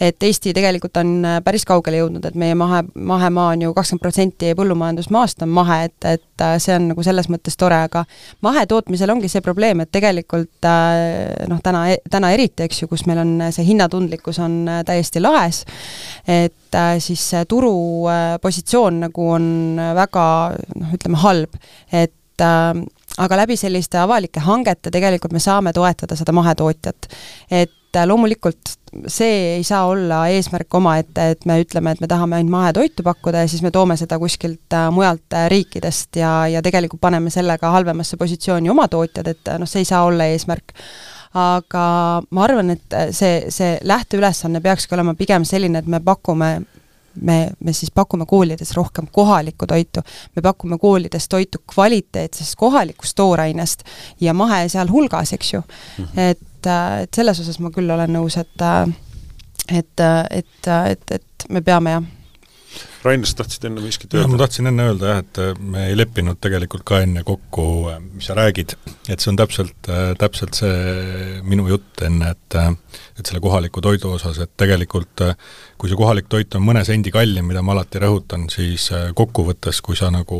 et 0.00 0.22
Eesti 0.22 0.54
tegelikult 0.56 0.96
on 0.98 1.14
päris 1.44 1.66
kaugele 1.68 2.02
jõudnud, 2.02 2.26
et 2.26 2.38
meie 2.38 2.56
mahe, 2.58 2.82
mahemaa 2.94 3.52
on 3.54 3.66
ju 3.68 3.74
kakskümmend 3.76 4.02
protsenti 4.02 4.54
põllumajandusmaast 4.58 5.46
on 5.46 5.54
mahe, 5.54 5.84
et, 5.90 6.10
et 6.16 6.33
see 6.58 6.74
on 6.74 6.88
nagu 6.90 7.04
selles 7.06 7.28
mõttes 7.32 7.58
tore, 7.60 7.78
aga 7.86 8.04
mahetootmisel 8.44 9.12
ongi 9.14 9.30
see 9.30 9.44
probleem, 9.44 9.84
et 9.84 9.92
tegelikult 9.94 10.66
noh, 11.50 11.60
täna, 11.62 11.84
täna 12.10 12.32
eriti, 12.34 12.66
eks 12.66 12.82
ju, 12.82 12.88
kus 12.90 13.06
meil 13.10 13.22
on 13.22 13.36
see 13.54 13.66
hinnatundlikkus 13.68 14.40
on 14.42 14.58
täiesti 14.86 15.22
laes, 15.22 15.62
et 16.26 16.80
siis 17.04 17.28
turupositsioon 17.48 19.00
nagu 19.06 19.30
on 19.36 19.46
väga 19.94 20.26
noh, 20.80 20.92
ütleme 20.96 21.22
halb, 21.22 21.56
et 21.92 22.42
äh, 22.42 22.84
aga 23.18 23.38
läbi 23.44 23.56
selliste 23.58 24.00
avalike 24.02 24.42
hangete 24.42 24.90
tegelikult 24.94 25.34
me 25.34 25.42
saame 25.42 25.72
toetada 25.72 26.16
seda 26.18 26.34
mahetootjat. 26.34 27.08
et 27.50 27.72
äh, 27.96 28.06
loomulikult 28.08 28.74
see 29.10 29.56
ei 29.56 29.64
saa 29.66 29.86
olla 29.90 30.24
eesmärk 30.30 30.74
omaette, 30.78 31.30
et 31.34 31.46
me 31.48 31.58
ütleme, 31.62 31.94
et 31.94 32.02
me 32.02 32.08
tahame 32.10 32.38
ainult 32.38 32.54
mahetoitu 32.54 33.02
pakkuda 33.06 33.42
ja 33.44 33.50
siis 33.50 33.62
me 33.64 33.72
toome 33.74 33.96
seda 34.00 34.18
kuskilt 34.22 34.76
äh, 34.76 34.86
mujalt 34.94 35.34
äh, 35.34 35.48
riikidest 35.50 36.20
ja, 36.20 36.36
ja 36.50 36.62
tegelikult 36.62 37.02
paneme 37.02 37.32
sellega 37.34 37.72
halvemasse 37.74 38.16
positsiooni 38.20 38.70
oma 38.70 38.86
tootjad, 38.88 39.32
et 39.34 39.52
noh, 39.58 39.70
see 39.70 39.82
ei 39.82 39.90
saa 39.90 40.04
olla 40.06 40.30
eesmärk 40.30 40.76
aga 41.34 41.84
ma 42.30 42.44
arvan, 42.46 42.70
et 42.76 42.94
see, 43.10 43.50
see 43.50 43.74
lähteülesanne 43.82 44.62
peakski 44.62 44.94
olema 44.94 45.16
pigem 45.18 45.42
selline, 45.48 45.82
et 45.82 45.90
me 45.90 45.98
pakume 46.04 46.52
me, 47.20 47.50
me 47.60 47.72
siis 47.72 47.90
pakume 47.94 48.26
koolides 48.26 48.72
rohkem 48.76 49.06
kohalikku 49.12 49.66
toitu, 49.66 50.02
me 50.36 50.42
pakume 50.42 50.78
koolides 50.78 51.28
toitu 51.28 51.58
kvaliteetsest 51.74 52.56
kohalikust 52.58 53.16
toorainest 53.16 53.84
ja 54.20 54.34
mahe 54.34 54.68
sealhulgas, 54.68 55.32
eks 55.32 55.52
ju 55.52 55.60
mm. 55.60 56.04
-hmm. 56.04 56.20
et, 56.20 56.38
et 56.66 57.14
selles 57.14 57.40
osas 57.40 57.60
ma 57.60 57.70
küll 57.74 57.90
olen 57.90 58.12
nõus, 58.12 58.36
et 58.40 58.66
et, 59.68 60.00
et, 60.30 60.68
et, 60.68 61.10
et 61.18 61.48
me 61.50 61.62
peame 61.64 61.96
jah 61.96 62.04
Rainer, 63.04 63.28
sa 63.28 63.42
tahtsid 63.42 63.66
enne 63.68 63.82
miskit 63.84 64.14
öelda? 64.14 64.30
ma 64.32 64.38
tahtsin 64.40 64.70
enne 64.70 64.86
öelda 64.88 65.10
jah, 65.10 65.18
et 65.20 65.40
äh, 65.42 65.50
me 65.60 65.88
ei 65.90 65.96
leppinud 65.98 66.38
tegelikult 66.40 66.86
ka 66.88 67.02
enne 67.04 67.24
kokku, 67.26 67.66
äh, 67.92 67.98
mis 68.00 68.30
sa 68.30 68.36
räägid, 68.38 68.72
et 69.12 69.20
see 69.20 69.32
on 69.32 69.38
täpselt, 69.40 69.76
äh, 69.92 70.14
täpselt 70.20 70.56
see 70.56 71.42
minu 71.44 71.68
jutt 71.68 72.04
enne, 72.06 72.32
et 72.32 72.40
et 73.18 73.26
selle 73.26 73.40
kohaliku 73.42 73.82
toidu 73.82 74.12
osas, 74.14 74.38
et 74.38 74.50
tegelikult 74.58 75.22
kui 75.78 75.90
see 75.90 75.98
kohalik 75.98 76.28
toit 76.30 76.54
on 76.56 76.62
mõne 76.64 76.80
sendi 76.86 77.10
kallim, 77.12 77.44
mida 77.50 77.60
ma 77.60 77.74
alati 77.74 78.00
rõhutan, 78.00 78.46
siis 78.48 78.86
kokkuvõttes, 79.18 79.80
kui 79.84 79.98
sa 79.98 80.08
nagu 80.14 80.38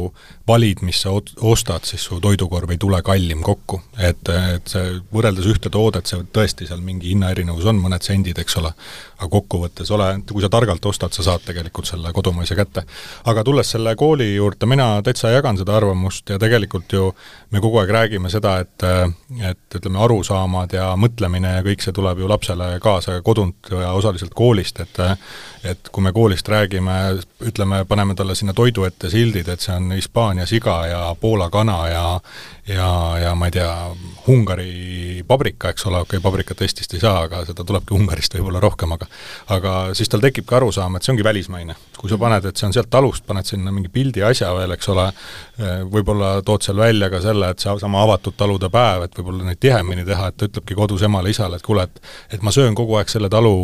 valid, 0.49 0.81
mis 0.87 1.03
sa 1.05 1.13
ostad, 1.13 1.85
siis 1.85 2.07
su 2.07 2.21
toidukorv 2.23 2.71
ei 2.73 2.81
tule 2.81 3.01
kallim 3.05 3.43
kokku. 3.45 3.81
et, 3.99 4.31
et 4.31 4.71
see, 4.71 4.95
võrreldes 5.13 5.49
ühte 5.51 5.71
toodet, 5.75 6.07
see 6.07 6.23
tõesti 6.35 6.69
seal 6.71 6.81
mingi 6.87 7.11
hinnaerinevus 7.13 7.67
on, 7.71 7.83
mõned 7.83 8.07
sendid, 8.07 8.39
eks 8.41 8.57
ole, 8.63 8.73
aga 9.19 9.29
kokkuvõttes 9.37 9.91
ole, 9.95 10.09
kui 10.31 10.43
sa 10.43 10.51
targalt 10.53 10.87
ostad, 10.87 11.13
sa 11.13 11.27
saad 11.27 11.45
tegelikult 11.45 11.91
selle 11.91 12.15
kodumaise 12.17 12.54
kätte. 12.57 12.85
aga 13.25 13.45
tulles 13.45 13.71
selle 13.71 13.97
kooli 13.97 14.35
juurde, 14.35 14.67
mina 14.67 15.03
täitsa 15.03 15.31
jagan 15.31 15.59
seda 15.59 15.77
arvamust 15.77 16.31
ja 16.31 16.39
tegelikult 16.39 16.93
ju 16.93 17.15
me 17.51 17.61
kogu 17.61 17.79
aeg 17.81 17.91
räägime 17.91 18.31
seda, 18.31 18.59
et 18.59 18.83
et 18.85 19.79
ütleme, 19.79 19.99
arusaamad 20.05 20.73
ja 20.73 20.91
mõtlemine 20.97 21.57
ja 21.57 21.63
kõik 21.67 21.83
see 21.85 21.93
tuleb 21.93 22.19
ju 22.19 22.29
lapsele 22.29 22.79
kaasa 22.83 23.21
kodunt 23.23 23.71
ja 23.71 23.93
osaliselt 23.93 24.35
koolist, 24.35 24.81
et 24.81 25.01
et 25.65 25.89
kui 25.93 26.03
me 26.05 26.13
koolist 26.13 26.49
räägime, 26.49 26.97
ütleme, 27.41 27.85
paneme 27.89 28.15
talle 28.15 28.35
sinna 28.35 28.53
toidu 28.53 28.85
ette 28.85 29.11
sildid, 29.11 29.49
et 29.49 29.61
see 29.61 29.75
on 29.77 29.93
Hispaania 29.97 30.47
siga 30.47 30.77
ja 30.87 31.01
Poola 31.21 31.51
kana 31.51 31.79
ja 31.89 32.05
ja, 32.69 33.19
ja 33.21 33.35
ma 33.35 33.49
ei 33.49 33.55
tea, 33.55 33.71
Ungari 34.29 35.23
paprika, 35.29 35.69
eks 35.75 35.85
ole, 35.85 35.99
okei 36.01 36.17
okay,, 36.17 36.25
paprikat 36.25 36.63
Eestist 36.65 36.95
ei 36.97 37.03
saa, 37.03 37.27
aga 37.27 37.43
seda 37.45 37.65
tulebki 37.67 37.93
Ungarist 37.93 38.33
võib-olla 38.39 38.63
rohkem, 38.63 38.95
aga 38.97 39.09
aga 39.53 39.73
siis 39.97 40.09
tal 40.09 40.23
tekibki 40.25 40.57
arusaam, 40.57 40.97
et 40.97 41.05
see 41.05 41.13
ongi 41.13 41.27
välismaine. 41.27 41.77
kui 41.99 42.11
sa 42.11 42.17
paned, 42.21 42.45
et 42.45 42.57
see 42.57 42.67
on 42.67 42.73
sealt 42.73 42.89
talust, 42.93 43.25
paned 43.25 43.47
sinna 43.49 43.73
mingi 43.73 43.89
pildi 43.93 44.25
asja 44.25 44.51
veel, 44.57 44.73
eks 44.77 44.89
ole, 44.93 45.05
võib-olla 45.93 46.31
tood 46.45 46.65
seal 46.65 46.81
välja 46.81 47.11
ka 47.13 47.21
selle, 47.25 47.51
et 47.53 47.61
seesama 47.61 48.03
avatud 48.05 48.37
talude 48.37 48.69
päev, 48.73 49.07
et 49.07 49.19
võib-olla 49.19 49.47
neid 49.49 49.61
tihemini 49.61 50.05
teha, 50.09 50.29
et 50.29 50.37
ta 50.41 50.49
ütlebki 50.49 50.77
kodus 50.77 51.05
emale-isale, 51.05 51.61
et 51.61 51.65
kuule, 51.65 51.85
et 51.85 52.37
et 52.37 52.43
ma 52.43 52.53
söön 52.53 52.75
kogu 52.77 52.97
aeg 52.99 53.13
selle 53.13 53.29
talu 53.33 53.55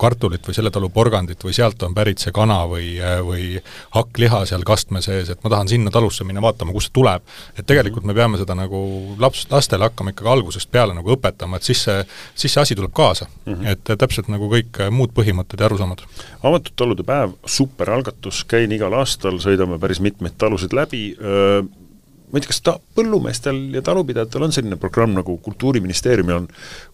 kartulit 0.00 0.44
või 0.46 0.56
selle 0.56 0.70
talu 0.70 0.92
porgandit 0.92 1.40
või 1.44 1.56
sealt 1.56 1.82
on 1.82 1.96
pärit 1.96 2.20
see 2.22 2.32
kana 2.36 2.62
või, 2.68 2.94
või 3.24 3.56
hakkliha 3.96 4.44
seal 4.48 4.64
kastme 4.68 5.02
sees, 5.04 5.32
et 5.32 5.44
ma 5.44 5.52
tahan 5.56 5.72
sinna 5.72 5.92
talusse 5.92 6.24
minna 6.28 6.44
vaatama, 6.44 6.72
kust 6.76 6.92
see 6.92 6.98
tuleb. 7.00 7.22
et 7.56 7.66
tegelikult 7.66 8.04
me 8.04 8.14
peame 8.14 8.41
seda 8.42 8.56
nagu 8.58 8.82
laps, 9.22 9.46
lastele 9.50 9.88
hakkama 9.88 10.12
ikkagi 10.14 10.32
algusest 10.34 10.70
peale 10.72 10.96
nagu 10.96 11.14
õpetama, 11.14 11.58
et 11.58 11.68
siis 11.68 11.84
see, 11.86 12.02
siis 12.34 12.54
see 12.54 12.64
asi 12.64 12.78
tuleb 12.78 12.92
kaasa 12.96 13.28
mm. 13.28 13.54
-hmm. 13.54 13.72
et 13.72 13.94
täpselt 13.98 14.28
nagu 14.32 14.50
kõik 14.52 14.82
muud 14.90 15.14
põhimõtted 15.16 15.60
ja 15.60 15.68
arusaamad. 15.70 16.04
avatud 16.42 16.76
talude 16.76 17.06
päev, 17.06 17.36
superalgatus, 17.46 18.44
käin 18.48 18.72
igal 18.72 18.94
aastal, 18.98 19.40
sõidame 19.42 19.78
päris 19.82 20.00
mitmeid 20.00 20.38
talusid 20.38 20.74
läbi, 20.76 21.16
ma 21.16 22.38
ei 22.38 22.44
tea, 22.44 22.50
kas 22.52 22.62
ta, 22.64 22.78
põllumeestel 22.96 23.58
ja 23.76 23.82
talupidajatel 23.82 24.48
on 24.48 24.52
selline 24.52 24.76
programm, 24.76 25.16
nagu 25.18 25.36
Kultuuriministeeriumil 25.42 26.42
on 26.42 26.48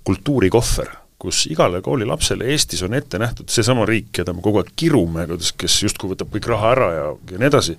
kultuurikohver 0.04 0.96
kus 1.18 1.46
igale 1.50 1.80
koolilapsele 1.82 2.46
Eestis 2.52 2.82
on 2.86 2.94
ette 2.94 3.18
nähtud 3.18 3.50
seesama 3.50 3.86
riik, 3.88 4.12
keda 4.20 4.32
me 4.34 4.42
kogu 4.44 4.60
aeg 4.62 4.70
kirume, 4.78 5.26
kuidas, 5.26 5.50
kes 5.58 5.80
justkui 5.82 6.12
võtab 6.12 6.30
kõik 6.34 6.46
raha 6.52 6.72
ära 6.76 6.90
ja, 6.94 7.06
ja 7.32 7.40
nii 7.42 7.48
edasi, 7.50 7.74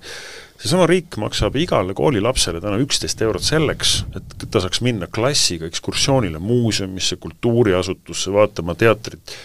seesama 0.60 0.86
riik 0.90 1.16
maksab 1.20 1.56
igale 1.56 1.94
koolilapsele 1.96 2.60
täna 2.60 2.78
üksteist 2.82 3.22
eurot 3.24 3.44
selleks, 3.44 3.94
et 4.16 4.46
ta 4.50 4.62
saaks 4.62 4.82
minna 4.84 5.08
klassiga 5.08 5.68
ekskursioonile 5.70 6.40
muuseumisse, 6.42 7.16
kultuuriasutusse, 7.22 8.32
vaatama 8.34 8.76
teatrit, 8.78 9.36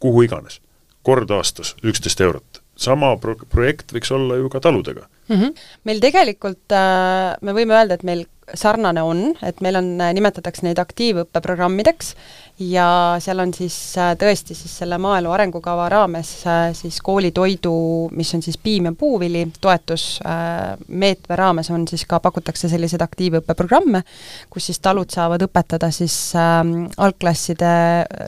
kuhu 0.00 0.26
iganes. 0.28 0.60
kord 1.02 1.30
aastas 1.30 1.74
üksteist 1.84 2.20
eurot. 2.20 2.62
sama 2.76 3.16
pro-, 3.16 3.46
projekt 3.50 3.92
võiks 3.92 4.12
olla 4.14 4.36
ju 4.36 4.48
ka 4.48 4.60
taludega 4.60 5.08
mm. 5.28 5.36
-hmm. 5.36 5.54
Meil 5.84 6.00
tegelikult 6.00 6.72
äh, 6.72 7.34
me 7.40 7.52
võime 7.52 7.74
öelda, 7.74 7.94
et 7.94 8.02
meil 8.02 8.26
sarnane 8.54 9.02
on, 9.02 9.34
et 9.42 9.60
meil 9.60 9.76
on, 9.76 9.96
nimetatakse 10.14 10.62
neid 10.66 10.78
aktiivõppeprogrammideks 10.78 12.14
ja 12.58 13.16
seal 13.22 13.38
on 13.38 13.52
siis 13.54 13.74
äh, 13.98 14.12
tõesti 14.18 14.54
siis 14.56 14.72
selle 14.80 14.98
maaelu 14.98 15.30
arengukava 15.30 15.86
raames 15.92 16.30
äh, 16.46 16.72
siis 16.74 16.98
koolitoidu, 17.06 17.72
mis 18.18 18.32
on 18.34 18.42
siis 18.42 18.58
piim 18.58 18.88
ja 18.90 18.92
puuvili, 18.98 19.44
toetusmeetme 19.60 21.34
äh, 21.34 21.38
raames 21.38 21.70
on 21.70 21.86
siis 21.88 22.02
ka, 22.08 22.18
pakutakse 22.20 22.68
selliseid 22.68 23.02
aktiivõppeprogramme, 23.04 24.02
kus 24.50 24.66
siis 24.70 24.82
talud 24.82 25.10
saavad 25.14 25.44
õpetada 25.46 25.92
siis 25.94 26.16
äh, 26.34 26.56
algklasside 26.96 27.70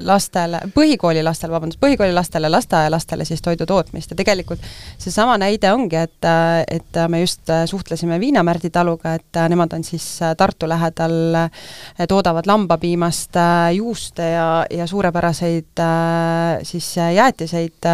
lastele, 0.07 0.63
põhikooli 0.75 1.25
lastele, 1.27 1.57
vabandust, 1.57 1.81
põhikooli 1.83 2.15
lastele, 2.15 2.53
lasteaialastele 2.55 3.27
siis 3.27 3.43
toidu 3.43 3.67
tootmist. 3.67 4.15
Ja 4.15 4.21
tegelikult 4.23 4.63
seesama 4.99 5.39
näide 5.43 5.73
ongi, 5.75 5.99
et, 5.99 6.31
et 6.71 7.03
me 7.09 7.25
just 7.25 7.51
suhtlesime 7.67 8.21
Viinamärdi 8.21 8.71
taluga, 8.71 9.17
et 9.19 9.43
nemad 9.51 9.75
on 9.75 9.85
siis 9.85 10.07
Tartu 10.37 10.69
lähedal, 10.69 11.19
toodavad 12.09 12.47
lambapiimast 12.47 13.39
juust, 13.75 14.20
toite 14.21 14.31
ja, 14.31 14.67
ja 14.71 14.87
suurepäraseid 14.87 15.79
äh, 15.79 16.63
siis 16.63 16.99
äh, 16.99 17.15
jäätiseid, 17.15 17.87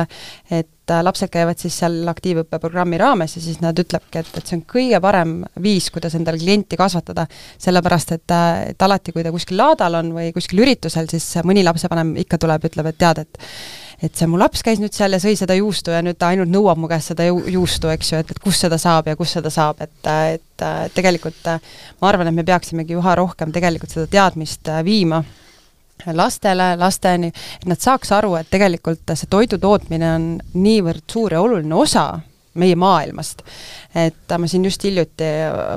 et 0.51 0.91
äh, 0.91 1.03
lapsed 1.03 1.31
käivad 1.31 1.59
siis 1.59 1.79
seal 1.79 2.07
aktiivõppeprogrammi 2.09 2.99
raames 2.99 3.37
ja 3.37 3.43
siis 3.43 3.61
nad 3.61 3.79
ütlevadki, 3.79 4.19
et, 4.19 4.37
et 4.37 4.47
see 4.47 4.59
on 4.59 4.65
kõige 4.67 5.01
parem 5.01 5.39
viis, 5.63 5.91
kuidas 5.91 6.15
endale 6.19 6.39
klienti 6.39 6.77
kasvatada, 6.77 7.27
sellepärast 7.59 8.13
et, 8.17 8.37
et 8.73 8.83
alati, 8.83 9.13
kui 9.15 9.25
ta 9.25 9.33
kuskil 9.35 9.59
laadal 9.61 10.01
on 10.03 10.13
või 10.17 10.31
kuskil 10.35 10.63
üritusel, 10.65 11.09
siis 11.11 11.39
mõni 11.47 11.65
lapsevanem 11.67 12.17
ikka 12.25 12.39
tuleb, 12.43 12.71
ütleb, 12.71 12.93
et 12.93 13.03
tead, 13.03 13.27
et 13.27 13.45
et 14.05 14.13
see 14.13 14.27
mu 14.29 14.37
laps 14.37 14.61
käis 14.61 14.77
nüüd 14.77 14.93
seal 14.93 15.17
ja 15.17 15.19
sõi 15.23 15.39
seda 15.41 15.55
juustu 15.57 15.89
ja 15.89 16.03
nüüd 16.05 16.19
ta 16.21 16.29
ainult 16.29 16.51
nõuab 16.53 16.77
mu 16.77 16.85
käest 16.91 17.15
seda 17.15 17.25
ju, 17.31 17.39
juustu, 17.49 17.89
eks 17.89 18.11
ju, 18.13 18.19
et, 18.21 18.35
et 18.35 18.41
kus 18.45 18.59
seda 18.61 18.77
saab 18.77 19.09
ja 19.09 19.15
kus 19.17 19.33
seda 19.39 19.49
saab, 19.49 19.81
et, 19.81 20.11
et 20.37 20.65
tegelikult 20.93 21.49
ma 21.49 22.11
arvan, 22.11 22.29
et 22.29 22.37
me 22.37 22.45
peaksimegi 22.45 22.93
üha 22.93 23.15
rohkem 23.17 23.57
tegelikult 23.57 23.97
seda 23.97 24.05
teadmist 24.13 24.69
viima 24.85 25.23
lastele, 26.13 26.77
lasteni, 26.79 27.33
et 27.61 27.69
nad 27.69 27.81
saaks 27.81 28.13
aru, 28.13 28.35
et 28.39 28.49
tegelikult 28.51 29.15
see 29.15 29.29
toidu 29.31 29.59
tootmine 29.63 30.15
on 30.15 30.31
niivõrd 30.55 31.05
suur 31.11 31.37
ja 31.37 31.43
oluline 31.43 31.75
osa 31.75 32.09
meie 32.57 32.77
maailmast. 32.77 33.43
et 33.95 34.33
ma 34.39 34.49
siin 34.49 34.65
just 34.65 34.85
hiljuti 34.85 35.29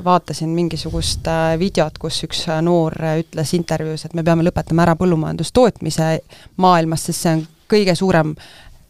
vaatasin 0.04 0.48
mingisugust 0.48 1.28
äh, 1.28 1.58
videot, 1.58 1.98
kus 1.98 2.22
üks 2.24 2.46
noor 2.62 2.96
ütles 3.20 3.54
intervjuus, 3.56 4.04
et 4.04 4.16
me 4.16 4.24
peame 4.24 4.44
lõpetama 4.46 4.86
ära 4.86 4.96
põllumajandustootmise 5.00 6.10
maailmas, 6.56 7.06
sest 7.08 7.26
see 7.26 7.36
on 7.36 7.46
kõige 7.70 7.94
suurem 7.94 8.34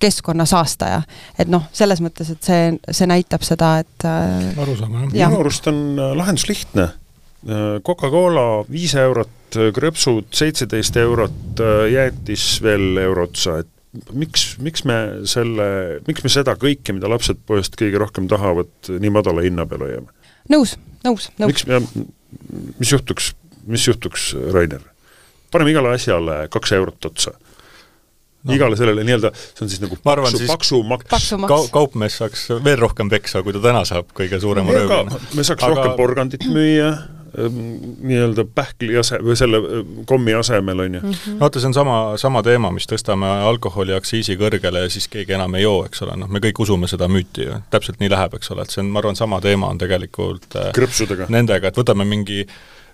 keskkonnasaastaja. 0.00 1.02
et 1.38 1.50
noh, 1.52 1.66
selles 1.72 2.00
mõttes, 2.00 2.30
et 2.32 2.42
see, 2.42 2.72
see 2.90 3.10
näitab 3.10 3.44
seda, 3.46 3.76
et 3.84 4.08
äh, 4.08 4.58
arusaama, 4.58 5.06
jah. 5.12 5.30
minu 5.30 5.44
arust 5.44 5.68
on 5.70 5.82
äh, 5.98 6.16
lahendus 6.16 6.48
lihtne 6.48 6.90
Coca-Cola 7.40 8.62
viis 8.68 8.92
eurot, 9.00 9.56
krõpsud 9.74 10.28
seitseteist 10.36 10.96
eurot, 11.00 11.62
jäätis 11.88 12.44
veel 12.64 13.00
euro 13.00 13.24
otsa, 13.30 13.62
et 13.64 14.12
miks, 14.12 14.54
miks 14.62 14.84
me 14.88 14.98
selle, 15.28 15.66
miks 16.06 16.24
me 16.24 16.32
seda 16.32 16.54
kõike, 16.60 16.94
mida 16.94 17.10
lapsed 17.10 17.40
poest 17.48 17.78
kõige 17.80 18.00
rohkem 18.02 18.28
tahavad, 18.30 18.72
nii 18.92 19.12
madala 19.14 19.44
hinna 19.46 19.66
peale 19.70 19.88
hoiame? 19.88 20.16
nõus, 20.52 20.76
nõus, 21.06 21.30
nõus. 21.40 21.52
miks 21.54 21.66
me, 21.70 21.80
mis 22.78 22.92
juhtuks, 22.92 23.32
mis 23.70 23.86
juhtuks, 23.88 24.32
Rainer? 24.52 24.84
paneme 25.50 25.72
igale 25.72 25.94
asjale 25.96 26.42
kaks 26.52 26.76
eurot 26.76 27.08
otsa 27.10 27.32
no. 27.32 28.54
igale 28.54 28.76
sellele 28.78 29.04
nii-öelda, 29.08 29.32
see 29.34 29.64
on 29.64 29.72
siis 29.72 29.82
nagu 29.82 29.98
ma 30.04 30.12
arvan, 30.14 30.36
paksu, 30.36 30.50
paksu 30.52 30.82
maks. 30.92 31.30
Ka, 31.50 31.62
kaupmees 31.74 32.20
saaks 32.20 32.46
veel 32.64 32.78
rohkem 32.84 33.10
peksa, 33.12 33.42
kui 33.46 33.56
ta 33.56 33.64
täna 33.64 33.82
saab 33.88 34.12
kõige 34.16 34.38
suurema 34.42 34.76
röövina. 34.76 35.24
me 35.34 35.46
saaks 35.46 35.64
Aga... 35.66 35.72
rohkem 35.74 35.96
porgandit 35.98 36.46
müüa 36.52 36.92
nii-öelda 37.36 38.44
pähkli 38.54 38.96
ase- 39.00 39.20
või 39.22 39.36
selle 39.38 39.60
kommi 40.06 40.34
asemel, 40.34 40.80
on 40.86 40.94
ju 40.94 41.00
mm. 41.02 41.12
-hmm. 41.12 41.38
vaata, 41.40 41.60
see 41.60 41.70
on 41.70 41.74
sama, 41.74 41.98
sama 42.16 42.42
teema, 42.42 42.70
mis 42.74 42.88
tõstame 42.90 43.28
alkoholiaktsiisi 43.50 44.36
kõrgele 44.40 44.84
ja 44.86 44.90
siis 44.90 45.08
keegi 45.08 45.36
enam 45.38 45.54
ei 45.54 45.62
joo, 45.62 45.84
eks 45.86 46.02
ole, 46.06 46.16
noh, 46.16 46.28
me 46.28 46.42
kõik 46.42 46.62
usume 46.64 46.88
seda 46.90 47.08
müüti 47.08 47.46
ju, 47.46 47.60
täpselt 47.70 48.00
nii 48.00 48.10
läheb, 48.10 48.34
eks 48.34 48.50
ole, 48.54 48.66
et 48.66 48.74
see 48.74 48.82
on, 48.84 48.90
ma 48.90 49.02
arvan, 49.02 49.16
sama 49.16 49.40
teema 49.40 49.70
on 49.70 49.78
tegelikult 49.78 50.56
äh, 50.56 50.72
krõpsudega. 50.76 51.28
nendega, 51.28 51.70
et 51.70 51.78
võtame 51.78 52.04
mingi 52.08 52.44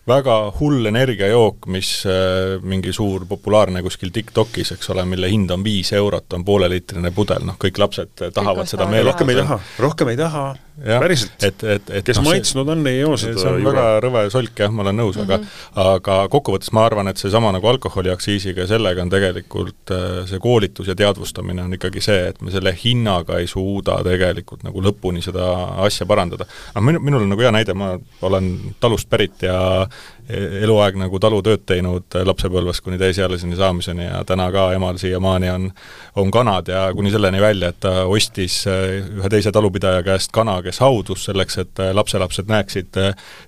väga 0.07 0.37
hull 0.61 0.87
energiajook, 0.87 1.67
mis 1.73 1.91
äh, 2.07 2.61
mingi 2.63 2.93
suur 2.93 3.27
populaarne 3.29 3.83
kuskil 3.83 4.13
TikTokis, 4.15 4.73
eks 4.77 4.91
ole, 4.95 5.05
mille 5.09 5.31
hind 5.31 5.51
on 5.51 5.65
viis 5.65 5.93
eurot, 5.97 6.29
on 6.33 6.45
pooleliitrine 6.45 7.11
pudel, 7.17 7.47
noh 7.49 7.59
kõik 7.61 7.81
lapsed 7.83 8.29
tahavad 8.35 8.71
seda 8.71 8.87
meele 8.91 9.11
rohkem 9.11 9.35
ei 9.35 9.43
taha, 9.43 9.61
rohkem 9.83 10.13
ei 10.13 10.21
taha, 10.21 10.47
päriselt. 10.77 11.37
et, 11.43 11.63
et, 11.65 11.91
et 11.99 12.07
kes 12.07 12.21
no, 12.21 12.27
maitsnud 12.29 12.69
on, 12.73 12.83
ei 12.91 13.01
joo 13.01 13.17
seda 13.21 13.41
see 13.41 13.51
on 13.51 13.63
juura. 13.63 13.73
väga 13.73 14.01
rõve 14.05 14.25
solk 14.33 14.63
jah, 14.65 14.73
ma 14.75 14.85
olen 14.85 14.99
nõus 15.01 15.17
mm, 15.17 15.29
-hmm. 15.29 15.55
aga 15.83 15.97
aga 15.97 16.17
kokkuvõttes 16.33 16.73
ma 16.77 16.85
arvan, 16.89 17.09
et 17.09 17.21
seesama 17.21 17.53
nagu 17.55 17.71
alkoholiaktsiisiga 17.73 18.65
ja 18.65 18.71
sellega 18.75 19.03
on 19.03 19.13
tegelikult 19.13 19.95
äh, 19.95 20.25
see 20.31 20.41
koolitus 20.43 20.91
ja 20.91 20.97
teadvustamine 20.99 21.65
on 21.65 21.77
ikkagi 21.79 22.03
see, 22.05 22.29
et 22.33 22.43
me 22.43 22.53
selle 22.55 22.75
hinnaga 22.85 23.41
ei 23.41 23.49
suuda 23.51 23.99
tegelikult 24.07 24.67
nagu 24.67 24.83
lõpuni 24.85 25.25
seda 25.25 25.49
asja 25.87 26.07
parandada. 26.07 26.49
noh, 26.75 26.85
minu, 26.85 27.01
minul 27.01 27.27
on 27.27 27.33
nagu 27.35 27.47
hea 27.47 27.55
näide, 27.55 27.75
ma 27.75 27.95
olen 28.23 28.53
talust 28.81 29.09
pärit 29.11 29.47
ja 29.47 29.87
eluaeg 30.29 30.97
nagu 30.99 31.19
talutööd 31.23 31.63
teinud 31.69 32.17
lapsepõlvest 32.27 32.83
kuni 32.85 32.99
täisealiseni 32.99 33.57
saamiseni 33.59 34.09
ja 34.09 34.23
täna 34.27 34.49
ka 34.55 34.69
emal 34.75 34.99
siiamaani 34.99 35.51
on, 35.53 35.69
on 36.19 36.33
kanad 36.35 36.71
ja 36.73 36.87
kuni 36.97 37.13
selleni 37.15 37.41
välja, 37.43 37.71
et 37.71 37.81
ta 37.85 37.93
ostis 38.11 38.59
eh, 38.71 38.99
ühe 39.21 39.31
teise 39.33 39.53
talupidaja 39.55 40.03
käest 40.07 40.35
kana, 40.35 40.59
kes 40.67 40.83
haudus 40.83 41.29
selleks, 41.29 41.61
et 41.63 41.83
eh, 41.85 41.93
lapselapsed 41.95 42.51
näeksid, 42.51 43.01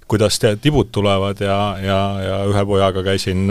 kuidas 0.08 0.38
tibud 0.62 0.92
tulevad 0.94 1.42
ja, 1.42 1.58
ja, 1.82 2.00
ja 2.22 2.40
ühe 2.50 2.66
pojaga 2.66 3.04
käisin 3.06 3.48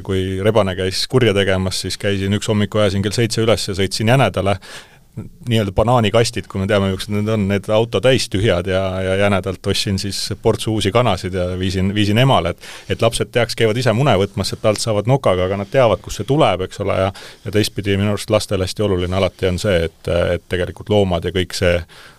kui 0.00 0.38
rebane 0.40 0.72
käis 0.72 1.02
kurja 1.12 1.34
tegemas, 1.36 1.82
siis 1.82 1.98
käisin 2.00 2.32
üks 2.38 2.48
hommik, 2.48 2.72
ajasin 2.72 3.02
kell 3.04 3.12
seitse 3.12 3.42
üles 3.44 3.66
ja 3.68 3.74
sõitsin 3.76 4.08
jänedale 4.08 4.54
nii-öelda 5.48 5.72
banaanikastid, 5.76 6.46
kui 6.50 6.62
me 6.62 6.68
teame, 6.70 6.90
millised 6.92 7.12
need 7.14 7.30
on, 7.32 7.46
need 7.50 7.68
auto 7.74 8.00
täis 8.04 8.28
tühjad 8.32 8.68
ja, 8.70 8.82
ja 9.04 9.16
jänedalt 9.22 9.66
ostsin 9.66 9.98
siis 9.98 10.20
portsu 10.42 10.74
uusi 10.76 10.92
kanasid 10.94 11.34
ja 11.34 11.48
viisin, 11.58 11.92
viisin 11.94 12.18
emale, 12.18 12.54
et 12.54 12.96
et 12.96 13.02
lapsed 13.02 13.32
teaks, 13.34 13.56
käivad 13.58 13.78
ise 13.80 13.92
mune 13.96 14.14
võtmas, 14.20 14.52
et 14.52 14.64
alt 14.66 14.82
saavad 14.82 15.10
nokaga, 15.10 15.48
aga 15.48 15.60
nad 15.62 15.70
teavad, 15.72 16.02
kust 16.04 16.22
see 16.22 16.28
tuleb, 16.28 16.66
eks 16.68 16.80
ole, 16.84 16.96
ja 17.00 17.12
ja 17.44 17.52
teistpidi 17.54 17.96
minu 17.96 18.14
arust 18.14 18.30
lastele 18.30 18.66
hästi 18.66 18.84
oluline 18.86 19.16
alati 19.16 19.48
on 19.48 19.60
see, 19.60 19.84
et, 19.88 20.10
et 20.34 20.48
tegelikult 20.48 20.90
loomad 20.92 21.24
ja 21.24 21.34
kõik 21.34 21.56
see 21.56 21.76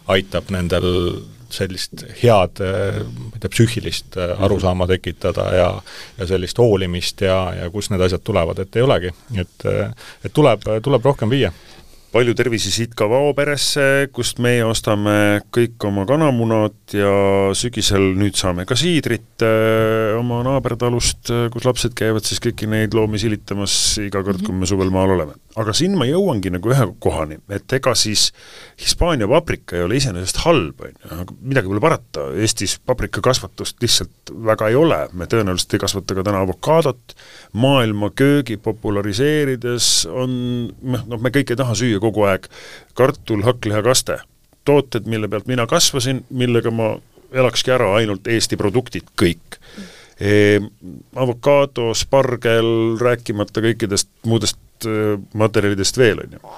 aitab 0.09 0.49
nendel 0.53 0.89
sellist 1.53 2.03
head, 2.21 2.61
ma 2.61 3.33
ei 3.33 3.41
tea, 3.41 3.51
psüühilist 3.51 4.17
arusaama 4.19 4.87
tekitada 4.89 5.47
ja 5.55 5.69
ja 6.19 6.27
sellist 6.29 6.57
hoolimist 6.61 7.21
ja, 7.25 7.39
ja 7.57 7.69
kust 7.73 7.93
need 7.93 8.03
asjad 8.05 8.23
tulevad, 8.23 8.59
et 8.61 8.75
ei 8.77 8.85
olegi, 8.85 9.13
et 9.37 9.65
et 9.69 10.33
tuleb, 10.33 10.67
tuleb 10.85 11.05
rohkem 11.05 11.31
viia 11.31 11.51
palju 12.09 12.33
tervisi 12.37 12.71
siit 12.73 12.95
ka 12.97 13.05
Vaoperesse, 13.09 14.09
kust 14.13 14.39
meie 14.41 14.63
ostame 14.65 15.43
kõik 15.53 15.81
oma 15.85 16.05
kanamunad 16.09 16.95
ja 16.95 17.11
sügisel 17.57 18.15
nüüd 18.17 18.37
saame 18.39 18.65
ka 18.69 18.77
siidrit 18.79 19.43
äh, 19.45 20.15
oma 20.17 20.41
naabertalust, 20.45 21.29
äh, 21.29 21.45
kus 21.53 21.67
lapsed 21.67 21.93
käivad 21.97 22.25
siis 22.25 22.41
kõiki 22.41 22.69
neid 22.69 22.97
loomi 22.97 23.21
silitamas 23.21 23.73
iga 24.01 24.23
kord, 24.25 24.41
kui 24.45 24.57
me 24.57 24.69
suvel 24.69 24.89
maal 24.93 25.13
oleme. 25.17 25.37
aga 25.59 25.73
siin 25.75 25.97
ma 25.99 26.07
jõuangi 26.07 26.53
nagu 26.53 26.71
ühe 26.71 26.85
kohani, 27.03 27.39
et 27.51 27.77
ega 27.77 27.93
siis 27.97 28.29
Hispaania 28.79 29.27
paprika 29.29 29.75
ei 29.77 29.83
ole 29.83 29.97
iseenesest 29.99 30.41
halb, 30.45 30.81
on 30.81 30.93
ju, 30.93 31.09
aga 31.13 31.37
midagi 31.41 31.71
pole 31.71 31.83
parata, 31.83 32.25
Eestis 32.39 32.77
paprikakasvatust 32.89 33.81
lihtsalt 33.83 34.33
väga 34.49 34.69
ei 34.71 34.79
ole, 34.79 35.01
me 35.13 35.27
tõenäoliselt 35.29 35.75
ei 35.75 35.83
kasvata 35.83 36.17
ka 36.17 36.25
täna 36.25 36.41
avokaadot, 36.47 37.15
maailma 37.59 38.09
köögi 38.17 38.57
populariseerides 38.61 39.91
on 40.09 40.33
noh, 40.69 41.05
noh, 41.05 41.19
me 41.21 41.33
kõik 41.33 41.53
ei 41.53 41.59
taha 41.59 41.75
süüa 41.77 41.98
kogu 41.99 42.25
aeg 42.29 42.47
kartul, 42.93 43.43
hakklihakaste. 43.43 44.19
tooted, 44.65 45.05
mille 45.09 45.27
pealt 45.27 45.47
mina 45.47 45.65
kasvasin, 45.67 46.25
millega 46.29 46.71
ma 46.71 46.91
elakski 47.31 47.71
ära, 47.71 47.93
ainult 47.97 48.27
Eesti 48.27 48.57
produktid, 48.57 49.07
kõik 49.21 49.59
e,. 50.19 50.59
Avokaado, 51.15 51.93
spargel, 51.97 52.97
rääkimata 53.01 53.63
kõikidest 53.63 54.09
muudest 54.27 54.85
e, 54.85 55.15
materjalidest 55.33 55.97
veel, 55.97 56.21
on 56.25 56.37
ju. 56.37 56.57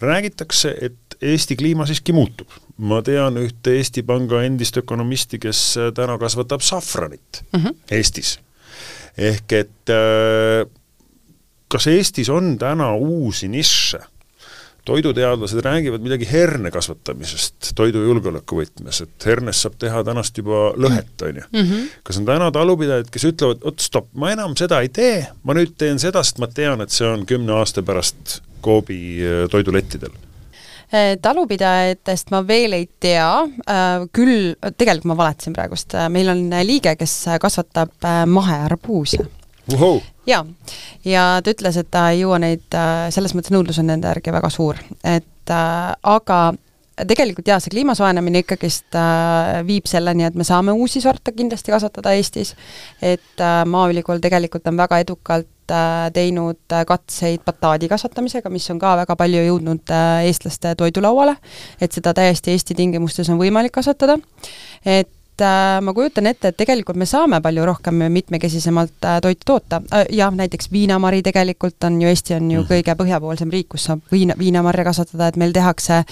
räägitakse, 0.00 0.76
et 0.80 1.18
Eesti 1.22 1.56
kliima 1.56 1.86
siiski 1.86 2.12
muutub. 2.12 2.48
ma 2.76 3.02
tean 3.02 3.36
ühte 3.38 3.76
Eesti 3.78 4.02
Panga 4.02 4.42
endist 4.42 4.76
ökonomisti, 4.76 5.38
kes 5.38 5.76
täna 5.94 6.18
kasvatab 6.18 6.60
safranit 6.60 7.44
mm 7.52 7.60
-hmm. 7.60 7.74
Eestis. 7.90 8.38
ehk 9.18 9.52
et 9.52 9.90
äh, 9.90 10.66
kas 11.68 11.86
Eestis 11.86 12.28
on 12.28 12.58
täna 12.58 12.94
uusi 12.94 13.48
nišše? 13.48 13.98
Toiduteadlased 14.84 15.60
räägivad 15.64 16.02
midagi 16.04 16.28
herne 16.28 16.70
kasvatamisest 16.70 17.72
toidujulgeoleku 17.74 18.58
võtmes, 18.60 19.00
et 19.04 19.26
hernest 19.28 19.64
saab 19.64 19.78
teha 19.80 20.02
tänast 20.04 20.38
juba 20.38 20.66
lõhet, 20.76 21.14
on 21.22 21.40
ju. 21.40 21.46
Mhm. 21.52 21.86
kas 22.04 22.20
on 22.20 22.28
täna 22.28 22.50
talupidajaid, 22.52 23.10
kes 23.10 23.24
ütlevad, 23.30 23.64
oot 23.64 23.80
stopp, 23.80 24.10
ma 24.14 24.32
enam 24.34 24.56
seda 24.56 24.80
ei 24.84 24.88
tee, 24.88 25.26
ma 25.42 25.56
nüüd 25.56 25.76
teen 25.78 25.98
seda, 25.98 26.22
sest 26.22 26.38
ma 26.42 26.46
tean, 26.46 26.84
et 26.84 26.92
see 26.92 27.08
on 27.08 27.24
kümne 27.26 27.56
aasta 27.60 27.82
pärast 27.82 28.40
Coopi 28.64 28.98
äh, 29.20 29.48
toidulettidel? 29.50 30.12
Äh, 30.94 31.16
talupidajatest 31.22 32.30
ma 32.32 32.42
veel 32.46 32.76
ei 32.76 32.88
tea, 33.00 33.30
äh, 33.68 34.04
küll, 34.12 34.52
tegelikult 34.76 35.08
ma 35.12 35.16
valetasin 35.16 35.56
praegust, 35.56 35.96
meil 36.12 36.28
on 36.32 36.44
liige, 36.64 36.96
kes 37.00 37.16
kasvatab 37.40 38.12
mahearbuuse 38.26 39.24
Wow. 39.72 40.02
jaa, 40.28 40.42
ja 41.08 41.22
ta 41.44 41.54
ütles, 41.54 41.78
et 41.80 41.88
ta 41.90 42.10
ei 42.12 42.20
jõua 42.20 42.36
neid, 42.42 42.66
selles 43.14 43.32
mõttes 43.32 43.54
nõudlus 43.54 43.78
on 43.80 43.88
nende 43.88 44.10
järgi 44.10 44.34
väga 44.34 44.50
suur, 44.52 44.76
et 45.00 45.52
aga 45.54 46.40
tegelikult 47.02 47.48
jaa, 47.48 47.58
see 47.62 47.72
kliima 47.74 47.94
soojenemine 47.98 48.44
ikkagist 48.44 48.94
äh, 48.98 49.62
viib 49.66 49.88
selleni, 49.90 50.26
et 50.28 50.36
me 50.38 50.46
saame 50.46 50.74
uusi 50.76 51.02
sorte 51.02 51.34
kindlasti 51.34 51.74
kasvatada 51.74 52.14
Eestis, 52.14 52.54
et 53.02 53.42
äh, 53.42 53.62
Maaülikool 53.66 54.22
tegelikult 54.22 54.68
on 54.70 54.78
väga 54.78 55.00
edukalt 55.02 55.74
äh, 55.74 56.06
teinud 56.14 56.60
äh, 56.72 56.84
katseid 56.86 57.42
bataadi 57.46 57.90
kasvatamisega, 57.90 58.52
mis 58.54 58.68
on 58.70 58.78
ka 58.82 58.94
väga 59.02 59.18
palju 59.18 59.42
jõudnud 59.48 59.94
äh, 59.94 60.28
eestlaste 60.28 60.76
toidulauale, 60.78 61.36
et 61.82 61.96
seda 61.96 62.14
täiesti 62.14 62.54
Eesti 62.54 62.78
tingimustes 62.78 63.30
on 63.32 63.42
võimalik 63.42 63.74
kasvatada, 63.74 64.18
et 64.86 65.10
äh, 65.40 65.80
ma 65.82 65.92
kujutan 65.94 66.26
ette, 66.26 66.48
et 66.48 66.56
tegelikult 66.56 66.96
me 66.96 67.06
saame 67.06 67.40
palju 67.40 67.64
rohkem 67.66 68.04
mitmekesisemalt 68.12 69.04
äh, 69.04 69.20
toitu 69.20 69.42
toota 69.46 69.82
äh,, 69.92 70.06
jah, 70.10 70.34
näiteks 70.34 70.72
viinamari 70.72 71.22
tegelikult 71.22 71.84
on 71.84 72.02
ju, 72.02 72.08
Eesti 72.08 72.34
on 72.34 72.50
ju 72.50 72.60
Mhm. 72.60 72.68
kõige 72.70 72.94
põhjapoolsem 72.94 73.50
riik, 73.50 73.68
kus 73.68 73.84
saab 73.84 74.00
viina, 74.12 74.34
viinamarja 74.38 74.84
kasvatada, 74.84 75.28
et 75.28 75.36
meil 75.36 75.52
tehakse 75.52 75.94
äh, 75.98 76.04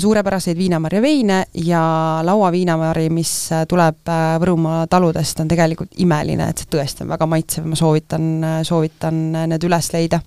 suurepäraseid 0.00 0.58
viinamarja 0.58 1.02
veine 1.02 1.38
ja 1.54 1.82
lauaviinamari, 2.26 3.06
mis 3.10 3.32
äh, 3.52 3.62
tuleb 3.68 4.08
äh, 4.08 4.34
Võrumaa 4.42 4.86
taludest, 4.90 5.40
on 5.40 5.48
tegelikult 5.48 5.96
imeline, 6.04 6.50
et 6.50 6.60
see 6.60 6.68
tõesti 6.74 7.06
on 7.06 7.12
väga 7.14 7.28
maitsev, 7.30 7.64
ma 7.70 7.78
soovitan, 7.78 8.28
soovitan 8.68 9.22
äh, 9.36 9.48
need 9.54 9.64
üles 9.68 9.92
leida 9.94 10.20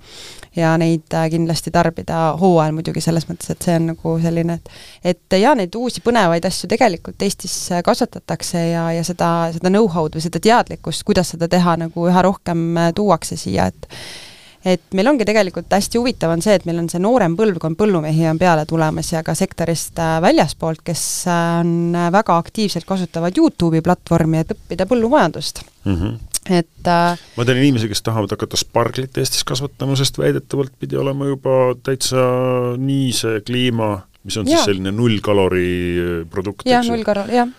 ja 0.56 0.76
neid 0.78 1.14
äh, 1.14 1.30
kindlasti 1.30 1.72
tarbida 1.72 2.20
hooajal 2.39 2.76
muidugi 2.76 3.04
selles 3.04 3.28
mõttes, 3.30 3.52
et 3.52 3.66
see 3.66 3.76
on 3.80 3.89
nagu 3.91 4.16
selline, 4.24 4.60
et 4.60 5.16
et 5.16 5.38
jaa, 5.39 5.56
neid 5.58 5.76
uusi 5.76 6.04
põnevaid 6.06 6.46
asju 6.48 6.70
tegelikult 6.72 7.22
Eestis 7.26 7.56
äh, 7.72 7.84
kasvatatakse 7.86 8.62
ja, 8.72 8.86
ja 8.96 9.04
seda, 9.08 9.32
seda 9.56 9.72
know-how'd 9.72 10.16
või 10.16 10.24
seda 10.24 10.41
teadlikkust, 10.43 11.04
kuidas 11.08 11.34
seda 11.36 11.50
teha, 11.52 11.76
nagu 11.86 12.08
üha 12.10 12.24
rohkem 12.26 12.66
äh, 12.80 12.93
tuuakse 12.96 13.38
siia, 13.39 13.68
et 13.72 13.89
et 14.66 14.95
meil 14.97 15.09
ongi 15.11 15.26
tegelikult 15.28 15.70
hästi 15.76 15.99
huvitav 16.01 16.34
on 16.34 16.41
see, 16.43 16.55
et 16.57 16.66
meil 16.66 16.80
on 16.82 16.88
see 16.89 17.01
noorem 17.01 17.36
põlvkond 17.38 17.78
põllumehi 17.80 18.26
on 18.32 18.39
peale 18.41 18.66
tulemas 18.70 19.11
ja 19.13 19.22
ka 19.26 19.36
sektorist 19.38 19.99
äh, 20.01 20.18
väljaspoolt, 20.26 20.82
kes 20.86 21.03
äh, 21.30 21.41
on 21.61 21.95
äh, 21.95 22.07
väga 22.13 22.38
aktiivselt 22.41 22.88
kasutavad 22.89 23.38
Youtube'i 23.38 23.84
platvormi, 23.86 24.41
et 24.41 24.55
õppida 24.55 24.88
põllumajandust. 24.89 25.61
Mm 25.86 25.99
-hmm. 25.99 26.39
et 26.49 26.89
äh, 26.89 27.20
ma 27.38 27.45
tean 27.45 27.61
inimesi, 27.61 27.91
kes 27.91 28.01
tahavad 28.01 28.34
hakata 28.34 28.57
sparglit 28.57 29.18
Eestis 29.18 29.43
kasvatama, 29.43 29.95
sest 29.95 30.18
väidetavalt 30.18 30.74
pidi 30.80 30.97
olema 30.97 31.30
juba 31.30 31.76
täitsa 31.84 32.26
nii 32.78 33.11
see 33.13 33.41
kliima, 33.41 33.99
mis 34.24 34.38
on 34.38 34.47
Jaa. 34.47 34.57
siis 34.57 34.66
selline 34.72 34.91
nullkalori 34.91 36.26
produkt, 36.30 36.66
jah, 36.66 36.86
nullkorral, 36.86 37.30
jah. 37.30 37.53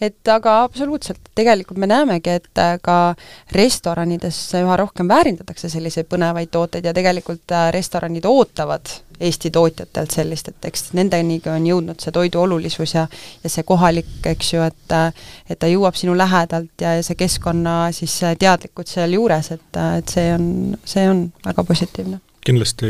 Et 0.00 0.28
aga 0.28 0.58
absoluutselt, 0.66 1.30
tegelikult 1.34 1.78
me 1.80 1.88
näemegi, 1.88 2.36
et 2.40 2.60
äh, 2.60 2.76
ka 2.82 3.14
restoranides 3.56 4.38
üha 4.60 4.76
rohkem 4.76 5.08
väärindatakse 5.08 5.70
selliseid 5.72 6.08
põnevaid 6.10 6.52
tooteid 6.52 6.84
ja 6.84 6.92
tegelikult 6.96 7.52
äh, 7.52 7.70
restoranid 7.74 8.28
ootavad 8.28 8.92
Eesti 9.16 9.48
tootjatelt 9.48 10.12
sellist, 10.12 10.50
et 10.52 10.66
eks 10.68 10.90
nendenigi 10.92 11.48
on 11.48 11.64
jõudnud 11.64 12.02
see 12.04 12.12
toidu 12.12 12.42
olulisus 12.42 12.92
ja 12.92 13.06
ja 13.44 13.52
see 13.52 13.64
kohalik, 13.64 14.10
eks 14.28 14.52
ju, 14.52 14.66
et 14.68 14.92
äh, 14.92 15.24
et 15.48 15.58
ta 15.58 15.70
jõuab 15.70 15.96
sinu 15.96 16.16
lähedalt 16.18 16.84
ja, 16.84 16.98
ja 16.98 17.06
see 17.06 17.16
keskkonna 17.16 17.78
siis 17.96 18.20
teadlikkus 18.38 18.92
sealjuures, 18.98 19.52
et, 19.56 19.82
et 19.98 20.12
see 20.12 20.28
on, 20.36 20.48
see 20.84 21.08
on 21.08 21.28
väga 21.46 21.64
positiivne 21.64 22.20
kindlasti, 22.46 22.88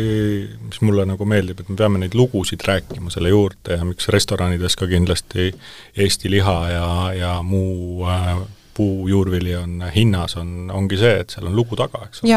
mis 0.69 0.83
mulle 0.85 1.07
nagu 1.09 1.27
meeldib, 1.29 1.63
et 1.63 1.71
me 1.73 1.79
peame 1.79 2.01
neid 2.03 2.17
lugusid 2.19 2.63
rääkima 2.67 3.13
selle 3.15 3.33
juurde 3.33 3.79
ja 3.79 3.87
miks 3.89 4.11
restoranides 4.13 4.77
ka 4.77 4.89
kindlasti 4.91 5.51
Eesti 5.97 6.31
liha 6.33 6.59
ja, 6.71 6.89
ja 7.17 7.33
muu 7.43 8.05
äh, 8.11 8.37
puujuurvili 8.77 9.57
on 9.57 9.85
hinnas, 9.95 10.37
on, 10.37 10.71
ongi 10.73 10.99
see, 11.01 11.15
et 11.23 11.33
seal 11.33 11.49
on 11.49 11.57
lugu 11.57 11.79
taga, 11.79 12.05
eks 12.09 12.23
ole. 12.23 12.29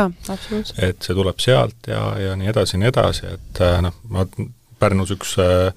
et 0.88 1.04
see 1.04 1.18
tuleb 1.18 1.44
sealt 1.44 1.92
ja, 1.92 2.04
ja 2.20 2.38
nii 2.40 2.52
edasi 2.54 2.78
ja 2.78 2.84
nii 2.84 2.92
edasi, 2.94 3.34
et 3.36 3.62
äh, 3.66 3.82
noh, 3.86 4.00
ma 4.14 4.26
Pärnus 4.80 5.12
üks 5.12 5.34
äh, 5.44 5.74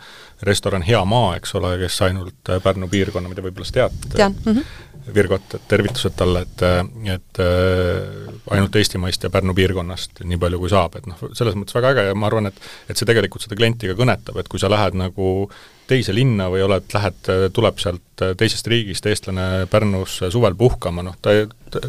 restoran 0.46 0.84
Hea 0.86 1.02
Maa, 1.08 1.36
eks 1.38 1.54
ole, 1.58 1.74
kes 1.82 1.98
ainult 2.06 2.50
äh, 2.50 2.62
Pärnu 2.62 2.88
piirkonna, 2.92 3.30
mida 3.30 3.44
võib-olla 3.44 3.68
sa 3.68 3.78
tead, 3.80 4.00
tean 4.16 4.34
mm, 4.38 4.56
-hmm. 4.56 4.88
Virgot, 5.14 5.54
et 5.56 5.62
tervitused 5.66 6.14
talle, 6.14 6.44
et, 6.46 6.62
et 7.10 7.40
äh, 7.42 8.34
ainult 8.54 8.76
Eestimaist 8.78 9.24
ja 9.26 9.30
Pärnu 9.34 9.54
piirkonnast 9.54 10.22
nii 10.22 10.38
palju, 10.38 10.60
kui 10.62 10.70
saab, 10.70 10.96
et 10.98 11.08
noh, 11.10 11.18
selles 11.34 11.58
mõttes 11.58 11.74
väga 11.74 11.90
äge 11.94 12.04
ja 12.08 12.14
ma 12.14 12.28
arvan, 12.30 12.46
et 12.52 12.60
et 12.88 12.96
see 12.96 13.08
tegelikult 13.08 13.42
seda 13.42 13.58
klienti 13.58 13.90
ka 13.90 13.98
kõnetab, 13.98 14.38
et 14.38 14.48
kui 14.48 14.62
sa 14.62 14.70
lähed 14.70 14.94
nagu 14.98 15.50
teise 15.90 16.14
linna 16.14 16.46
või 16.48 16.62
oled, 16.62 16.86
lähed, 16.94 17.32
tuleb 17.52 17.82
sealt 17.82 18.22
teisest 18.38 18.66
riigist 18.70 19.06
eestlane 19.06 19.66
Pärnusse 19.70 20.30
suvel 20.30 20.54
puhkama, 20.54 21.02
noh, 21.02 21.18
ta, 21.20 21.34
ta 21.70 21.82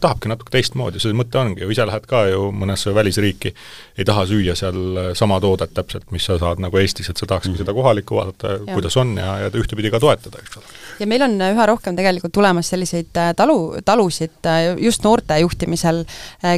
tahabki 0.00 0.30
natuke 0.30 0.54
teistmoodi, 0.54 1.00
see 1.02 1.14
mõte 1.16 1.40
ongi 1.40 1.64
ju, 1.64 1.70
ise 1.72 1.86
lähed 1.88 2.06
ka 2.10 2.24
ju 2.30 2.50
mõnesse 2.54 2.94
välisriiki, 2.94 3.54
ei 3.98 4.06
taha 4.08 4.26
süüa 4.30 4.56
seal 4.58 5.14
sama 5.18 5.40
toodet 5.42 5.74
täpselt, 5.74 6.08
mis 6.14 6.26
sa 6.28 6.38
saad 6.40 6.62
nagu 6.62 6.78
Eestis, 6.80 7.10
et 7.10 7.20
sa 7.20 7.28
tahakski 7.30 7.58
seda 7.60 7.74
kohalikku 7.76 8.16
vaadata, 8.16 8.58
kuidas 8.72 8.96
on 9.00 9.16
ja, 9.18 9.36
ja 9.44 9.50
ühtepidi 9.50 9.90
ka 9.92 10.00
toetada, 10.02 10.42
eks 10.42 10.60
ole. 10.60 10.70
ja 11.00 11.08
meil 11.10 11.24
on 11.26 11.36
üha 11.50 11.66
rohkem 11.70 11.96
tegelikult 11.98 12.34
tulemas 12.36 12.70
selliseid 12.72 13.16
äh, 13.18 13.32
talu, 13.36 13.58
talusid 13.84 14.46
äh, 14.46 14.60
just 14.78 15.04
noorte 15.04 15.38
juhtimisel, 15.40 16.02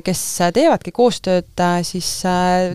kes 0.04 0.22
teevadki 0.54 0.92
koostööd 0.94 1.60
äh, 1.60 1.80
siis 1.86 2.08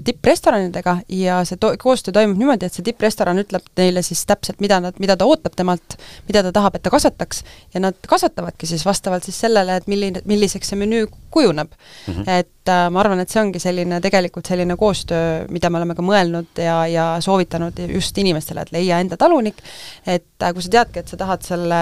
tipprestoranidega 0.07 0.97
ja 1.13 1.41
see 1.47 1.59
to-, 1.61 1.73
koostöö 1.81 2.15
toimub 2.15 2.39
niimoodi, 2.39 2.67
et 2.67 2.77
see 2.77 2.85
tipprestoran 2.87 3.39
ütleb 3.43 3.65
neile 3.79 4.03
siis 4.05 4.23
täpselt, 4.29 4.61
mida 4.63 4.79
nad, 4.83 4.97
mida 5.03 5.17
ta 5.19 5.27
ootab 5.29 5.55
temalt, 5.57 5.97
mida 6.27 6.43
ta 6.45 6.53
tahab, 6.55 6.77
et 6.77 6.85
ta 6.85 6.93
kasvataks, 6.93 7.43
ja 7.75 7.83
nad 7.83 7.97
kasvatavadki 8.07 8.69
siis 8.69 8.85
vastavalt 8.87 9.27
siis 9.27 9.39
sellele, 9.45 9.79
et 9.81 9.87
milline, 9.91 10.23
milliseks 10.47 10.73
see 10.73 10.79
menüü 10.79 11.07
kujuneb 11.29 11.67
mm. 11.71 12.13
-hmm. 12.13 12.29
et 12.39 12.69
äh, 12.69 12.89
ma 12.91 12.99
arvan, 12.99 13.19
et 13.19 13.29
see 13.29 13.41
ongi 13.41 13.59
selline 13.59 13.99
tegelikult 14.01 14.47
selline 14.47 14.75
koostöö, 14.79 15.45
mida 15.51 15.69
me 15.69 15.77
oleme 15.77 15.95
ka 15.95 16.01
mõelnud 16.01 16.61
ja, 16.63 16.77
ja 16.87 17.05
soovitanud 17.21 17.79
just 17.91 18.17
inimestele, 18.17 18.63
et 18.63 18.71
leia 18.71 18.99
enda 19.03 19.17
talunik, 19.17 19.59
et 20.05 20.43
äh, 20.43 20.53
kui 20.53 20.63
sa 20.63 20.71
teadki, 20.77 21.03
et 21.03 21.11
sa 21.11 21.19
tahad 21.19 21.43
selle, 21.45 21.81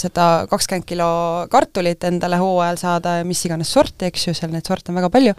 seda 0.00 0.46
kakskümmend 0.50 0.86
kilo 0.88 1.10
kartulit 1.50 2.04
endale 2.04 2.38
hooajal 2.40 2.80
saada 2.80 3.18
ja 3.18 3.28
mis 3.28 3.44
iganes 3.44 3.72
sorti, 3.72 4.08
eks 4.10 4.28
ju, 4.28 4.34
seal 4.34 4.54
neid 4.54 4.66
sorte 4.66 4.92
on 4.92 5.00
väga 5.02 5.10
palju, 5.10 5.34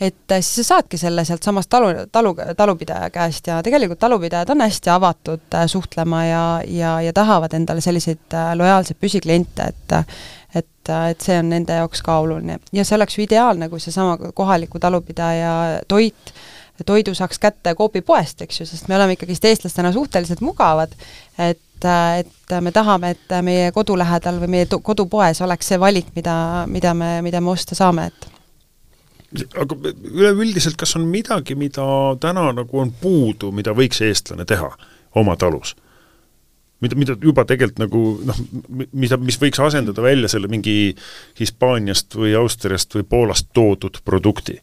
et 0.00 0.36
äh, 0.36 0.42
siis 0.44 0.62
sa 0.62 0.76
saadki 0.76 1.00
selle 1.00 1.24
sealtsamast 1.24 1.72
talu, 1.72 1.92
talu, 2.12 2.34
talupidaja 2.56 3.10
käest 3.14 3.48
ja 3.48 3.62
tegelikult 3.62 3.98
talupidajad 4.04 4.50
on 4.54 4.66
hästi 4.66 4.94
avatud 4.94 5.54
äh, 5.54 5.66
suhtlema 5.66 6.24
ja, 6.24 6.44
ja, 6.66 6.98
ja 7.00 7.12
tahavad 7.12 7.56
endale 7.56 7.80
selliseid 7.80 8.36
äh, 8.36 8.52
lojaalseid 8.58 9.00
püsikliente, 9.00 9.72
et 9.72 9.96
äh, 9.96 10.18
et, 10.54 10.90
et 11.10 11.20
see 11.20 11.38
on 11.38 11.50
nende 11.52 11.74
jaoks 11.80 12.02
ka 12.04 12.18
oluline 12.22 12.58
ja 12.72 12.84
see 12.84 12.96
oleks 12.96 13.18
ju 13.18 13.24
ideaalne, 13.24 13.68
kui 13.68 13.80
seesama 13.80 14.32
kohaliku 14.34 14.80
talupidaja 14.80 15.52
toit, 15.88 16.32
toidu 16.86 17.14
saaks 17.14 17.38
kätte 17.38 17.74
Coopi 17.74 18.02
poest, 18.02 18.42
eks 18.42 18.60
ju, 18.60 18.66
sest 18.66 18.88
me 18.88 18.96
oleme 18.96 19.16
ikkagist 19.16 19.44
eestlastena 19.44 19.92
suhteliselt 19.92 20.40
mugavad, 20.40 20.94
et, 21.38 21.84
et 21.84 22.56
me 22.60 22.72
tahame, 22.72 23.10
et 23.16 23.36
meie 23.44 23.72
kodu 23.76 23.98
lähedal 23.98 24.40
või 24.40 24.54
meie 24.56 24.70
kodupoes 24.82 25.42
oleks 25.44 25.72
see 25.72 25.80
valik, 25.80 26.12
mida, 26.16 26.64
mida 26.70 26.94
me, 26.94 27.18
mida 27.26 27.42
me 27.44 27.52
osta 27.54 27.78
saame, 27.78 28.08
et 28.12 28.28
aga 29.60 29.76
üleüldiselt, 30.08 30.78
kas 30.80 30.96
on 30.96 31.04
midagi, 31.08 31.54
mida 31.58 31.84
täna 32.20 32.48
nagu 32.56 32.80
on 32.80 32.92
puudu, 33.00 33.52
mida 33.52 33.74
võiks 33.76 34.00
eestlane 34.04 34.46
teha 34.48 34.70
oma 35.20 35.36
talus? 35.36 35.74
Mida, 36.84 36.98
mida 36.98 37.16
juba 37.22 37.44
tegelikult 37.48 37.82
nagu 37.82 38.02
noh, 38.28 38.40
mida, 38.92 39.18
mis 39.20 39.38
võiks 39.40 39.60
asendada 39.62 40.04
välja 40.04 40.30
selle 40.30 40.50
mingi 40.50 40.94
Hispaaniast 41.40 42.18
või 42.18 42.34
Austriast 42.38 42.94
või 42.98 43.06
Poolast 43.08 43.50
toodud 43.56 44.02
produkti? 44.04 44.58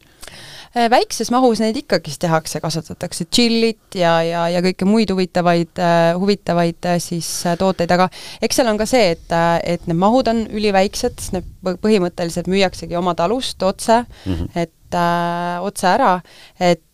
väikses 0.90 1.30
mahus 1.32 1.60
neid 1.62 1.76
ikkagist 1.80 2.20
tehakse, 2.20 2.60
kasutatakse 2.60 3.24
tšillit 3.30 3.96
ja, 3.96 4.18
ja, 4.26 4.42
ja 4.52 4.60
kõiki 4.64 4.84
muid 4.88 5.08
huvitavaid, 5.12 5.80
huvitavaid 6.20 6.88
siis 7.00 7.30
tooteid, 7.56 7.92
aga 7.96 8.10
eks 8.44 8.60
seal 8.60 8.68
on 8.68 8.80
ka 8.80 8.88
see, 8.88 9.14
et, 9.14 9.36
et 9.64 9.86
need 9.88 9.96
mahud 10.00 10.28
on 10.28 10.42
üliväiksed, 10.52 11.30
need 11.32 11.78
põhimõtteliselt 11.80 12.50
müüaksegi 12.52 12.98
oma 12.98 13.16
talust 13.16 13.62
otse 13.64 14.02
mm, 14.02 14.34
-hmm. 14.34 14.50
et 14.66 15.00
äh, 15.00 15.64
otse 15.64 15.88
ära, 15.94 16.12
et 16.60 16.84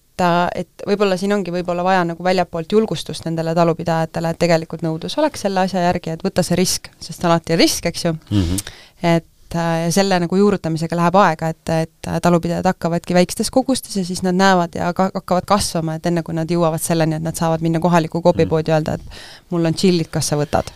et 0.54 0.86
võib-olla 0.86 1.16
siin 1.20 1.32
ongi 1.32 1.54
võib-olla 1.54 1.84
vaja 1.86 2.04
nagu 2.08 2.24
väljapoolt 2.24 2.72
julgustust 2.72 3.26
nendele 3.26 3.54
talupidajatele, 3.54 4.32
et 4.32 4.38
tegelikult 4.38 4.84
nõudlus 4.86 5.18
oleks 5.18 5.46
selle 5.46 5.66
asja 5.66 5.84
järgi, 5.88 6.16
et 6.16 6.24
võta 6.24 6.44
see 6.46 6.58
risk, 6.58 6.90
sest 7.00 7.24
alati 7.24 7.56
on 7.56 7.62
risk, 7.62 7.86
eks 7.86 8.04
ju 8.04 8.12
mm, 8.12 8.42
-hmm. 8.42 8.72
et 9.02 9.28
et 9.52 9.58
äh, 9.60 9.90
selle 9.92 10.16
nagu 10.20 10.36
juurutamisega 10.36 10.96
läheb 10.96 11.16
aega, 11.20 11.48
et, 11.52 11.72
et 11.84 12.10
talupidajad 12.24 12.66
hakkavadki 12.70 13.14
väikestes 13.14 13.50
kogustes 13.50 13.96
ja 13.96 14.04
siis 14.04 14.22
nad 14.22 14.36
näevad 14.38 14.78
ja 14.78 14.92
ka 14.96 15.10
hakkavad 15.12 15.44
kasvama, 15.48 15.98
et 15.98 16.06
enne 16.06 16.22
kui 16.22 16.34
nad 16.34 16.50
jõuavad 16.50 16.80
selleni, 16.80 17.18
et 17.18 17.26
nad 17.26 17.36
saavad 17.36 17.64
minna 17.64 17.80
kohalikku 17.80 18.22
koobipoodi 18.22 18.72
ja 18.72 18.80
öelda, 18.80 18.96
et 18.96 19.20
mul 19.50 19.68
on 19.68 19.76
tšillid, 19.76 20.08
kas 20.12 20.32
sa 20.32 20.40
võtad 20.40 20.72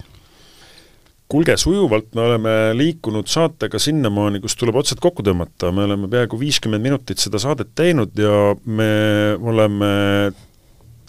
kuulge, 1.28 1.56
sujuvalt 1.58 2.12
me 2.14 2.22
oleme 2.22 2.54
liikunud 2.78 3.28
saatega 3.30 3.80
sinnamaani, 3.82 4.40
kus 4.44 4.56
tuleb 4.58 4.78
otsad 4.78 5.00
kokku 5.02 5.24
tõmmata, 5.26 5.72
me 5.74 5.86
oleme 5.86 6.10
peaaegu 6.10 6.38
viiskümmend 6.40 6.84
minutit 6.86 7.22
seda 7.22 7.40
saadet 7.42 7.72
teinud 7.78 8.14
ja 8.20 8.54
me 8.64 8.90
oleme 9.42 9.90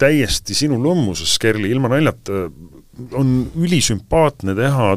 täiesti 0.01 0.57
sinu 0.57 0.80
lõmmuses, 0.82 1.38
Kerli, 1.41 1.70
ilma 1.74 1.91
naljata, 1.93 2.47
on 3.18 3.36
ülisümpaatne 3.57 4.55
teha 4.57 4.95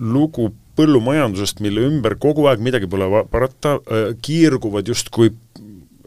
lugu 0.00 0.50
põllumajandusest, 0.76 1.60
mille 1.64 1.84
ümber 1.88 2.16
kogu 2.20 2.46
aeg 2.48 2.62
midagi 2.64 2.88
pole 2.88 3.24
parata, 3.32 3.76
kiirguvad 4.24 4.88
justkui 4.88 5.32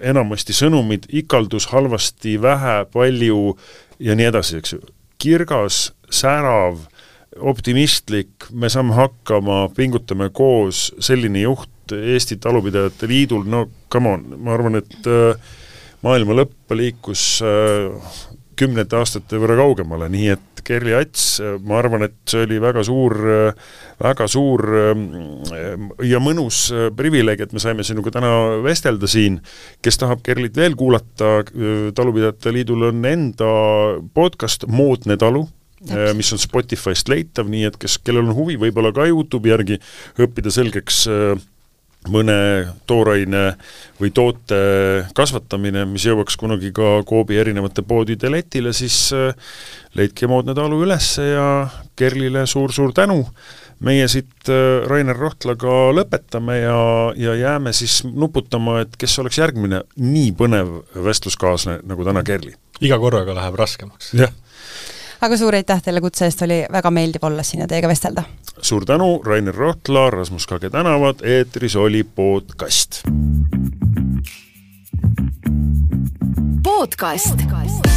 enamasti 0.02 0.56
sõnumid, 0.58 1.06
ikaldus, 1.22 1.70
halvasti, 1.72 2.36
vähe, 2.42 2.80
palju 2.94 3.56
ja 4.04 4.18
nii 4.18 4.30
edasi, 4.32 4.60
eks 4.60 4.76
ju. 4.76 4.82
kirgas, 5.22 5.94
särav, 6.12 6.82
optimistlik, 7.40 8.50
me 8.52 8.70
saame 8.72 8.96
hakkama, 8.96 9.66
pingutame 9.76 10.30
koos, 10.36 10.90
selline 11.04 11.44
juht 11.46 11.96
Eesti 11.96 12.40
Talupidajate 12.42 13.08
Liidul, 13.10 13.44
no 13.50 13.66
come 13.92 14.16
on, 14.16 14.26
ma 14.42 14.56
arvan, 14.56 14.80
et 14.80 15.10
äh, 15.12 15.36
maailma 16.06 16.40
lõpp 16.40 16.74
liikus 16.78 17.28
äh, 17.46 18.16
kümnete 18.56 18.98
aastate 18.98 19.40
võrra 19.42 19.58
kaugemale, 19.60 20.10
nii 20.12 20.30
et 20.34 20.62
Kerli 20.66 20.96
Ats, 20.98 21.26
ma 21.68 21.78
arvan, 21.78 22.08
et 22.08 22.16
see 22.30 22.46
oli 22.48 22.58
väga 22.62 22.82
suur, 22.88 23.14
väga 24.02 24.26
suur 24.32 24.64
ja 26.02 26.22
mõnus 26.24 26.62
privileeg, 26.98 27.44
et 27.46 27.54
me 27.54 27.62
saime 27.62 27.86
sinuga 27.86 28.16
täna 28.16 28.32
vestelda 28.66 29.10
siin. 29.12 29.38
kes 29.86 30.02
tahab 30.02 30.24
Kerlit 30.26 30.58
veel 30.58 30.74
kuulata, 30.80 31.44
Talupidajate 31.94 32.56
Liidul 32.56 32.88
on 32.90 33.06
enda 33.06 33.52
podcast 34.16 34.66
Moodne 34.66 35.20
talu, 35.22 35.46
mis 36.16 36.32
on 36.34 36.40
Spotify'st 36.42 37.10
leitav, 37.12 37.50
nii 37.52 37.66
et 37.70 37.76
kes, 37.80 37.98
kellel 38.04 38.30
on 38.30 38.38
huvi, 38.38 38.56
võib-olla 38.62 38.94
ka 38.96 39.08
Youtube'i 39.10 39.52
järgi 39.52 39.80
õppida 40.24 40.54
selgeks 40.54 41.04
äh, 41.12 41.36
mõne 42.12 42.38
tooraine 42.88 43.56
või 44.00 44.12
toote 44.14 44.58
kasvatamine, 45.18 45.86
mis 45.90 46.06
jõuaks 46.06 46.38
kunagi 46.40 46.72
ka 46.76 47.00
Coopi 47.08 47.38
erinevate 47.42 47.86
poodide 47.86 48.30
letile, 48.32 48.74
siis 48.78 48.98
äh, 49.16 49.34
leidke 49.98 50.30
moodne 50.30 50.56
talu 50.58 50.82
üles 50.86 51.16
ja 51.22 51.68
Kerlile 51.96 52.46
suur-suur 52.50 52.94
tänu. 52.94 53.26
meie 53.80 54.08
siit 54.08 54.50
äh, 54.50 54.88
Rainer 54.88 55.18
Rohtlaga 55.18 55.92
lõpetame 55.92 56.62
ja, 56.62 56.80
ja 57.16 57.36
jääme 57.36 57.74
siis 57.74 58.04
nuputama, 58.04 58.80
et 58.86 58.96
kes 58.98 59.20
oleks 59.20 59.38
järgmine 59.38 59.82
nii 59.98 60.32
põnev 60.32 60.80
vestluskaaslane 60.96 61.84
nagu 61.84 62.06
täna 62.06 62.24
Kerli. 62.24 62.56
iga 62.82 63.00
korraga 63.00 63.36
läheb 63.36 63.56
raskemaks. 63.60 64.14
jah 64.14 64.32
aga 65.26 65.38
suur 65.38 65.56
aitäh 65.58 65.82
teile 65.82 66.02
kutse 66.02 66.28
eest, 66.28 66.42
oli 66.46 66.62
väga 66.72 66.92
meeldiv 66.94 67.26
olla 67.26 67.44
siin 67.44 67.66
ja 67.66 67.68
teiega 67.68 67.90
vestelda. 67.90 68.24
suur 68.62 68.86
tänu, 68.86 69.22
Rainer 69.26 69.56
Rohtla, 69.56 70.10
Rasmus 70.10 70.48
Kage 70.48 70.70
tänavad, 70.70 71.24
eetris 71.24 71.76
oli 71.76 72.04
podcast. 72.04 73.02
podcast 76.64 77.95